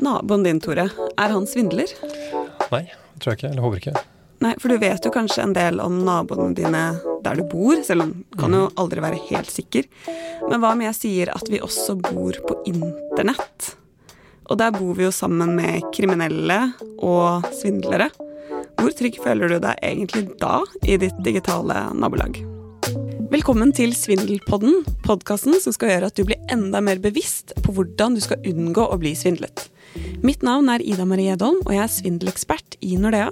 Naboen 0.00 0.42
din, 0.46 0.60
Tore, 0.60 0.88
er 1.16 1.34
han 1.34 1.46
svindler? 1.46 1.90
Nei, 2.70 2.86
det 2.88 3.20
tror 3.20 3.34
jeg 3.34 3.40
ikke. 3.40 3.50
Eller 3.50 3.64
håper 3.66 3.82
ikke. 3.82 4.02
Nei, 4.40 4.54
for 4.56 4.72
du 4.72 4.78
vet 4.80 5.04
jo 5.04 5.12
kanskje 5.12 5.44
en 5.44 5.52
del 5.56 5.82
om 5.84 5.98
naboene 6.06 6.54
dine 6.56 6.84
der 7.20 7.36
du 7.36 7.44
bor, 7.44 7.76
selv 7.84 8.06
om 8.06 8.14
du 8.22 8.38
kan 8.40 8.54
jo 8.56 8.62
aldri 8.80 9.02
være 9.04 9.20
helt 9.28 9.50
sikker. 9.52 9.88
Men 10.48 10.62
hva 10.62 10.72
om 10.72 10.84
jeg 10.86 10.96
sier 10.96 11.32
at 11.34 11.50
vi 11.52 11.60
også 11.60 11.98
bor 12.00 12.38
på 12.46 12.56
internett? 12.70 13.74
Og 14.48 14.56
der 14.58 14.72
bor 14.74 14.96
vi 14.96 15.04
jo 15.04 15.12
sammen 15.14 15.52
med 15.58 15.84
kriminelle 15.94 16.62
og 16.96 17.44
svindlere. 17.60 18.08
Hvor 18.80 18.96
trygg 18.96 19.20
føler 19.20 19.52
du 19.52 19.60
deg 19.60 19.84
egentlig 19.84 20.30
da 20.40 20.62
i 20.80 20.96
ditt 20.98 21.20
digitale 21.26 21.90
nabolag? 21.92 22.40
Velkommen 23.30 23.70
til 23.70 23.92
Svindelpodden, 23.94 24.80
podkasten 25.06 25.54
som 25.62 25.70
skal 25.70 25.92
gjøre 25.92 26.08
at 26.10 26.16
du 26.18 26.24
blir 26.26 26.40
enda 26.50 26.80
mer 26.82 26.98
bevisst 26.98 27.52
på 27.62 27.70
hvordan 27.76 28.16
du 28.16 28.20
skal 28.24 28.42
unngå 28.42 28.82
å 28.90 28.96
bli 28.98 29.12
svindlet. 29.14 29.68
Mitt 30.26 30.42
navn 30.42 30.66
er 30.74 30.82
Ida 30.82 31.06
Marie 31.06 31.36
Edholm, 31.36 31.60
og 31.62 31.70
jeg 31.70 31.84
er 31.84 31.92
svindelekspert 31.94 32.74
i 32.82 32.98
Nordea. 32.98 33.28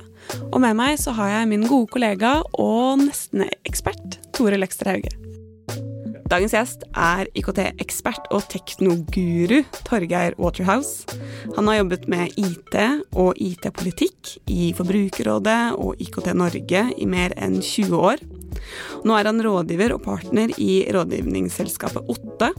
Og 0.53 0.63
med 0.63 0.79
meg 0.79 1.01
så 1.03 1.17
har 1.19 1.33
jeg 1.33 1.51
min 1.51 1.67
gode 1.67 1.91
kollega 1.91 2.37
og 2.55 3.03
nesten-ekspert 3.09 4.21
Tore 4.39 4.63
Lekster 4.63 4.93
Hauge. 4.95 5.11
Dagens 6.31 6.55
gjest 6.55 6.87
er 6.95 7.27
IKT-ekspert 7.35 8.31
og 8.37 8.47
teknoguru 8.55 9.65
Torgeir 9.83 10.39
Waterhouse. 10.39 11.11
Han 11.59 11.67
har 11.73 11.81
jobbet 11.81 12.07
med 12.07 12.39
IT 12.39 12.77
og 13.19 13.35
IT-politikk 13.35 14.37
i 14.47 14.71
Forbrukerrådet 14.79 15.63
og 15.75 15.99
IKT 15.99 16.37
Norge 16.39 16.91
i 16.95 17.15
mer 17.19 17.35
enn 17.35 17.59
20 17.59 18.05
år. 18.13 18.29
Nå 19.09 19.17
er 19.19 19.29
han 19.31 19.43
rådgiver 19.45 19.95
og 19.97 20.03
partner 20.07 20.53
i 20.61 20.85
rådgivningsselskapet 20.95 22.11
Otte, 22.13 22.53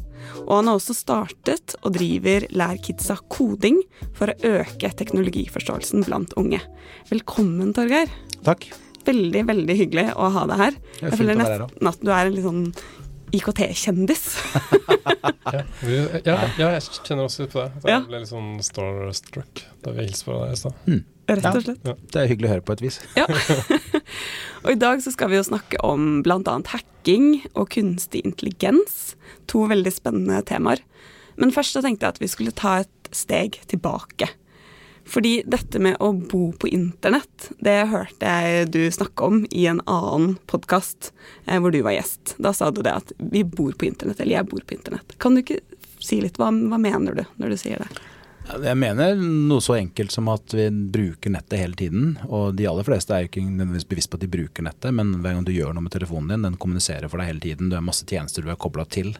og 0.45 0.53
han 0.57 0.69
har 0.71 0.79
også 0.79 0.95
startet 0.97 1.75
og 1.83 1.95
driver 1.97 2.45
Lær 2.55 2.79
kidsa 2.83 3.17
koding 3.31 3.81
for 4.17 4.31
å 4.31 4.37
øke 4.59 4.91
teknologiforståelsen 4.99 6.05
blant 6.07 6.35
unge. 6.39 6.61
Velkommen, 7.11 7.73
Torgeir. 7.77 8.11
Takk. 8.45 8.69
Veldig, 9.07 9.45
veldig 9.47 9.75
hyggelig 9.79 10.09
å 10.19 10.29
ha 10.35 10.45
deg 10.49 10.59
her. 10.63 10.79
Det 10.99 11.03
er 11.05 11.09
Jeg 11.13 11.21
føler 11.21 11.39
nesten 11.39 11.91
at 11.93 12.01
du 12.03 12.11
er 12.13 12.25
en 12.29 12.35
litt 12.35 12.47
sånn 12.47 12.65
IKT-kjendis. 13.39 14.25
Ja, 15.49 15.63
ja, 16.21 16.33
ja, 16.59 16.67
jeg 16.75 16.99
kjenner 17.07 17.25
også 17.25 17.41
litt 17.47 17.53
på 17.55 17.63
det. 17.63 17.79
Jeg 17.89 18.03
ble 18.05 18.19
litt 18.21 18.29
sånn 18.29 18.59
starstruck 18.61 19.63
da 19.81 19.93
vi 19.95 20.03
hilste 20.05 20.27
på 20.27 20.35
deg 20.43 20.51
i 20.53 20.59
stad. 20.59 20.75
Rett 21.29 21.45
Ja. 21.45 21.51
og 21.55 21.63
slett. 21.65 21.83
Det 22.11 22.19
er 22.23 22.27
hyggelig 22.31 22.49
å 22.49 22.53
høre 22.55 22.65
på 22.65 22.75
et 22.75 22.81
vis. 22.83 22.99
Ja. 23.19 23.25
og 24.63 24.71
i 24.73 24.79
dag 24.81 25.01
så 25.05 25.13
skal 25.13 25.31
vi 25.31 25.37
jo 25.39 25.45
snakke 25.47 25.79
om 25.85 26.21
bl.a. 26.25 26.55
hacking 26.73 27.29
og 27.53 27.69
kunstig 27.75 28.23
intelligens. 28.25 29.13
To 29.51 29.67
veldig 29.69 29.93
spennende 29.93 30.41
temaer. 30.49 30.81
Men 31.39 31.53
først 31.55 31.77
så 31.77 31.83
tenkte 31.85 32.05
jeg 32.07 32.17
at 32.17 32.21
vi 32.23 32.31
skulle 32.31 32.55
ta 32.55 32.79
et 32.83 33.11
steg 33.15 33.59
tilbake. 33.71 34.27
Fordi 35.09 35.39
dette 35.49 35.79
med 35.81 35.95
å 36.05 36.11
bo 36.13 36.51
på 36.59 36.67
internett, 36.69 37.47
det 37.65 37.87
hørte 37.89 38.29
jeg 38.29 38.67
du 38.75 38.81
snakke 38.93 39.25
om 39.25 39.39
i 39.49 39.63
en 39.71 39.79
annen 39.89 40.35
podkast 40.51 41.09
eh, 41.47 41.57
hvor 41.57 41.73
du 41.73 41.79
var 41.81 41.95
gjest. 41.95 42.35
Da 42.37 42.51
sa 42.53 42.69
du 42.69 42.83
det 42.85 42.93
at 42.93 43.13
vi 43.17 43.41
bor 43.47 43.73
på 43.73 43.87
internett, 43.87 44.19
eller 44.21 44.35
jeg 44.37 44.49
bor 44.51 44.61
på 44.69 44.75
internett. 44.77 45.15
Kan 45.17 45.33
du 45.33 45.41
ikke 45.41 45.61
si 46.03 46.19
litt, 46.21 46.37
hva, 46.37 46.51
hva 46.53 46.77
mener 46.77 47.17
du 47.17 47.23
når 47.41 47.55
du 47.55 47.57
sier 47.57 47.81
det? 47.81 47.89
Jeg 48.49 48.77
mener 48.81 49.19
noe 49.19 49.61
så 49.61 49.75
enkelt 49.77 50.13
som 50.13 50.29
at 50.33 50.53
vi 50.57 50.65
bruker 50.91 51.29
nettet 51.33 51.61
hele 51.61 51.77
tiden. 51.77 52.15
Og 52.27 52.55
de 52.57 52.65
aller 52.69 52.87
fleste 52.87 53.13
er 53.13 53.23
jo 53.23 53.29
ikke 53.29 53.43
nødvendigvis 53.45 53.87
bevisst 53.91 54.09
på 54.09 54.17
at 54.17 54.23
de 54.25 54.31
bruker 54.33 54.65
nettet, 54.65 54.93
men 54.97 55.11
hver 55.21 55.35
gang 55.37 55.45
du 55.45 55.53
gjør 55.53 55.75
noe 55.77 55.85
med 55.85 55.93
telefonen 55.93 56.33
din, 56.33 56.47
den 56.47 56.57
kommuniserer 56.61 57.11
for 57.11 57.21
deg 57.21 57.29
hele 57.29 57.43
tiden. 57.43 57.69
Du 57.69 57.77
har 57.77 57.85
masse 57.85 58.07
tjenester 58.09 58.45
du 58.45 58.49
er 58.49 58.57
kobla 58.59 58.87
til, 58.89 59.13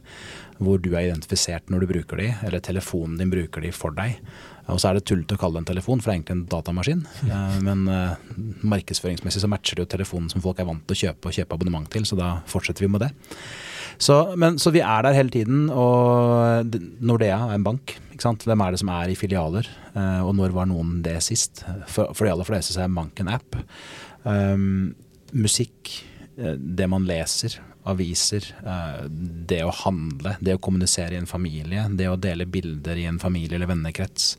hvor 0.58 0.82
du 0.82 0.90
er 0.96 1.06
identifisert 1.12 1.70
når 1.70 1.86
du 1.86 1.92
bruker 1.94 2.24
de, 2.24 2.32
eller 2.48 2.66
telefonen 2.66 3.22
din 3.22 3.32
bruker 3.32 3.64
de 3.64 3.74
for 3.76 3.94
deg. 3.96 4.18
Og 4.70 4.82
så 4.82 4.90
er 4.90 4.98
det 5.00 5.06
tullete 5.10 5.38
å 5.38 5.42
kalle 5.42 5.58
det 5.60 5.64
en 5.64 5.72
telefon, 5.72 6.02
for 6.02 6.10
det 6.10 6.16
er 6.16 6.20
egentlig 6.20 6.38
en 6.40 6.46
datamaskin. 6.50 7.06
Eh, 7.30 7.58
Men 7.66 7.86
eh, 7.94 8.30
markedsføringsmessig 8.66 9.44
så 9.44 9.50
matcher 9.52 9.78
det 9.78 9.86
jo 9.86 9.94
telefonen 9.94 10.30
som 10.34 10.42
folk 10.42 10.60
er 10.62 10.68
vant 10.70 10.82
til 10.90 10.98
å 10.98 11.02
kjøpe 11.06 11.30
og 11.30 11.38
kjøpe 11.38 11.58
abonnement 11.58 11.90
til, 11.94 12.06
så 12.10 12.18
da 12.18 12.40
fortsetter 12.50 12.86
vi 12.86 12.94
med 12.98 13.06
det. 13.06 13.12
Så, 14.00 14.16
men, 14.40 14.56
så 14.60 14.72
vi 14.72 14.80
er 14.80 15.04
der 15.04 15.16
hele 15.18 15.32
tiden, 15.34 15.66
og 15.70 16.76
Nordea 17.04 17.40
er 17.50 17.58
en 17.58 17.66
bank. 17.68 17.98
Hvem 18.20 18.62
er 18.64 18.74
det 18.74 18.80
som 18.82 18.92
er 18.96 19.12
i 19.12 19.18
filialer, 19.20 19.68
eh, 19.92 20.22
og 20.24 20.34
når 20.40 20.56
var 20.56 20.70
noen 20.72 21.00
det 21.04 21.18
sist? 21.24 21.66
For, 21.88 22.14
for 22.16 22.26
de 22.26 22.32
aller 22.32 22.48
fleste 22.48 22.80
er 22.80 22.94
bank 22.96 23.20
en 23.20 23.32
app. 23.36 23.58
Um, 24.24 24.94
musikk, 25.36 25.92
eh, 26.40 26.56
det 26.56 26.88
man 26.92 27.08
leser, 27.08 27.60
aviser, 27.92 28.48
eh, 28.64 29.04
det 29.52 29.62
å 29.68 29.76
handle, 29.84 30.38
det 30.40 30.56
å 30.56 30.64
kommunisere 30.64 31.18
i 31.18 31.20
en 31.20 31.30
familie, 31.30 31.84
det 32.00 32.08
å 32.08 32.20
dele 32.20 32.48
bilder 32.48 33.00
i 33.00 33.08
en 33.10 33.20
familie 33.20 33.60
eller 33.60 33.72
vennekrets, 33.72 34.34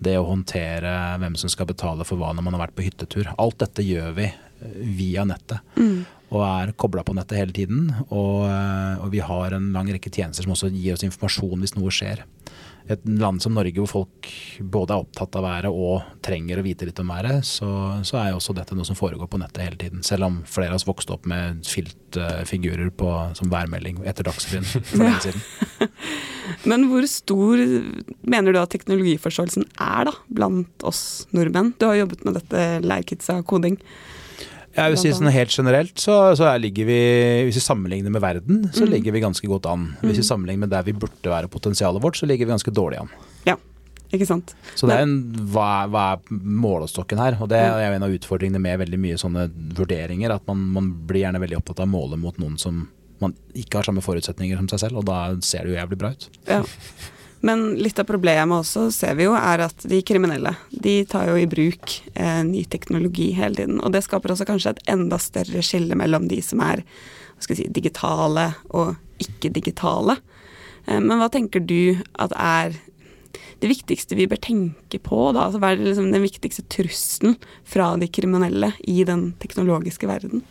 det 0.00 0.16
å 0.20 0.28
håndtere 0.30 0.96
hvem 1.20 1.36
som 1.40 1.52
skal 1.52 1.68
betale 1.68 2.08
for 2.08 2.20
hva 2.20 2.32
når 2.32 2.48
man 2.48 2.56
har 2.56 2.66
vært 2.66 2.80
på 2.80 2.88
hyttetur. 2.88 3.32
Alt 3.36 3.60
dette 3.66 3.84
gjør 3.84 4.16
vi 4.16 4.32
via 4.96 5.24
nettet 5.28 5.60
og 6.34 6.44
er 6.46 6.74
kobla 6.80 7.04
på 7.06 7.14
nettet 7.16 7.40
hele 7.40 7.54
tiden. 7.56 7.88
Og, 8.10 8.44
eh, 8.48 9.02
og 9.02 9.10
vi 9.14 9.22
har 9.24 9.56
en 9.56 9.72
lang 9.74 9.90
rekke 9.94 10.12
tjenester 10.12 10.46
som 10.46 10.54
også 10.56 10.72
gir 10.74 10.96
oss 10.96 11.06
informasjon 11.06 11.60
hvis 11.62 11.76
noe 11.78 11.92
skjer. 11.94 12.24
Et 12.92 13.00
land 13.08 13.40
som 13.40 13.54
Norge 13.56 13.80
hvor 13.80 13.88
folk 13.88 14.28
både 14.60 14.92
er 14.92 15.04
opptatt 15.06 15.38
av 15.38 15.46
været 15.46 15.72
og 15.72 16.02
trenger 16.24 16.60
å 16.60 16.64
vite 16.66 16.84
litt 16.84 16.98
om 17.00 17.12
været, 17.14 17.40
så, 17.48 17.68
så 18.04 18.18
er 18.20 18.26
jo 18.28 18.40
også 18.42 18.52
dette 18.58 18.76
noe 18.76 18.84
som 18.84 18.98
foregår 18.98 19.30
på 19.30 19.40
nettet 19.40 19.62
hele 19.64 19.78
tiden. 19.80 20.02
Selv 20.04 20.28
om 20.28 20.42
flere 20.44 20.74
av 20.74 20.76
oss 20.76 20.84
vokste 20.88 21.14
opp 21.16 21.24
med 21.30 21.62
filtfigurer 21.64 22.90
på, 22.92 23.08
som 23.38 23.52
værmelding 23.52 24.02
etter 24.04 24.28
Dagsrevyen 24.28 24.68
for 24.90 25.00
lenge 25.00 25.22
siden. 25.30 25.94
Men 26.68 26.90
hvor 26.90 27.08
stor 27.08 27.62
mener 28.20 28.52
du 28.52 28.60
at 28.60 28.74
teknologiforståelsen 28.76 29.64
er 29.80 30.10
da, 30.10 30.12
blant 30.28 30.84
oss 30.84 31.24
nordmenn? 31.32 31.72
Du 31.80 31.88
har 31.88 32.02
jobbet 32.02 32.28
med 32.28 32.36
dette 32.36 32.66
lærkitsa 32.84 33.40
koding. 33.48 33.80
Jeg 34.74 34.90
vil 34.90 34.98
si 34.98 35.10
sånn 35.14 35.30
helt 35.30 35.52
generelt 35.54 36.00
så, 36.02 36.14
så 36.34 36.48
er, 36.50 36.58
ligger 36.58 36.88
vi 36.88 36.96
Hvis 37.46 37.60
vi 37.60 37.62
sammenligner 37.62 38.10
med 38.10 38.22
verden, 38.24 38.64
så 38.74 38.82
Mm. 38.84 38.90
ligger 38.90 39.12
vi 39.14 39.20
ganske 39.22 39.46
godt 39.50 39.66
an. 39.70 39.84
Hvis 40.02 40.18
vi 40.18 40.26
sammenligner 40.26 40.64
med 40.66 40.70
der 40.74 40.82
vi 40.82 40.92
burde 40.92 41.30
være 41.30 41.48
potensialet 41.52 42.02
vårt, 42.02 42.16
så 42.18 42.26
ligger 42.26 42.46
vi 42.48 42.52
ganske 42.56 42.74
dårlig 42.74 42.98
an. 43.04 43.08
Ja, 43.46 43.54
ikke 44.12 44.26
sant? 44.26 44.54
Så 44.74 44.86
det 44.90 44.96
er 44.96 45.02
en, 45.06 45.14
hva, 45.54 45.86
hva 45.90 46.02
er 46.16 46.20
målestokken 46.34 47.18
her? 47.22 47.38
Og 47.40 47.48
det 47.54 47.58
er 47.62 47.70
jo 47.90 47.94
en 48.00 48.02
av 48.08 48.10
utfordringene 48.18 48.60
med 48.60 48.78
veldig 48.82 48.98
mye 48.98 49.16
sånne 49.20 49.46
vurderinger. 49.78 50.34
At 50.34 50.46
man, 50.50 50.58
man 50.74 50.90
blir 51.06 51.22
gjerne 51.24 51.40
veldig 51.42 51.58
opptatt 51.62 51.80
av 51.80 51.86
å 51.86 51.94
måle 51.94 52.18
mot 52.18 52.36
noen 52.42 52.58
som 52.58 52.88
man 53.22 53.32
ikke 53.54 53.78
har 53.78 53.86
samme 53.86 54.02
forutsetninger 54.02 54.58
som 54.58 54.66
seg 54.68 54.80
selv, 54.88 54.98
og 55.00 55.06
da 55.06 55.36
ser 55.40 55.62
det 55.64 55.72
jo 55.74 55.78
jævlig 55.78 55.98
bra 56.02 56.10
ut. 56.18 56.28
Ja. 56.50 56.62
Men 57.44 57.74
litt 57.76 57.98
av 58.00 58.06
problemet 58.08 58.62
også, 58.62 58.86
ser 58.94 59.18
vi 59.18 59.26
jo, 59.26 59.34
er 59.36 59.66
at 59.66 59.84
de 59.90 59.98
kriminelle 60.06 60.54
de 60.70 60.94
tar 61.08 61.28
jo 61.28 61.36
i 61.36 61.48
bruk 61.50 61.98
eh, 62.14 62.40
ny 62.46 62.62
teknologi 62.72 63.34
hele 63.36 63.58
tiden. 63.58 63.82
Og 63.84 63.92
det 63.92 64.00
skaper 64.06 64.32
også 64.32 64.46
kanskje 64.48 64.72
et 64.72 64.80
enda 64.94 65.18
større 65.20 65.60
skille 65.64 65.98
mellom 65.98 66.24
de 66.30 66.40
som 66.44 66.62
er 66.64 66.80
si, 67.44 67.66
digitale 67.68 68.46
og 68.72 68.94
ikke-digitale. 69.20 70.16
Eh, 70.86 71.00
men 71.00 71.20
hva 71.20 71.28
tenker 71.32 71.60
du 71.60 71.98
at 72.16 72.32
er 72.32 72.78
det 73.60 73.70
viktigste 73.70 74.16
vi 74.16 74.28
bør 74.30 74.40
tenke 74.40 75.02
på? 75.04 75.20
da? 75.36 75.44
Altså, 75.44 75.60
hva 75.60 75.74
er 75.74 75.82
det 75.82 75.90
liksom 75.90 76.08
den 76.14 76.24
viktigste 76.24 76.64
trusselen 76.72 77.36
fra 77.68 77.92
de 78.00 78.08
kriminelle 78.08 78.72
i 78.88 79.04
den 79.04 79.34
teknologiske 79.42 80.08
verden? 80.08 80.46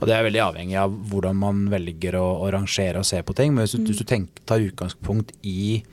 Og 0.00 0.08
det 0.08 0.16
er 0.16 0.26
veldig 0.26 0.42
avhengig 0.42 0.76
av 0.80 0.92
hvordan 1.10 1.38
man 1.38 1.64
velger 1.70 2.18
å, 2.18 2.26
å 2.42 2.50
rangere 2.50 2.98
og 3.02 3.06
se 3.06 3.22
på 3.22 3.36
ting. 3.36 3.54
Men 3.54 3.66
hvis 3.66 3.76
du, 3.76 3.86
hvis 3.86 4.02
du 4.02 4.06
tenker, 4.08 4.42
tar 4.48 4.62
utgangspunkt 4.64 5.34
i 5.46 5.84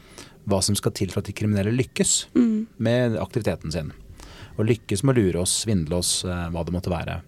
hva 0.47 0.61
som 0.63 0.77
skal 0.79 0.95
til 0.95 1.11
for 1.11 1.21
at 1.21 1.29
de 1.29 1.35
kriminelle 1.35 1.75
lykkes 1.75 2.13
med 2.83 3.17
aktiviteten 3.21 3.73
sin, 3.73 3.91
og 4.57 4.69
lykkes 4.69 5.03
med 5.03 5.15
å 5.15 5.21
lure 5.21 5.43
oss, 5.43 5.61
svindle 5.65 5.99
oss, 5.99 6.21
eh, 6.25 6.47
hva 6.53 6.63
det 6.65 6.75
måtte 6.75 6.93
være, 6.93 7.21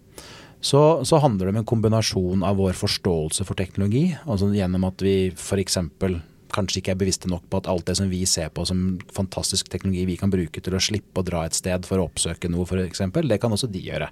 så, 0.60 1.06
så 1.08 1.22
handler 1.24 1.48
det 1.48 1.54
om 1.54 1.62
en 1.62 1.70
kombinasjon 1.72 2.44
av 2.44 2.58
vår 2.60 2.76
forståelse 2.76 3.46
for 3.48 3.60
teknologi, 3.60 4.10
altså 4.28 4.50
gjennom 4.52 4.88
at 4.90 5.04
vi 5.04 5.32
f.eks. 5.32 5.78
kanskje 6.54 6.80
ikke 6.82 6.92
er 6.96 7.00
bevisste 7.00 7.28
nok 7.32 7.44
på 7.50 7.58
at 7.62 7.70
alt 7.72 7.86
det 7.88 7.96
som 8.00 8.08
vi 8.12 8.22
ser 8.30 8.50
på 8.54 8.62
som 8.68 8.80
fantastisk 9.16 9.66
teknologi 9.72 10.04
vi 10.10 10.18
kan 10.20 10.32
bruke 10.34 10.60
til 10.64 10.76
å 10.76 10.82
slippe 10.82 11.20
å 11.22 11.26
dra 11.26 11.40
et 11.46 11.58
sted 11.58 11.82
for 11.88 11.98
å 12.00 12.06
oppsøke 12.10 12.48
noe 12.52 12.66
f.eks., 12.66 13.02
det 13.30 13.40
kan 13.42 13.54
også 13.54 13.68
de 13.72 13.82
gjøre. 13.86 14.08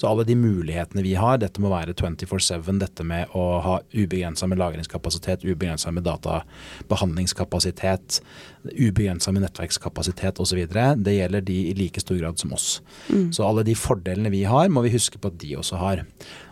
Så 0.00 0.04
alle 0.08 0.24
de 0.28 0.34
mulighetene 0.38 1.02
vi 1.04 1.14
har, 1.18 1.38
dette 1.42 1.62
må 1.62 1.68
være 1.72 1.94
24-7, 1.98 2.78
dette 2.80 3.02
med 3.06 3.22
å 3.36 3.44
ha 3.64 3.76
ubegrensa 3.94 4.44
med 4.50 4.60
lagringskapasitet, 4.60 5.44
ubegrensa 5.44 5.88
med 5.94 6.04
databehandlingskapasitet, 6.06 8.20
ubegrensa 8.74 9.32
med 9.34 9.42
nettverkskapasitet 9.46 10.34
osv., 10.42 10.60
det 11.04 11.18
gjelder 11.18 11.42
de 11.44 11.58
i 11.70 11.74
like 11.78 12.00
stor 12.02 12.18
grad 12.20 12.36
som 12.40 12.52
oss. 12.56 12.68
Så 13.34 13.40
alle 13.46 13.62
de 13.66 13.74
fordelene 13.78 14.30
vi 14.32 14.42
har, 14.48 14.66
må 14.72 14.80
vi 14.86 14.94
huske 14.94 15.18
på 15.18 15.26
at 15.32 15.40
de 15.42 15.56
også 15.60 15.76
har. 15.80 15.96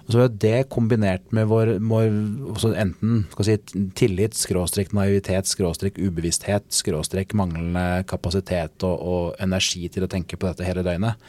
Og 0.03 0.15
så 0.15 0.25
er 0.25 0.33
det 0.43 0.71
kombinert 0.73 1.29
med 1.35 1.47
vår, 1.51 1.77
vår 1.79 2.75
enten 2.79 3.23
si, 3.47 3.55
tillit, 3.99 4.35
skråstrek 4.37 4.91
naivitet, 4.97 5.47
skråstrek 5.51 6.01
ubevissthet, 6.03 6.67
skråstrek 6.75 7.37
manglende 7.39 8.03
kapasitet 8.11 8.83
og, 8.89 8.97
og 8.99 9.43
energi 9.43 9.87
til 9.93 10.07
å 10.07 10.11
tenke 10.11 10.39
på 10.39 10.49
dette 10.49 10.67
hele 10.67 10.85
døgnet. 10.87 11.21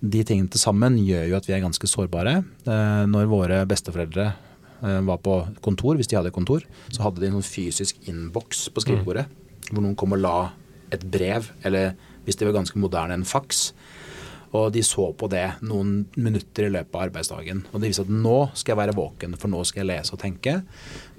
De 0.00 0.22
tingene 0.26 0.52
til 0.52 0.62
sammen 0.62 1.00
gjør 1.00 1.30
jo 1.30 1.40
at 1.40 1.48
vi 1.48 1.56
er 1.56 1.64
ganske 1.64 1.90
sårbare. 1.90 2.38
Eh, 2.68 3.02
når 3.08 3.32
våre 3.32 3.64
besteforeldre 3.70 4.28
eh, 4.28 5.00
var 5.08 5.24
på 5.24 5.40
kontor, 5.64 5.96
hvis 5.96 6.12
de 6.12 6.20
hadde 6.20 6.34
kontor, 6.34 6.68
så 6.92 7.06
hadde 7.06 7.24
de 7.24 7.30
en 7.30 7.40
sånn 7.40 7.48
fysisk 7.48 8.08
innboks 8.10 8.68
på 8.74 8.84
skrivebordet 8.84 9.28
hvor 9.68 9.84
noen 9.84 9.96
kom 9.98 10.14
og 10.16 10.22
la 10.22 10.36
et 10.94 11.04
brev, 11.04 11.50
eller 11.68 11.92
hvis 12.24 12.38
de 12.40 12.48
var 12.48 12.56
ganske 12.56 12.80
moderne, 12.80 13.18
en 13.18 13.28
faks. 13.28 13.70
Og 14.56 14.70
de 14.72 14.82
så 14.86 15.10
på 15.12 15.28
det 15.28 15.44
noen 15.66 16.06
minutter 16.16 16.68
i 16.68 16.72
løpet 16.72 16.94
av 16.94 17.04
arbeidsdagen. 17.08 17.64
Og 17.72 17.80
det 17.80 17.90
viser 17.90 18.06
at 18.06 18.12
nå 18.12 18.36
skal 18.56 18.72
jeg 18.72 18.80
være 18.80 18.96
våken, 18.96 19.36
for 19.40 19.52
nå 19.52 19.60
skal 19.68 19.82
jeg 19.82 19.90
lese 19.90 20.14
og 20.16 20.22
tenke. 20.22 20.54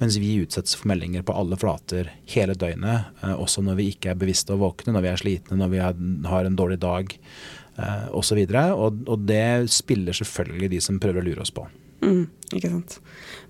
Mens 0.01 0.17
vi 0.21 0.37
utsettes 0.41 0.77
for 0.79 0.89
meldinger 0.89 1.25
på 1.25 1.35
alle 1.37 1.59
flater 1.59 2.09
hele 2.33 2.57
døgnet. 2.57 3.11
Eh, 3.21 3.35
også 3.35 3.63
når 3.65 3.77
vi 3.81 3.89
ikke 3.93 4.13
er 4.13 4.21
bevisste 4.21 4.55
og 4.55 4.63
våkne, 4.63 4.95
når 4.95 5.05
vi 5.05 5.11
er 5.11 5.21
slitne, 5.21 5.59
når 5.59 5.75
vi 5.75 5.83
har 5.83 6.49
en 6.49 6.57
dårlig 6.57 6.79
dag 6.81 7.13
eh, 7.13 8.07
osv. 8.17 8.41
Og, 8.47 8.87
og, 8.87 9.03
og 9.05 9.29
det 9.29 9.69
spiller 9.73 10.17
selvfølgelig 10.17 10.73
de 10.73 10.81
som 10.87 11.01
prøver 11.01 11.21
å 11.21 11.29
lure 11.29 11.45
oss 11.45 11.53
på. 11.53 11.67
Mm, 12.01 12.25
ikke 12.55 12.73
sant. 12.73 12.99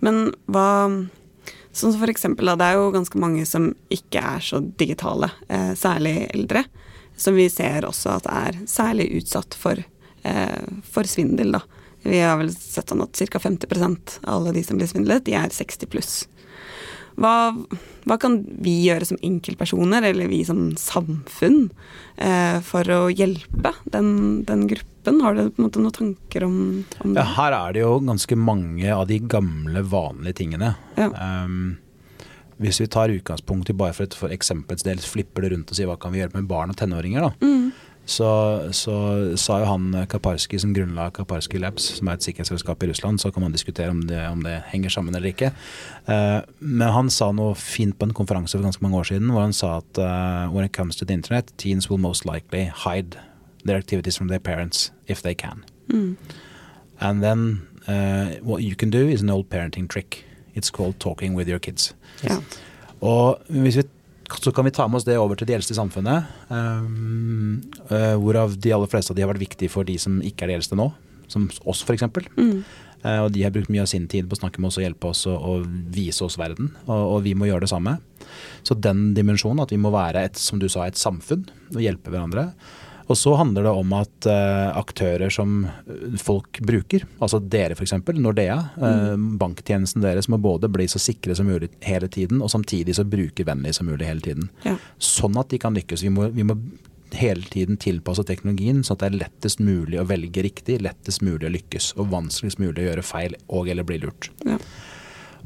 Men 0.03 0.29
hva 0.49 0.67
Sånn 1.69 1.93
som 1.93 2.01
for 2.01 2.09
eksempel, 2.09 2.49
da, 2.49 2.55
det 2.57 2.65
er 2.65 2.79
jo 2.79 2.87
ganske 2.91 3.19
mange 3.21 3.43
som 3.47 3.67
ikke 3.93 4.21
er 4.25 4.41
så 4.43 4.57
digitale, 4.81 5.29
eh, 5.53 5.75
særlig 5.77 6.25
eldre 6.33 6.63
som 7.19 7.35
vi 7.37 7.49
ser 7.51 7.87
også 7.87 8.15
at 8.17 8.29
er 8.31 8.63
særlig 8.69 9.09
utsatt 9.19 9.57
for, 9.59 9.81
eh, 10.23 10.65
for 10.87 11.09
svindel. 11.09 11.57
Da. 11.57 11.61
Vi 12.07 12.19
har 12.23 12.39
vel 12.39 12.51
sett 12.53 12.91
sånn 12.91 13.03
at 13.03 13.19
ca. 13.19 13.39
50% 13.39 14.19
av 14.23 14.39
alle 14.39 14.55
de 14.55 14.63
som 14.63 14.79
blir 14.79 14.87
svindlet, 14.87 15.25
de 15.27 15.35
er 15.37 15.51
60 15.51 15.91
pluss. 15.91 16.19
Hva, 17.19 17.51
hva, 18.07 18.15
kan 18.21 18.37
vi 18.63 18.77
gjøre 18.85 19.09
som 19.09 19.19
enkeltpersoner, 19.25 20.05
eller 20.07 20.29
vi 20.31 20.39
som 20.47 20.69
samfunn, 20.79 21.65
eh, 22.15 22.61
for 22.63 22.87
å 22.95 22.99
hjelpe 23.11 23.73
den, 23.91 24.45
den, 24.47 24.67
gruppen? 24.71 25.19
Har 25.25 25.35
du 25.35 25.49
på 25.49 25.59
en 25.59 25.67
måte 25.67 25.83
noen 25.83 25.97
tanker 25.97 26.45
om, 26.47 26.55
om 27.03 27.17
det? 27.17 27.19
Ja, 27.19 27.27
her 27.41 27.57
er 27.57 27.75
det 27.75 27.83
jo 27.83 27.97
ganske 28.07 28.39
mange 28.39 28.95
av 28.95 29.09
de 29.11 29.19
gamle, 29.19 29.83
vanlige 29.83 30.39
tingene. 30.39 30.73
Ja. 30.95 31.09
Um, 31.43 31.75
hvis 32.59 32.81
vi 32.83 32.89
tar 32.91 33.13
utgangspunkt 33.13 33.69
i 33.71 33.77
bare 33.77 33.95
for 33.95 34.07
et 34.07 34.15
for 34.17 34.33
eksempels 34.35 34.83
del 34.83 34.99
flipper 34.99 35.45
det 35.45 35.53
rundt 35.53 35.71
og 35.71 35.77
sier 35.77 35.87
hva 35.89 35.99
kan 35.99 36.13
vi 36.13 36.19
gjøre 36.21 36.35
med 36.35 36.49
barn 36.49 36.73
og 36.73 36.79
tenåringer, 36.79 37.29
da. 37.29 37.31
Mm. 37.45 37.69
Så, 38.09 38.27
så, 38.73 38.93
sa 39.37 39.59
jo 39.61 39.67
han 39.69 39.91
eh, 39.93 40.07
Kaparski 40.09 40.57
som 40.59 40.71
grunnla 40.73 41.11
Kaparski 41.13 41.59
Labs, 41.61 41.91
som 41.99 42.09
er 42.09 42.17
et 42.17 42.25
sikkerhetsselskap 42.25 42.81
i 42.81 42.89
Russland, 42.89 43.21
så 43.21 43.29
kan 43.31 43.43
man 43.45 43.53
diskutere 43.53 43.93
om 43.93 44.01
det, 44.09 44.23
om 44.31 44.41
det 44.41 44.55
henger 44.71 44.89
sammen 44.95 45.13
eller 45.13 45.29
ikke. 45.29 45.51
Eh, 46.09 46.39
men 46.59 46.95
han 46.95 47.11
sa 47.13 47.29
noe 47.35 47.53
fint 47.59 47.99
på 47.99 48.09
en 48.09 48.15
konferanse 48.17 48.57
for 48.57 48.65
ganske 48.65 48.81
mange 48.85 48.97
år 48.97 49.11
siden, 49.11 49.29
hvor 49.29 49.45
han 49.45 49.53
sa 49.53 49.75
at 49.77 50.01
uh, 50.01 50.49
when 50.49 50.65
it 50.65 50.73
comes 50.73 50.97
to 50.97 51.05
the 51.05 51.13
internet, 51.13 51.53
teens 51.61 51.89
will 51.89 52.01
most 52.01 52.25
likely 52.25 52.65
hide 52.85 53.19
their 53.63 53.77
activities 53.77 54.17
from 54.17 54.27
their 54.27 54.41
parents 54.41 54.89
if 55.07 55.21
they 55.21 55.35
can. 55.35 55.63
Mm. 55.93 56.17
And 56.99 57.21
then 57.21 57.61
uh, 57.87 58.41
what 58.41 58.63
you 58.63 58.75
can 58.75 58.89
do 58.89 59.07
is 59.07 59.21
an 59.21 59.29
old 59.29 59.49
parenting 59.49 59.87
trick. 59.87 60.25
It's 60.55 60.73
called 60.73 60.99
talking 60.99 61.37
with 61.37 61.49
your 61.49 61.59
kids. 61.59 61.93
Ja. 62.23 62.39
Og 63.05 63.39
hvis 63.47 63.79
vi, 63.79 63.85
så 64.41 64.51
kan 64.55 64.67
vi 64.67 64.73
ta 64.75 64.87
med 64.87 64.99
oss 64.99 65.07
det 65.07 65.17
over 65.17 65.39
til 65.39 65.47
de 65.49 65.55
eldste 65.55 65.73
i 65.75 65.79
samfunnet. 65.79 66.27
Um, 66.49 67.61
uh, 67.89 68.15
hvorav 68.19 68.57
de 68.59 68.73
aller 68.75 68.91
fleste 68.91 69.13
av 69.13 69.17
de 69.17 69.25
har 69.25 69.31
vært 69.31 69.45
viktige 69.45 69.71
for 69.71 69.87
de 69.87 69.97
som 70.01 70.19
ikke 70.25 70.45
er 70.45 70.53
de 70.53 70.59
eldste 70.59 70.77
nå. 70.79 70.91
Som 71.29 71.47
oss, 71.69 71.83
f.eks. 71.85 72.05
Mm. 72.35 72.61
Uh, 72.99 73.21
og 73.23 73.31
de 73.31 73.45
har 73.45 73.53
brukt 73.55 73.71
mye 73.71 73.85
av 73.85 73.91
sin 73.91 74.09
tid 74.11 74.27
på 74.27 74.35
å 74.35 74.41
snakke 74.41 74.59
med 74.59 74.71
oss 74.71 74.79
og 74.81 74.83
hjelpe 74.83 75.13
oss 75.13 75.23
og, 75.29 75.37
og 75.39 75.69
vise 75.95 76.25
oss 76.25 76.37
verden. 76.41 76.73
Og, 76.87 76.99
og, 76.99 77.17
vi 77.27 77.35
må 77.37 77.47
gjøre 77.47 77.63
det 77.65 77.71
samme. 77.71 77.95
Så 78.67 78.75
den 78.75 79.13
dimensjonen, 79.17 79.63
at 79.63 79.71
vi 79.73 79.79
må 79.81 79.93
være 79.93 80.27
et, 80.27 80.39
som 80.39 80.59
du 80.59 80.67
sa, 80.69 80.85
et 80.85 80.99
samfunn 80.99 81.47
og 81.71 81.81
hjelpe 81.83 82.11
hverandre. 82.11 82.49
Og 83.09 83.17
så 83.17 83.33
handler 83.39 83.65
det 83.65 83.71
om 83.73 83.93
at 83.97 84.27
uh, 84.29 84.77
aktører 84.77 85.33
som 85.33 85.63
eh, 85.65 86.17
folk 86.21 86.59
bruker, 86.65 87.07
altså 87.17 87.39
dere 87.41 87.73
f.eks., 87.73 87.95
Nordea, 88.19 88.59
uh, 88.77 89.15
banktjenesten 89.41 90.03
deres 90.05 90.29
må 90.29 90.37
både 90.41 90.69
bli 90.69 90.85
så 90.91 91.01
sikre 91.01 91.33
som 91.37 91.49
mulig 91.49 91.71
hele 91.85 92.09
tiden, 92.11 92.43
og 92.45 92.51
samtidig 92.53 92.99
så 92.99 93.07
brukervennlige 93.09 93.79
som 93.79 93.89
mulig 93.89 94.05
hele 94.05 94.21
tiden. 94.25 94.51
Ja. 94.67 94.77
Sånn 95.01 95.39
at 95.41 95.49
de 95.49 95.61
kan 95.61 95.73
lykkes. 95.77 96.05
Vi 96.05 96.13
må, 96.13 96.29
vi 96.35 96.45
må 96.45 96.59
hele 97.17 97.41
tiden 97.49 97.79
tilpasse 97.81 98.23
teknologien 98.27 98.83
sånn 98.83 98.99
at 98.99 99.03
det 99.03 99.09
er 99.09 99.19
lettest 99.23 99.63
mulig 99.63 99.97
å 99.97 100.05
velge 100.09 100.43
riktig, 100.45 100.77
lettest 100.85 101.23
mulig 101.25 101.49
å 101.49 101.53
lykkes 101.53 101.93
og 101.97 102.11
vanskeligst 102.13 102.61
mulig 102.61 102.83
å 102.83 102.87
gjøre 102.91 103.05
feil 103.05 103.37
og 103.47 103.71
eller 103.73 103.87
bli 103.87 103.99
lurt. 104.03 104.29
Ja. 104.45 104.59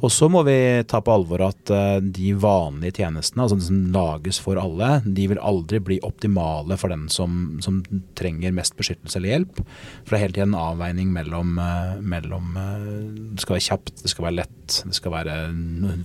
Og 0.02 0.12
så 0.12 0.28
må 0.32 0.42
vi 0.48 0.56
ta 0.90 1.00
på 1.04 1.14
alvor 1.14 1.44
at 1.46 1.72
uh, 1.72 2.00
de 2.02 2.34
vanlige 2.40 3.04
tjenestene, 3.04 3.46
altså 3.46 3.60
de 3.60 3.68
som 3.68 3.82
lages 3.94 4.40
for 4.44 4.60
alle, 4.60 4.90
de 5.06 5.28
vil 5.32 5.42
aldri 5.44 5.80
bli 5.84 6.00
optimale 6.04 6.78
for 6.80 6.94
den 6.94 7.06
som, 7.14 7.60
som 7.64 7.82
trenger 8.18 8.56
mest 8.56 8.76
beskyttelse 8.80 9.20
eller 9.20 9.36
hjelp. 9.36 9.62
For 10.04 10.14
det 10.14 10.20
er 10.20 10.26
hele 10.26 10.38
tiden 10.40 10.54
en 10.56 10.64
avveining 10.64 11.14
mellom, 11.14 11.56
uh, 11.62 11.96
mellom 12.02 12.58
uh, 12.58 12.90
Det 13.34 13.46
skal 13.46 13.58
være 13.58 13.68
kjapt, 13.70 13.96
det 14.02 14.14
skal 14.14 14.28
være 14.28 14.40
lett, 14.42 14.80
det 14.90 15.00
skal 15.00 15.16
være 15.16 15.38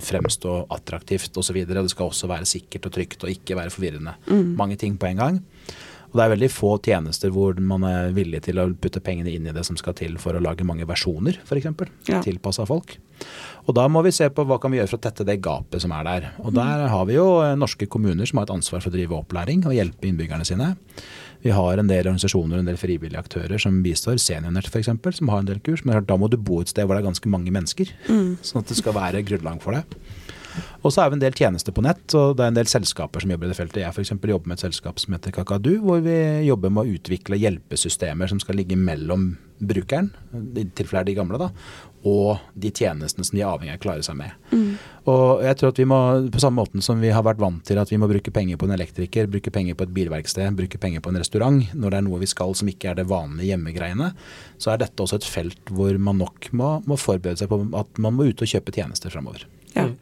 fremstå 0.05 0.55
attraktivt 0.77 1.41
osv. 1.41 1.63
Det 1.67 1.85
skal 1.91 2.11
også 2.11 2.29
være 2.31 2.49
sikkert 2.49 2.89
og 2.89 2.95
trygt 2.95 3.25
og 3.25 3.33
ikke 3.33 3.57
være 3.59 3.73
forvirrende. 3.73 4.15
Mm. 4.29 4.55
Mange 4.59 4.79
ting 4.79 4.99
på 4.99 5.09
en 5.09 5.23
gang. 5.23 5.41
Og 6.09 6.17
det 6.17 6.25
er 6.25 6.31
veldig 6.33 6.49
få 6.49 6.71
tjenester 6.81 7.33
hvor 7.33 7.57
man 7.61 7.85
er 7.85 8.13
villig 8.15 8.41
til 8.47 8.59
å 8.61 8.65
putte 8.81 9.01
pengene 9.03 9.31
inn 9.33 9.45
i 9.49 9.53
det 9.53 9.63
som 9.67 9.77
skal 9.77 9.95
til 9.97 10.17
for 10.21 10.33
å 10.33 10.41
lage 10.41 10.65
mange 10.65 10.87
versjoner, 10.89 11.37
f.eks. 11.45 11.69
Ja. 12.09 12.21
Tilpassa 12.25 12.65
folk. 12.69 12.97
Og 13.67 13.75
da 13.77 13.85
må 13.91 14.01
vi 14.05 14.13
se 14.15 14.29
på 14.33 14.45
hva 14.47 14.57
kan 14.61 14.73
vi 14.73 14.79
gjøre 14.79 14.89
for 14.89 15.01
å 15.01 15.05
tette 15.05 15.27
det 15.27 15.37
gapet 15.45 15.83
som 15.83 15.93
er 15.93 16.07
der. 16.07 16.29
Og 16.41 16.55
der 16.55 16.87
har 16.89 17.05
vi 17.05 17.17
jo 17.19 17.27
eh, 17.43 17.57
norske 17.59 17.85
kommuner 17.91 18.29
som 18.29 18.39
har 18.39 18.47
et 18.47 18.55
ansvar 18.55 18.81
for 18.81 18.89
å 18.89 18.95
drive 18.95 19.17
opplæring 19.19 19.65
og 19.67 19.75
hjelpe 19.75 20.09
innbyggerne 20.09 20.47
sine. 20.47 20.71
Vi 21.43 21.53
har 21.55 21.79
en 21.79 21.87
del 21.87 22.07
organisasjoner 22.07 22.57
og 22.57 22.63
en 22.63 22.71
del 22.71 22.79
frivillige 22.79 23.21
aktører 23.21 23.61
som 23.61 23.77
bistår. 23.83 24.17
Seniornett 24.19 24.67
f.eks., 24.71 24.89
som 25.19 25.31
har 25.31 25.43
en 25.43 25.51
del 25.51 25.61
kurs. 25.63 25.85
Men 25.87 26.01
da 26.07 26.17
må 26.19 26.31
du 26.31 26.39
bo 26.39 26.63
et 26.63 26.71
sted 26.71 26.87
hvor 26.87 26.97
det 26.97 27.03
er 27.03 27.11
ganske 27.11 27.31
mange 27.31 27.53
mennesker. 27.53 27.93
Mm. 28.09 28.39
Sånn 28.43 28.63
at 28.63 28.73
det 28.73 28.79
skal 28.81 28.97
være 28.97 29.23
grunnlag 29.27 29.61
for 29.63 29.77
det. 29.77 29.85
Og 30.81 30.93
så 30.93 31.03
er 31.03 31.11
vi 31.11 31.19
en 31.19 31.23
del 31.23 31.35
tjenester 31.37 31.75
på 31.75 31.83
nett, 31.85 32.05
og 32.17 32.37
det 32.37 32.45
er 32.45 32.53
en 32.53 32.59
del 32.59 32.71
selskaper 32.71 33.23
som 33.23 33.33
jobber 33.33 33.49
i 33.49 33.53
det 33.53 33.59
feltet. 33.59 33.83
Jeg 33.83 33.93
f.eks. 33.93 34.13
jobber 34.15 34.51
med 34.51 34.57
et 34.57 34.65
selskap 34.67 35.01
som 35.01 35.15
heter 35.15 35.35
Kakadu, 35.35 35.75
hvor 35.83 36.01
vi 36.05 36.17
jobber 36.47 36.73
med 36.73 36.85
å 36.85 36.97
utvikle 36.97 37.39
hjelpesystemer 37.39 38.31
som 38.31 38.41
skal 38.43 38.59
ligge 38.59 38.79
mellom 38.79 39.31
brukeren, 39.59 40.09
i 40.55 40.63
tilfelle 40.75 41.03
er 41.03 41.07
de 41.09 41.15
gamle, 41.17 41.39
da, 41.39 41.49
og 42.07 42.39
de 42.55 42.71
tjenestene 42.71 43.25
som 43.27 43.35
de 43.35 43.41
er 43.41 43.49
avhengig 43.49 43.73
av 43.73 43.79
å 43.79 43.83
klare 43.83 44.05
seg 44.05 44.15
med. 44.15 44.35
Mm. 44.53 44.77
Og 45.11 45.43
jeg 45.43 45.57
tror 45.59 45.73
at 45.73 45.81
vi 45.81 45.87
må, 45.89 45.99
På 46.31 46.41
samme 46.41 46.61
måten 46.61 46.83
som 46.85 47.01
vi 47.01 47.11
har 47.11 47.25
vært 47.25 47.41
vant 47.41 47.63
til 47.65 47.79
at 47.81 47.91
vi 47.91 47.99
må 47.99 48.07
bruke 48.07 48.31
penger 48.31 48.59
på 48.59 48.69
en 48.69 48.75
elektriker, 48.75 49.27
bruke 49.31 49.51
penger 49.51 49.75
på 49.75 49.87
et 49.87 49.93
bilverksted, 49.95 50.55
bruke 50.55 50.79
penger 50.79 51.03
på 51.03 51.11
en 51.11 51.19
restaurant 51.19 51.59
når 51.73 51.91
det 51.91 51.99
er 51.99 52.07
noe 52.07 52.21
vi 52.21 52.29
skal 52.29 52.55
som 52.55 52.71
ikke 52.71 52.93
er 52.93 53.01
det 53.01 53.09
vanlige 53.09 53.51
hjemmegreiene, 53.51 54.13
så 54.61 54.73
er 54.73 54.83
dette 54.85 55.03
også 55.03 55.19
et 55.19 55.27
felt 55.27 55.73
hvor 55.75 55.97
man 55.99 56.21
nok 56.23 56.51
må, 56.55 56.77
må 56.87 56.99
forberede 56.99 57.43
seg 57.43 57.51
på 57.51 57.65
at 57.79 57.99
man 57.99 58.15
må 58.15 58.29
ut 58.29 58.45
og 58.45 58.53
kjøpe 58.53 58.75
tjenester 58.75 59.11
framover. 59.11 59.47
Ja. 59.75 59.89
Mm. 59.89 59.97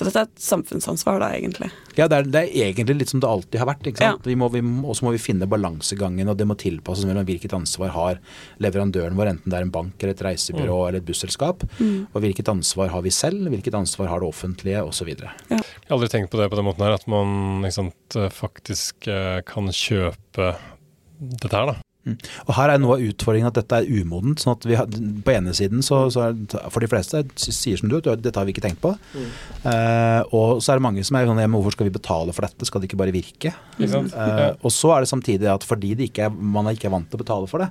Så 0.00 0.06
dette 0.06 0.20
er 0.22 0.28
et 0.30 0.40
samfunnsansvar, 0.40 1.18
da, 1.20 1.26
egentlig? 1.36 1.66
Ja, 1.98 2.06
det 2.08 2.16
er, 2.16 2.28
det 2.32 2.40
er 2.40 2.70
egentlig 2.70 2.94
litt 3.02 3.10
som 3.12 3.20
det 3.20 3.28
alltid 3.28 3.60
har 3.60 3.68
vært. 3.68 3.82
ikke 3.90 4.00
sant? 4.00 4.24
Ja. 4.24 4.36
Og 4.80 4.94
så 4.96 5.04
må 5.04 5.12
vi 5.12 5.20
finne 5.20 5.48
balansegangen, 5.50 6.30
og 6.32 6.38
det 6.40 6.46
må 6.48 6.56
tilpasses 6.56 7.04
mellom 7.04 7.26
hvilket 7.28 7.52
ansvar 7.58 7.92
har 7.92 8.22
leverandøren 8.64 9.18
vår, 9.18 9.34
enten 9.34 9.52
det 9.52 9.58
er 9.58 9.66
en 9.66 9.74
bank 9.74 10.00
eller 10.00 10.14
et 10.16 10.22
reisebyrå 10.24 10.78
mm. 10.78 10.86
eller 10.86 11.02
et 11.02 11.10
busselskap, 11.10 11.66
mm. 11.76 11.98
og 12.14 12.24
hvilket 12.24 12.48
ansvar 12.48 12.94
har 12.94 13.04
vi 13.04 13.12
selv, 13.12 13.44
hvilket 13.52 13.76
ansvar 13.76 14.08
har 14.08 14.24
det 14.24 14.32
offentlige, 14.32 14.86
osv. 14.88 15.12
Ja. 15.12 15.34
Jeg 15.52 15.60
har 15.90 15.98
aldri 15.98 16.08
tenkt 16.16 16.32
på 16.32 16.40
det 16.40 16.48
på 16.48 16.62
den 16.62 16.68
måten 16.70 16.86
her, 16.88 16.96
at 16.96 17.04
man 17.12 17.68
sant, 17.76 18.16
faktisk 18.32 19.10
eh, 19.12 19.44
kan 19.44 19.68
kjøpe 19.68 20.54
dette 21.20 21.52
her, 21.52 21.74
da. 21.74 21.89
Mm. 22.08 22.16
Og 22.46 22.54
Her 22.56 22.72
er 22.72 22.80
noe 22.80 22.96
av 22.96 23.02
utfordringen 23.04 23.50
at 23.50 23.58
dette 23.58 23.76
er 23.76 23.88
umodent. 24.00 24.40
sånn 24.40 24.54
at 24.56 24.64
vi 24.64 24.76
har, 24.78 24.88
På 25.24 25.34
ene 25.34 25.52
siden 25.56 25.84
så, 25.84 26.02
så 26.12 26.30
for 26.72 26.80
de 26.80 26.88
fleste 26.88 27.22
sier 27.36 27.80
som 27.80 27.90
du 27.90 27.98
at 28.00 28.22
dette 28.22 28.36
har 28.38 28.48
vi 28.48 28.54
ikke 28.54 28.64
tenkt 28.64 28.80
på. 28.80 28.94
Mm. 29.12 29.30
Uh, 29.66 30.20
og 30.36 30.62
så 30.64 30.72
er 30.72 30.80
det 30.80 30.86
mange 30.86 31.04
som 31.06 31.18
er 31.18 31.28
sånn 31.28 31.42
hvorfor 31.50 31.76
skal 31.76 31.90
vi 31.90 31.96
betale 31.98 32.34
for 32.36 32.46
dette, 32.46 32.68
skal 32.68 32.82
det 32.82 32.90
ikke 32.90 33.00
bare 33.02 33.14
virke? 33.14 33.52
Mm. 33.78 34.10
Uh, 34.14 34.52
og 34.64 34.72
så 34.74 34.94
er 34.94 35.04
det 35.04 35.12
samtidig 35.12 35.50
at 35.52 35.66
fordi 35.66 35.92
ikke 36.06 36.28
er, 36.28 36.32
man 36.32 36.70
ikke 36.72 36.88
er 36.88 36.96
vant 36.96 37.10
til 37.10 37.20
å 37.20 37.24
betale 37.24 37.50
for 37.50 37.64
det, 37.64 37.70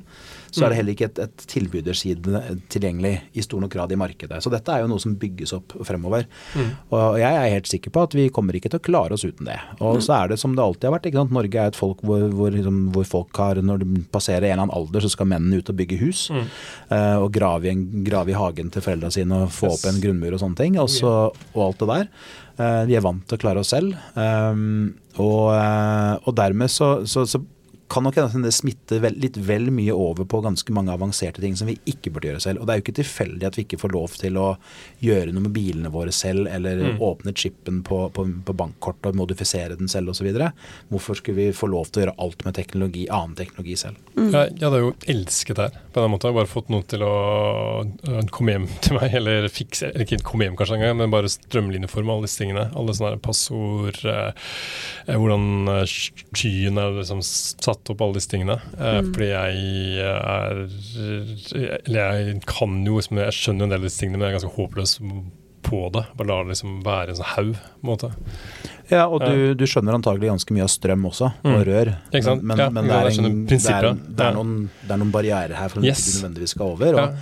så 0.49 0.65
er 0.65 0.69
det 0.69 0.73
mm. 0.73 0.79
heller 0.79 0.95
ikke 0.95 1.07
et, 1.09 1.19
et 1.25 1.45
tilbyderside 1.53 2.41
tilgjengelig 2.73 3.13
i 3.37 3.43
stor 3.45 3.61
nok 3.63 3.73
grad 3.73 3.93
i 3.93 3.99
markedet. 3.99 4.41
Så 4.43 4.51
dette 4.53 4.73
er 4.73 4.83
jo 4.83 4.89
noe 4.91 5.01
som 5.01 5.15
bygges 5.19 5.53
opp 5.57 5.75
fremover. 5.87 6.25
Mm. 6.57 6.71
Og 6.95 7.19
jeg 7.21 7.39
er 7.39 7.53
helt 7.53 7.69
sikker 7.69 7.93
på 7.93 8.03
at 8.07 8.15
vi 8.17 8.27
kommer 8.33 8.57
ikke 8.57 8.71
til 8.73 8.81
å 8.81 8.85
klare 8.89 9.15
oss 9.15 9.25
uten 9.27 9.49
det. 9.49 9.59
Og 9.85 10.01
så 10.05 10.15
er 10.17 10.33
det 10.33 10.39
som 10.41 10.55
det 10.57 10.63
alltid 10.63 10.89
har 10.89 10.95
vært. 10.97 11.09
ikke 11.09 11.21
sant? 11.21 11.35
Norge 11.35 11.61
er 11.61 11.71
et 11.71 11.79
folk 11.79 12.03
hvor, 12.05 12.25
hvor, 12.33 12.53
liksom, 12.55 12.81
hvor 12.95 13.07
folk 13.07 13.41
har 13.41 13.61
Når 13.63 13.83
de 13.83 14.03
passerer 14.11 14.47
en 14.47 14.51
eller 14.51 14.65
annen 14.65 14.75
alder, 14.75 15.05
så 15.05 15.13
skal 15.13 15.29
mennene 15.29 15.59
ut 15.59 15.71
og 15.71 15.79
bygge 15.79 15.99
hus. 16.01 16.25
Mm. 16.33 16.45
Uh, 16.91 17.17
og 17.23 17.31
grave 17.35 17.69
i, 17.69 17.73
en, 17.75 17.85
grave 18.05 18.33
i, 18.33 18.37
hagen 18.39 18.71
til 18.73 18.85
foreldrene 18.85 19.13
sine 19.13 19.43
og 19.45 19.53
få 19.53 19.69
yes. 19.69 19.79
opp 19.79 19.91
en 19.91 20.01
grunnmur 20.03 20.35
og 20.35 20.43
sånne 20.43 20.59
ting. 20.59 20.79
Også, 20.81 21.15
og 21.53 21.61
alt 21.65 21.83
det 21.83 21.91
der. 21.93 22.09
Uh, 22.59 22.83
vi 22.89 22.97
er 22.99 23.05
vant 23.05 23.23
til 23.27 23.39
å 23.39 23.41
klare 23.41 23.63
oss 23.63 23.71
selv. 23.75 23.95
Um, 24.15 24.91
og, 25.19 25.53
uh, 25.53 26.15
og, 26.23 26.33
dermed 26.39 26.71
så, 26.71 26.99
så, 27.09 27.25
så 27.29 27.41
kan 27.89 28.05
nok 28.05 28.17
hende 28.19 28.47
det 28.47 28.53
smitter 28.55 29.01
vel, 29.03 29.15
litt 29.19 29.37
vel 29.37 29.69
mye 29.73 29.93
over 29.95 30.27
på 30.29 30.41
ganske 30.45 30.73
mange 30.75 30.93
avanserte 30.93 31.41
ting 31.41 31.55
som 31.57 31.67
vi 31.69 31.77
ikke 31.89 32.11
burde 32.13 32.29
gjøre 32.29 32.43
selv. 32.43 32.61
Og 32.61 32.67
det 32.69 32.73
er 32.73 32.79
jo 32.81 32.85
ikke 32.85 32.97
tilfeldig 33.01 33.47
at 33.49 33.57
vi 33.57 33.65
ikke 33.65 33.79
får 33.81 33.93
lov 33.95 34.15
til 34.21 34.37
å 34.39 34.47
gjøre 35.03 35.33
noe 35.33 35.45
med 35.47 35.53
bilene 35.55 35.91
våre 35.93 36.13
selv, 36.15 36.47
eller 36.47 36.79
Mm. 36.79 37.01
åpne 37.03 37.33
chipen 37.35 37.81
på, 37.83 37.97
på, 38.15 38.23
på 38.45 38.53
bankkortet 38.55 39.11
og 39.11 39.17
modifisere 39.19 39.75
den 39.77 39.89
selv 39.91 40.09
osv. 40.13 40.29
Hvorfor 40.89 41.17
skulle 41.19 41.37
vi 41.37 41.53
få 41.53 41.67
lov 41.69 41.89
til 41.89 42.01
å 42.01 42.03
gjøre 42.05 42.15
alt 42.23 42.45
med 42.45 42.55
teknologi, 42.55 43.07
annen 43.09 43.35
teknologi 43.35 43.75
selv? 43.77 43.97
Jeg, 44.15 44.53
jeg 44.55 44.63
hadde 44.63 44.79
jo 44.83 44.93
elsket 45.11 45.59
det 45.59 45.67
her 45.67 45.81
på 45.93 46.03
den 46.03 46.13
måten. 46.13 46.35
Bare 46.37 46.49
fått 46.49 46.69
noen 46.73 46.85
til 46.89 47.03
å 47.05 47.13
øh, 47.83 48.21
komme 48.33 48.55
hjem 48.55 48.67
til 48.85 48.97
meg, 48.99 49.13
eller 49.19 49.47
fikse 49.51 49.89
Eller 49.91 50.05
ikke 50.05 50.21
komme 50.29 50.47
hjem 50.47 50.57
kanskje 50.59 50.79
engang, 50.79 50.97
men 51.01 51.13
bare 51.13 51.29
strømlinjeforme 51.31 52.13
alle 52.15 52.27
disse 52.29 52.41
tingene. 52.43 52.67
Alle 52.77 52.95
sånne 52.97 53.19
passord, 53.23 53.99
eh, 54.05 54.31
eh, 55.07 55.15
hvordan 55.19 55.73
eh, 55.75 55.83
skyen 55.89 56.79
er 56.81 56.97
liksom 56.99 57.21
satt 57.25 57.78
opp, 57.89 58.01
alle 58.01 58.13
disse 58.19 58.29
tingene. 58.29 58.59
Mm. 58.77 59.13
Fordi 59.13 59.29
jeg 59.31 59.53
er 60.03 60.59
Eller 61.87 61.99
jeg 62.19 62.41
kan 62.45 62.85
jo 62.85 62.97
liksom, 62.99 63.17
Jeg 63.23 63.33
skjønner 63.33 63.59
jo 63.59 63.67
en 63.69 63.73
del 63.73 63.79
av 63.83 63.87
disse 63.89 63.99
tingene, 64.03 64.17
men 64.19 64.27
jeg 64.27 64.35
er 64.35 64.39
ganske 64.39 64.55
håpløs 64.57 64.93
på 65.69 65.79
det. 65.93 66.03
Bare 66.17 66.27
lar 66.27 66.43
det 66.47 66.53
liksom 66.55 66.77
være 66.85 67.09
en 67.13 67.17
sånn 67.19 67.31
haug, 67.35 67.49
på 67.59 67.83
en 67.83 67.89
måte. 67.89 68.09
Ja, 68.89 69.03
og 69.11 69.19
du, 69.21 69.53
du 69.59 69.65
skjønner 69.69 69.93
antagelig 69.97 70.29
ganske 70.31 70.53
mye 70.55 70.63
av 70.65 70.71
strøm 70.71 71.03
også, 71.09 71.31
og 71.43 71.51
Mm. 71.51 71.63
rør. 71.67 71.91
Men, 72.41 72.57
Ja, 72.57 72.69
men 72.69 72.87
det, 72.87 72.95
er 72.95 73.09
en, 73.25 73.45
det, 73.45 73.59
er, 73.69 73.89
det, 73.93 74.25
er 74.25 74.33
noen, 74.33 74.53
det 74.81 74.91
er 74.95 74.97
noen 74.97 75.11
barrierer 75.13 75.53
her 75.59 75.69
for 75.69 75.79
at 75.79 75.85
Yes. 75.85 76.05
vi 76.07 76.21
nødvendigvis 76.23 76.55
skal 76.55 76.65
over. 76.73 76.87
Og, 76.87 76.95
Ja. 76.95 77.17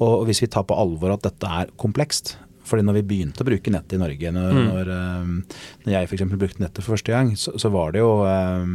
og 0.00 0.24
hvis 0.26 0.40
vi 0.42 0.46
tar 0.48 0.64
på 0.64 0.74
alvor 0.76 1.12
at 1.12 1.22
dette 1.22 1.44
er 1.46 1.66
komplekst 1.78 2.36
fordi 2.64 2.84
når 2.86 2.96
vi 2.98 3.02
begynte 3.12 3.44
å 3.44 3.48
bruke 3.48 3.72
nettet 3.74 3.96
i 3.98 4.00
Norge, 4.02 4.32
når, 4.34 4.50
Mm. 4.54 4.66
når, 4.72 4.90
eh, 4.94 5.60
når 5.84 5.92
jeg 5.94 6.08
f.eks. 6.10 6.24
brukte 6.38 6.62
nettet 6.64 6.82
for 6.84 6.94
første 6.96 7.12
gang, 7.12 7.32
så, 7.36 7.54
så 7.60 7.70
var 7.72 7.92
det 7.92 8.00
jo 8.02 8.10
eh, 8.24 8.66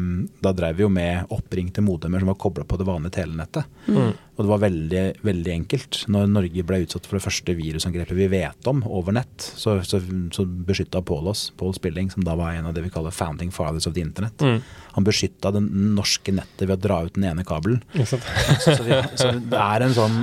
Da 0.43 0.51
drev 0.53 0.75
vi 0.79 0.83
jo 0.85 0.89
med 0.93 1.27
oppringte 1.35 1.81
modemer 1.85 2.19
som 2.23 2.29
var 2.31 2.37
kobla 2.41 2.65
på 2.69 2.77
det 2.79 2.87
vanlige 2.87 3.17
telenettet. 3.19 3.65
Mm. 3.87 4.11
Og 4.39 4.45
det 4.45 4.51
var 4.53 4.61
veldig, 4.63 5.01
veldig 5.27 5.51
enkelt. 5.51 5.97
Når 6.07 6.29
Norge 6.31 6.63
ble 6.63 6.77
utsatt 6.85 7.05
for 7.09 7.17
det 7.19 7.25
første 7.25 7.55
virusangrepet 7.57 8.15
vi 8.15 8.27
vet 8.31 8.69
om 8.71 8.79
over 8.87 9.11
nett, 9.17 9.35
så, 9.59 9.79
så, 9.83 9.99
så 10.31 10.45
beskytta 10.47 11.01
Paul 11.03 11.27
oss, 11.27 11.49
Paul 11.59 11.73
Spilling, 11.75 12.07
som 12.13 12.23
da 12.23 12.37
var 12.39 12.53
en 12.55 12.69
av 12.69 12.73
det 12.77 12.85
vi 12.85 12.91
kaller 12.93 13.11
founding 13.11 13.51
fathers 13.51 13.87
of 13.89 13.97
the 13.97 14.01
internet. 14.05 14.39
Mm. 14.39 14.61
Han 14.95 15.03
beskytta 15.07 15.51
det 15.57 15.61
norske 15.67 16.31
nettet 16.31 16.69
ved 16.69 16.77
å 16.77 16.83
dra 16.87 17.01
ut 17.07 17.17
den 17.19 17.27
ene 17.33 17.43
kabelen. 17.47 17.81
Så, 18.07 18.19
så, 18.63 18.79
vi, 18.85 18.95
så 19.19 19.33
det 19.43 19.59
er 19.59 19.85
en 19.89 19.97
sånn 19.97 20.21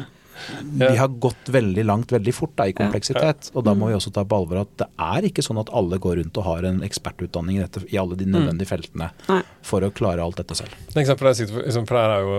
Ja. 0.76 0.90
Vi 0.90 0.98
har 1.00 1.08
gått 1.22 1.50
veldig 1.52 1.84
langt 1.86 2.12
veldig 2.12 2.34
fort 2.34 2.54
da, 2.58 2.68
i 2.68 2.74
kompleksitet. 2.76 3.50
Og 3.54 3.64
da 3.66 3.74
må 3.78 3.90
vi 3.90 3.96
også 3.98 4.12
ta 4.14 4.24
på 4.26 4.40
alvor 4.40 4.62
at 4.64 4.74
det 4.82 4.88
er 5.08 5.28
ikke 5.30 5.44
sånn 5.44 5.60
at 5.62 5.72
alle 5.76 6.00
går 6.02 6.20
rundt 6.20 6.40
og 6.40 6.48
har 6.48 6.68
en 6.68 6.82
ekspertutdanning 6.86 7.60
i, 7.60 7.64
dette, 7.64 7.84
i 7.92 8.00
alle 8.00 8.18
de 8.18 8.28
nødvendige 8.28 8.70
feltene 8.70 9.10
Nei. 9.30 9.40
for 9.66 9.86
å 9.86 9.92
klare 9.94 10.24
alt 10.24 10.42
dette 10.42 10.58
selv. 10.58 10.76
Det 10.92 11.06
er 11.06 11.16
for 11.16 11.96
det 11.96 12.02
er 12.02 12.26
jo 12.26 12.36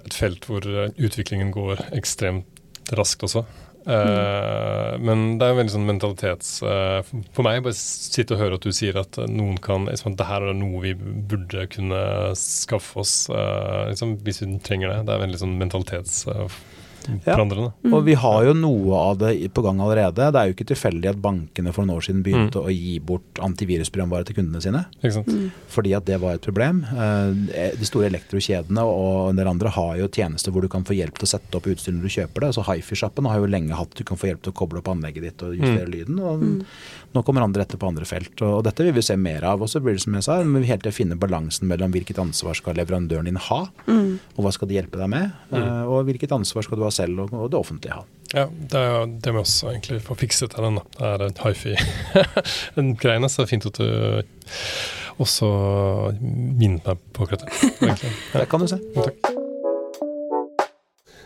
et 0.00 0.16
felt 0.16 0.48
hvor 0.50 0.66
eh, 0.66 0.90
utviklingen 0.96 1.52
går 1.54 1.86
ekstremt 1.96 2.94
raskt 2.96 3.24
også. 3.26 3.46
Mm. 3.86 5.02
men 5.06 5.20
det 5.38 5.46
er 5.46 5.52
jo 5.52 5.58
veldig 5.60 5.72
sånn 5.76 5.86
mentalitets... 5.86 6.48
eh, 6.66 7.10
for 7.36 7.46
meg, 7.46 7.60
bare 7.62 7.76
sitte 7.78 8.34
og 8.34 8.40
høre 8.42 8.58
at 8.58 8.66
du 8.66 8.74
sier 8.74 8.98
at 8.98 9.18
eh, 9.22 9.30
noen 9.30 9.60
kan 9.62 9.86
liksom, 9.86 10.16
det 10.18 10.26
her 10.26 10.42
er 10.42 10.56
noe 10.58 10.82
vi 10.82 10.94
burde 10.98 11.68
kunne 11.70 12.00
skaffe 12.40 12.98
oss 13.02 13.14
eh, 13.30 13.84
liksom, 13.92 14.16
hvis 14.26 14.42
vi 14.42 14.50
trenger 14.66 14.90
det. 14.90 15.04
Det 15.06 15.14
er 15.14 15.22
veldig 15.22 15.42
sånn 15.44 15.54
mentalitetsforandrende. 17.08 17.92
Og 17.92 18.04
vi 18.06 18.14
har 18.14 18.44
jo 18.48 18.52
noe 18.58 18.98
av 18.98 19.18
det 19.20 19.32
på 19.54 19.62
gang 19.64 19.80
allerede. 19.80 20.28
Det 20.32 20.40
er 20.40 20.50
jo 20.50 20.54
ikke 20.56 20.68
tilfeldig 20.72 21.10
at 21.12 21.20
bankene 21.22 21.72
for 21.74 21.84
noen 21.86 21.96
år 21.98 22.06
siden 22.06 22.22
begynte 22.26 22.60
å 22.62 22.72
gi 22.72 22.98
bort 23.00 23.40
antivirusprogramvare 23.46 24.26
til 24.28 24.38
kundene 24.40 24.62
sine. 24.64 24.84
Ikke 25.02 25.12
sant? 25.18 25.30
Fordi 25.72 25.94
at 25.96 26.06
det 26.08 26.18
var 26.22 26.34
et 26.38 26.44
problem. 26.46 26.84
Eh, 26.84 27.72
De 27.76 27.84
store 27.88 28.08
elektrokjedene 28.10 28.82
og 28.86 29.30
en 29.30 29.36
del 29.40 29.48
andre 29.50 29.68
har 29.74 29.96
jo 30.00 30.08
tjenester 30.08 30.52
hvor 30.52 30.62
du 30.62 30.68
kan 30.72 30.84
få 30.84 30.96
hjelp 30.96 31.16
til 31.18 31.26
å 31.28 31.32
sette 31.34 31.56
opp 31.58 31.66
utstyr 31.66 31.92
når 31.96 32.02
du 32.08 32.14
kjøper 32.16 32.40
det. 32.40 32.50
Altså 32.52 32.66
Hifi-sjappen 32.68 33.26
har 33.30 33.38
jo 33.42 33.46
lenge 33.50 33.74
hatt 33.76 33.94
du 33.96 34.04
kan 34.04 34.16
få 34.20 34.30
hjelp 34.30 34.42
til 34.42 34.52
å 34.52 34.56
koble 34.56 34.78
opp 34.82 34.88
anlegget 34.92 35.22
ditt 35.22 35.42
og 35.46 35.54
justere 35.56 35.88
lyden. 35.90 36.18
og 36.20 36.42
Nå 37.16 37.22
kommer 37.24 37.42
andre 37.46 37.62
etter 37.64 37.78
på 37.80 37.88
andre 37.88 38.04
felt. 38.04 38.40
Og 38.44 38.62
dette 38.66 38.84
vil 38.84 38.92
vi 38.92 39.02
se 39.02 39.16
mer 39.16 39.44
av. 39.44 39.62
Og 39.62 39.68
så 39.72 39.80
blir 39.80 39.94
det 39.96 40.02
som 40.02 40.12
jeg 40.14 40.22
sa, 40.26 40.42
vi 40.42 40.52
vil 40.52 40.66
helt 40.68 40.82
til 40.84 40.92
å 40.92 40.96
finne 40.96 41.16
balansen 41.16 41.68
mellom 41.68 41.92
hvilket 41.94 42.18
ansvar 42.20 42.54
skal 42.58 42.74
leverandøren 42.76 43.24
din 43.24 43.36
ha, 43.40 43.62
og 44.36 44.40
hva 44.44 44.52
skal 44.52 44.68
de 44.68 44.74
hjelpe 44.76 44.98
deg 45.00 45.08
med, 45.08 45.32
eh, 45.52 45.82
og 45.86 46.04
hvilket 46.06 46.32
ansvar 46.32 46.62
skal 46.66 46.76
du 46.78 46.84
ha 46.84 46.90
selv 46.96 47.24
og, 47.26 47.32
og 47.36 47.50
det 47.52 47.60
offentlige 47.60 47.96
ha. 47.98 48.04
Ja, 48.34 48.44
det, 48.50 48.74
er, 48.80 48.88
jo- 48.90 49.10
det 49.22 49.32
vi 49.36 49.38
også 49.44 49.68
egentlig 49.70 50.00
få 50.02 50.16
fikset 50.18 50.50
til 50.56 50.64
den. 50.66 50.80
da. 50.80 50.84
Det 50.98 51.10
er 51.12 51.26
en 51.28 51.40
hifi-greiene, 51.44 53.28
så 53.30 53.42
det 53.42 53.46
er 53.46 53.52
fint 53.54 53.68
at 53.70 53.78
du 53.78 53.86
også 55.22 55.48
minnet 56.20 56.84
meg 56.84 56.98
på 57.16 57.24
akkurat 57.24 57.46
det. 57.46 57.72
Ja, 57.86 57.94
Det 58.42 58.48
kan 58.50 58.60
du 58.60 58.68
se. 58.68 58.80
takk. 58.98 59.32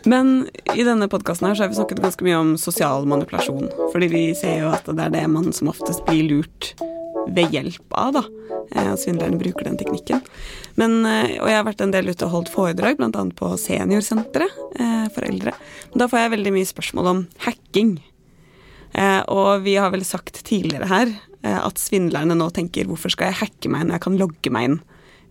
Men 0.09 0.47
i 0.73 0.81
denne 0.87 1.05
podkasten 1.11 1.45
her 1.49 1.53
så 1.57 1.65
har 1.65 1.69
vi 1.69 1.77
snakket 1.77 1.99
ganske 2.01 2.25
mye 2.25 2.37
om 2.39 2.53
sosial 2.57 3.03
manipulasjon. 3.09 3.67
Fordi 3.93 4.07
vi 4.09 4.21
ser 4.37 4.63
jo 4.63 4.71
at 4.73 4.87
det 4.89 5.03
er 5.09 5.11
det 5.13 5.25
man 5.29 5.51
som 5.53 5.69
oftest 5.69 6.01
blir 6.07 6.23
lurt 6.31 6.71
ved 7.29 7.53
hjelp 7.53 7.97
av, 7.97 8.13
da. 8.17 8.23
Eh, 8.75 8.91
At 8.93 9.01
svindlerne 9.03 9.39
bruker 9.39 9.67
den 9.67 9.77
teknikken. 9.79 10.21
Men, 10.79 11.05
eh, 11.05 11.37
og 11.41 11.49
jeg 11.49 11.57
har 11.59 11.67
vært 11.67 11.81
en 11.85 11.93
del 11.93 12.09
ute 12.09 12.25
og 12.27 12.31
holdt 12.35 12.53
foredrag, 12.53 12.97
bl.a. 12.97 13.09
på 13.11 13.51
seniorsenteret 13.59 14.79
eh, 14.79 15.09
for 15.13 15.27
eldre. 15.27 15.53
Men 15.91 16.03
da 16.03 16.07
får 16.11 16.23
jeg 16.23 16.35
veldig 16.37 16.55
mye 16.57 16.69
spørsmål 16.69 17.11
om 17.11 17.25
hacking. 17.45 17.97
Eh, 18.93 19.21
og 19.31 19.63
vi 19.63 19.77
har 19.79 19.91
vel 19.93 20.03
sagt 20.07 20.41
tidligere 20.47 20.89
her 20.91 21.11
eh, 21.43 21.59
at 21.61 21.79
svindlerne 21.79 22.35
nå 22.35 22.49
tenker 22.51 22.89
hvorfor 22.89 23.13
skal 23.13 23.31
jeg 23.31 23.39
hacke 23.45 23.71
meg 23.71 23.85
når 23.87 23.97
jeg 23.99 24.05
kan 24.07 24.19
logge 24.19 24.51
meg 24.51 24.67
inn? 24.67 24.81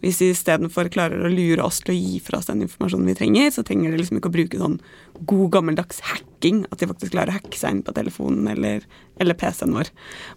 Hvis 0.00 0.16
de 0.22 0.30
istedenfor 0.32 0.88
klarer 0.88 1.26
å 1.26 1.28
lure 1.28 1.60
oss 1.60 1.82
til 1.84 1.92
å 1.92 1.98
gi 1.98 2.20
fra 2.24 2.38
oss 2.38 2.48
den 2.48 2.62
informasjonen 2.64 3.10
vi 3.10 3.14
trenger, 3.18 3.50
så 3.52 3.60
trenger 3.68 3.92
de 3.92 3.98
liksom 4.00 4.16
ikke 4.16 4.30
å 4.30 4.36
bruke 4.38 4.60
sånn 4.60 4.78
god 5.28 5.50
gammeldags 5.58 6.00
hacking, 6.08 6.62
at 6.72 6.80
de 6.80 6.88
faktisk 6.88 7.12
klarer 7.12 7.34
å 7.34 7.36
hacke 7.36 7.60
seg 7.60 7.74
inn 7.76 7.82
på 7.84 7.92
telefonen 7.92 8.48
eller, 8.48 8.86
eller 9.20 9.36
PC-en 9.36 9.76
vår. 9.76 9.90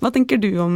Hva 0.04 0.12
tenker 0.12 0.42
du 0.44 0.50
om 0.60 0.76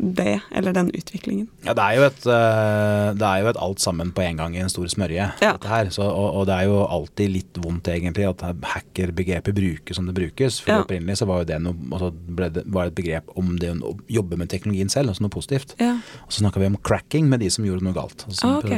det, 0.00 0.40
eller 0.56 0.72
den 0.72 0.88
utviklingen? 0.96 1.48
Ja, 1.66 1.74
det 1.76 1.84
er 1.84 1.96
jo 1.98 2.04
et, 2.06 2.26
eh, 2.26 3.08
det 3.20 3.26
er 3.28 3.42
jo 3.42 3.50
et 3.50 3.60
alt 3.60 3.82
sammen 3.84 4.12
på 4.16 4.22
en 4.24 4.36
gang 4.40 4.56
i 4.56 4.62
en 4.64 4.70
stor 4.72 4.88
smørje. 4.88 5.26
Ja. 5.42 5.52
Så, 5.92 6.02
og, 6.06 6.28
og 6.40 6.46
det 6.48 6.54
er 6.56 6.68
jo 6.70 6.78
alltid 6.86 7.32
litt 7.34 7.60
vondt 7.60 7.90
egentlig 7.92 8.28
at 8.28 8.44
hackerbegrepet 8.72 9.54
brukes 9.56 9.96
som 9.98 10.06
det 10.08 10.14
brukes. 10.16 10.60
For 10.64 10.72
Ja. 10.72 10.80
opprinnelig 10.84 11.18
så 11.20 11.26
var 11.28 11.42
jo 11.42 11.50
det 11.50 11.60
noe, 11.62 11.74
altså 11.92 12.10
det, 12.14 12.64
var 12.66 12.86
et 12.90 12.94
begrep 12.94 13.28
om 13.36 13.56
det 13.60 13.74
å 13.76 13.96
jobbe 14.08 14.38
med 14.40 14.48
teknologien 14.48 14.88
selv, 14.92 15.12
altså 15.12 15.26
noe 15.26 15.34
positivt. 15.34 15.74
Ja. 15.80 15.98
Og 16.26 16.32
så 16.32 16.40
snakka 16.44 16.60
vi 16.62 16.70
om 16.70 16.76
cracking 16.82 17.28
med 17.28 17.40
de 17.40 17.50
som 17.50 17.64
gjorde 17.66 17.84
noe 17.84 17.96
galt. 17.96 18.24
Som 18.30 18.50
Ah, 18.50 18.58
ok. 18.58 18.70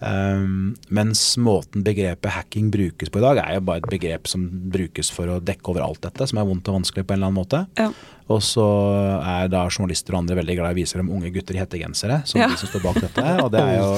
Um, 0.00 0.74
mens 0.88 1.36
måten 1.36 1.82
begrepet 1.84 2.32
hacking 2.32 2.70
brukes 2.72 3.10
på 3.12 3.20
i 3.20 3.24
dag, 3.24 3.36
er 3.42 3.58
jo 3.58 3.64
bare 3.68 3.82
et 3.82 3.90
begrep 3.92 4.26
som 4.30 4.46
brukes 4.72 5.10
for 5.12 5.28
å 5.28 5.40
dekke 5.44 5.68
over 5.74 5.84
alt 5.84 6.00
dette, 6.06 6.26
som 6.30 6.40
er 6.40 6.48
vondt 6.48 6.68
og 6.72 6.78
vanskelig 6.80 7.04
på 7.04 7.12
en 7.12 7.18
eller 7.20 7.28
annen 7.28 7.40
måte. 7.42 7.60
Ja. 7.76 7.90
Og 8.30 8.40
så 8.46 8.62
er 9.26 9.48
da 9.50 9.64
journalister 9.68 10.14
og 10.14 10.20
andre 10.22 10.36
veldig 10.38 10.54
glad 10.56 10.70
i 10.70 10.76
å 10.76 10.78
vise 10.78 10.96
dem 11.00 11.10
unge 11.10 11.32
gutter 11.34 11.56
i 11.58 11.60
hettegensere, 11.60 12.20
som 12.30 12.40
Ja. 12.40 12.48
de 12.48 12.56
som 12.56 12.68
står 12.70 12.82
bak 12.84 13.00
dette. 13.02 13.24
Og 13.44 13.50
det 13.52 13.60
er 13.60 13.76
jo 13.76 13.88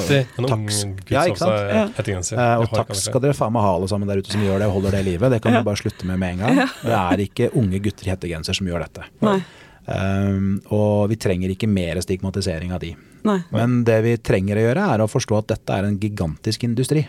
takk, 0.49 1.11
ja, 1.13 1.25
ikke 1.29 1.39
sant? 1.39 1.53
Ja. 1.71 1.85
Eh, 1.87 2.57
og 2.65 2.71
takk 2.73 2.95
skal 2.97 3.21
dere 3.21 3.37
faen 3.37 3.53
meg 3.53 3.63
ha 3.63 3.75
alle 3.77 3.89
sammen 3.93 4.09
der 4.09 4.23
ute 4.25 4.33
som 4.33 4.41
gjør 4.41 4.59
det 4.59 4.67
og 4.73 4.79
holder 4.81 4.91
det 4.97 5.01
i 5.07 5.11
livet. 5.13 5.31
Det 5.37 5.43
kan 5.43 5.53
Ja. 5.53 5.61
vi 5.61 5.65
bare 5.71 5.77
slutte 5.77 6.05
med 6.09 6.19
med 6.19 6.33
en 6.33 6.39
gang. 6.47 6.69
Det 6.83 6.97
er 6.99 7.17
ikke 7.29 7.53
unge 7.55 7.79
gutter 7.79 8.09
i 8.09 8.11
hettegenser 8.17 8.55
som 8.57 8.67
gjør 8.67 8.81
dette. 8.89 9.05
Nei. 9.21 9.43
Um, 9.83 10.61
og 10.71 11.09
vi 11.11 11.19
trenger 11.19 11.51
ikke 11.53 11.71
mer 11.71 11.99
stigmatisering 12.05 12.75
av 12.75 12.83
de. 12.85 12.93
Nei. 13.27 13.39
Men 13.55 13.83
det 13.87 13.99
vi 14.05 14.15
trenger 14.23 14.59
å 14.59 14.67
gjøre, 14.67 14.87
er 14.95 15.03
å 15.03 15.11
forstå 15.11 15.41
at 15.41 15.51
dette 15.55 15.79
er 15.79 15.89
en 15.89 15.99
gigantisk 16.03 16.67
industri. 16.69 17.05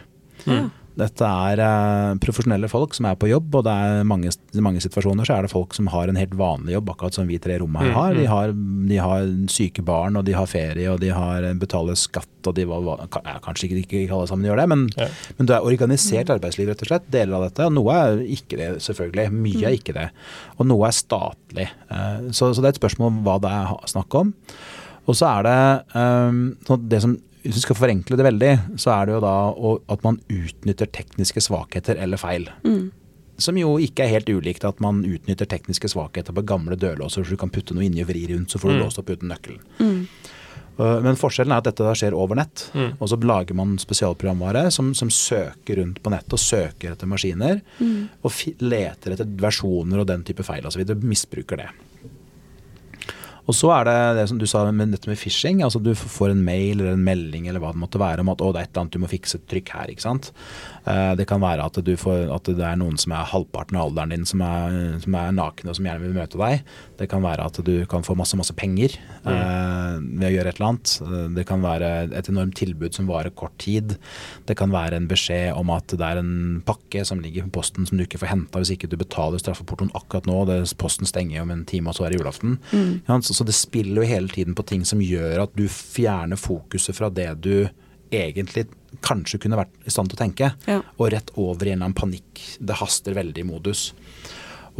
Ja. 0.50 0.63
Dette 0.93 1.25
er 1.25 1.57
uh, 1.57 2.19
profesjonelle 2.21 2.67
folk 2.69 2.93
som 2.93 3.07
er 3.09 3.15
på 3.17 3.25
jobb, 3.25 3.55
og 3.57 3.63
det 3.65 3.71
er 3.73 4.03
mange, 4.05 4.29
i 4.29 4.62
mange 4.62 4.81
situasjoner 4.83 5.25
så 5.25 5.39
er 5.39 5.47
det 5.47 5.50
folk 5.50 5.73
som 5.73 5.88
har 5.89 6.05
en 6.12 6.19
helt 6.19 6.35
vanlig 6.38 6.75
jobb, 6.75 6.91
akkurat 6.93 7.17
som 7.17 7.25
vi 7.25 7.39
tre 7.41 7.55
i 7.55 7.62
rommet 7.63 7.81
her 7.81 7.89
Mm, 7.89 7.95
har. 7.97 8.13
De 8.13 8.21
mm. 8.27 8.29
har. 8.29 8.53
De 8.91 9.00
har 9.01 9.31
syke 9.50 9.81
barn, 9.81 10.19
og 10.19 10.27
de 10.27 10.35
har 10.38 10.45
ferie, 10.45 10.85
og 10.91 11.00
de 11.01 11.09
har 11.09 11.47
betaler 11.57 11.97
skatt, 11.97 12.29
og 12.45 12.53
de 12.59 12.67
var, 12.69 13.07
ja, 13.09 13.39
Kanskje 13.41 13.71
ikke, 13.71 14.03
ikke 14.03 14.13
alle 14.13 14.29
sammen 14.29 14.45
gjør 14.45 14.62
det, 14.62 14.67
men, 14.69 14.85
Ja. 15.00 15.07
men 15.39 15.50
det 15.50 15.55
er 15.57 15.65
organisert 15.65 16.29
arbeidsliv, 16.29 16.69
rett 16.69 16.85
og 16.85 16.91
slett. 16.91 17.09
Deler 17.09 17.39
av 17.39 17.47
dette. 17.50 17.65
Og 17.65 17.73
noe 17.73 17.97
er 17.97 18.21
ikke 18.38 18.62
det, 18.62 18.69
selvfølgelig. 18.85 19.31
Mye 19.33 19.65
er 19.65 19.79
ikke 19.79 19.97
det. 19.97 20.07
Og 20.59 20.69
noe 20.69 20.88
er 20.88 20.93
statlig. 20.93 21.69
Uh, 21.89 22.29
Så, 22.29 22.53
så 22.53 22.62
det 22.62 22.69
er 22.69 22.77
et 22.77 22.83
spørsmål 22.83 23.09
om 23.09 23.21
hva 23.25 23.41
det 23.41 23.50
er 23.50 23.88
snakk 23.89 24.13
om. 24.13 24.33
Og 25.07 25.15
så 25.17 25.25
er 25.39 25.50
det 25.50 25.97
um, 25.97 26.88
det 26.88 27.01
som 27.01 27.17
hvis 27.43 27.55
vi 27.59 27.63
skal 27.65 27.75
forenkle 27.75 28.17
det 28.19 28.25
veldig, 28.25 28.51
så 28.79 28.93
er 28.95 29.05
det 29.09 29.15
jo 29.17 29.21
da 29.23 29.33
at 29.93 30.03
man 30.05 30.19
utnytter 30.31 30.88
tekniske 30.95 31.43
svakheter 31.43 32.00
eller 32.00 32.17
feil. 32.21 32.47
Mm. 32.63 32.91
Som 33.43 33.57
jo 33.57 33.75
ikke 33.81 34.05
er 34.05 34.13
helt 34.13 34.29
ulikt 34.29 34.63
at 34.67 34.79
man 34.83 35.01
utnytter 35.03 35.50
tekniske 35.50 35.89
svakheter 35.91 36.35
på 36.38 36.43
gamle 36.45 36.77
dørlåser, 36.79 37.25
så 37.25 37.33
du 37.35 37.39
kan 37.41 37.50
putte 37.51 37.73
noe 37.75 37.83
inni 37.88 38.03
og 38.05 38.07
vri 38.12 38.27
rundt, 38.29 38.50
så 38.53 38.59
får 38.62 38.69
du 38.71 38.75
Mm. 38.77 38.83
låst 38.85 39.00
opp 39.01 39.09
uten 39.09 39.29
nøkkelen. 39.33 39.59
Mm. 39.79 40.07
Uh, 40.79 41.00
Men 41.01 41.15
forskjellen 41.15 41.51
er 41.53 41.57
at 41.62 41.63
dette 41.67 41.83
da 41.85 41.93
skjer 41.93 42.13
over 42.17 42.35
nett. 42.35 42.69
Mm. 42.73 42.93
Og 43.00 43.09
så 43.09 43.17
lager 43.21 43.53
man 43.53 43.75
spesialprogramvare 43.77 44.71
som, 44.71 44.93
som 44.95 45.09
søker 45.09 45.77
rundt 45.77 46.01
på 46.01 46.09
nettet 46.09 46.33
og 46.33 46.39
søker 46.41 46.91
etter 46.95 47.05
maskiner. 47.05 47.59
Mm. 47.79 48.09
Og 48.23 48.31
leter 48.62 49.13
etter 49.13 49.25
versjoner 49.38 50.00
og 50.01 50.07
den 50.07 50.23
type 50.23 50.41
feil 50.43 50.65
osv. 50.65 50.81
Misbruker 51.03 51.57
det. 51.57 51.67
Og 53.43 53.55
så 53.57 53.69
er 53.75 53.88
det 53.88 53.95
det 54.19 54.27
som 54.31 54.39
du 54.39 54.45
sa 54.47 54.63
med 54.71 54.93
dette 54.95 55.09
med 55.09 55.19
phishing. 55.19 55.63
altså 55.63 55.81
Du 55.83 55.91
får 55.95 56.31
en 56.31 56.43
mail 56.45 56.79
eller 56.79 56.93
en 56.95 57.03
melding 57.03 57.50
eller 57.50 57.59
hva 57.59 57.73
det 57.73 57.81
måtte 57.81 58.00
være 58.00 58.23
om 58.23 58.31
at 58.31 58.43
å, 58.43 58.51
det 58.53 58.62
er 58.62 58.67
et 58.67 58.71
eller 58.71 58.85
annet 58.85 58.95
du 58.95 59.03
må 59.03 59.12
fikse 59.12 59.39
et 59.39 59.47
trykk 59.51 59.73
her. 59.75 59.91
ikke 59.91 60.05
sant? 60.05 60.31
Eh, 60.88 61.13
det 61.19 61.27
kan 61.27 61.43
være 61.43 61.65
at, 61.67 61.79
får, 62.00 62.25
at, 62.33 62.51
det 62.55 62.63
er 62.67 62.79
noen 62.79 62.97
som 63.00 63.15
er 63.15 63.27
halvparten 63.33 63.79
av 63.79 63.89
alderen 63.89 64.13
din 64.15 64.25
som 64.27 64.43
er, 64.43 64.97
som 65.03 65.15
er 65.19 65.35
nakne 65.35 65.71
og 65.71 65.77
som 65.79 65.88
gjerne 65.88 66.03
vil 66.03 66.15
møte 66.15 66.39
deg. 66.39 66.63
Det 67.00 67.09
kan 67.12 67.23
være 67.23 67.47
at 67.50 67.59
du 67.67 67.73
kan 67.91 68.05
få 68.05 68.15
masse 68.19 68.39
masse 68.39 68.55
penger 68.55 68.95
mm. 69.23 69.31
eh, 69.31 69.97
ved 70.21 70.27
å 70.29 70.33
gjøre 70.38 70.53
et 70.53 70.59
eller 70.62 70.69
annet. 70.69 70.95
Eh, 71.03 71.27
det 71.39 71.47
kan 71.50 71.63
være 71.63 71.91
et 72.15 72.31
enormt 72.31 72.55
tilbud 72.59 72.95
som 72.95 73.12
varer 73.12 73.35
kort 73.35 73.55
tid. 73.63 73.97
Det 74.47 74.55
kan 74.59 74.71
være 74.71 75.00
en 75.00 75.09
beskjed 75.12 75.51
om 75.59 75.71
at 75.75 75.91
det 75.91 76.07
er 76.07 76.21
en 76.21 76.62
pakke 76.67 77.03
som 77.07 77.19
ligger 77.23 77.47
på 77.47 77.57
posten 77.59 77.88
som 77.88 78.00
du 78.00 78.07
ikke 78.07 78.21
får 78.23 78.31
henta 78.31 78.63
hvis 78.63 78.73
ikke 78.75 78.91
du 78.91 78.97
betaler 79.00 79.41
straffeportoen 79.41 79.91
akkurat 80.00 80.27
nå. 80.29 80.39
Det, 80.47 80.62
posten 80.79 81.07
stenger 81.07 81.43
om 81.43 81.51
en 81.53 81.63
time, 81.67 81.91
og 81.91 81.97
så 81.97 82.07
er 82.07 82.13
det 82.13 82.19
julaften. 82.21 82.57
Mm. 82.71 83.03
Ja, 83.07 83.19
så 83.23 83.32
det 83.41 83.55
spiller 83.57 84.03
jo 84.03 84.09
hele 84.09 84.29
tiden 84.29 84.53
på 84.53 84.65
ting 84.69 84.85
som 84.85 85.01
gjør 85.01 85.47
at 85.47 85.57
du 85.57 85.65
fjerner 85.65 86.37
fokuset 86.37 86.93
fra 86.93 87.09
det 87.09 87.31
du 87.41 87.55
egentlig 88.13 88.67
kanskje 89.01 89.39
kunne 89.41 89.57
vært 89.57 89.73
i 89.87 89.91
stand 89.93 90.11
til 90.11 90.19
å 90.19 90.21
tenke, 90.21 90.51
ja. 90.69 90.79
og 91.01 91.09
rett 91.13 91.33
over 91.33 91.65
i 91.65 91.73
en 91.73 91.79
eller 91.79 91.89
annen 91.89 91.97
panikk. 91.97 92.43
Det 92.61 92.77
haster 92.77 93.17
veldig 93.17 93.41
i 93.41 93.47
modus. 93.47 93.87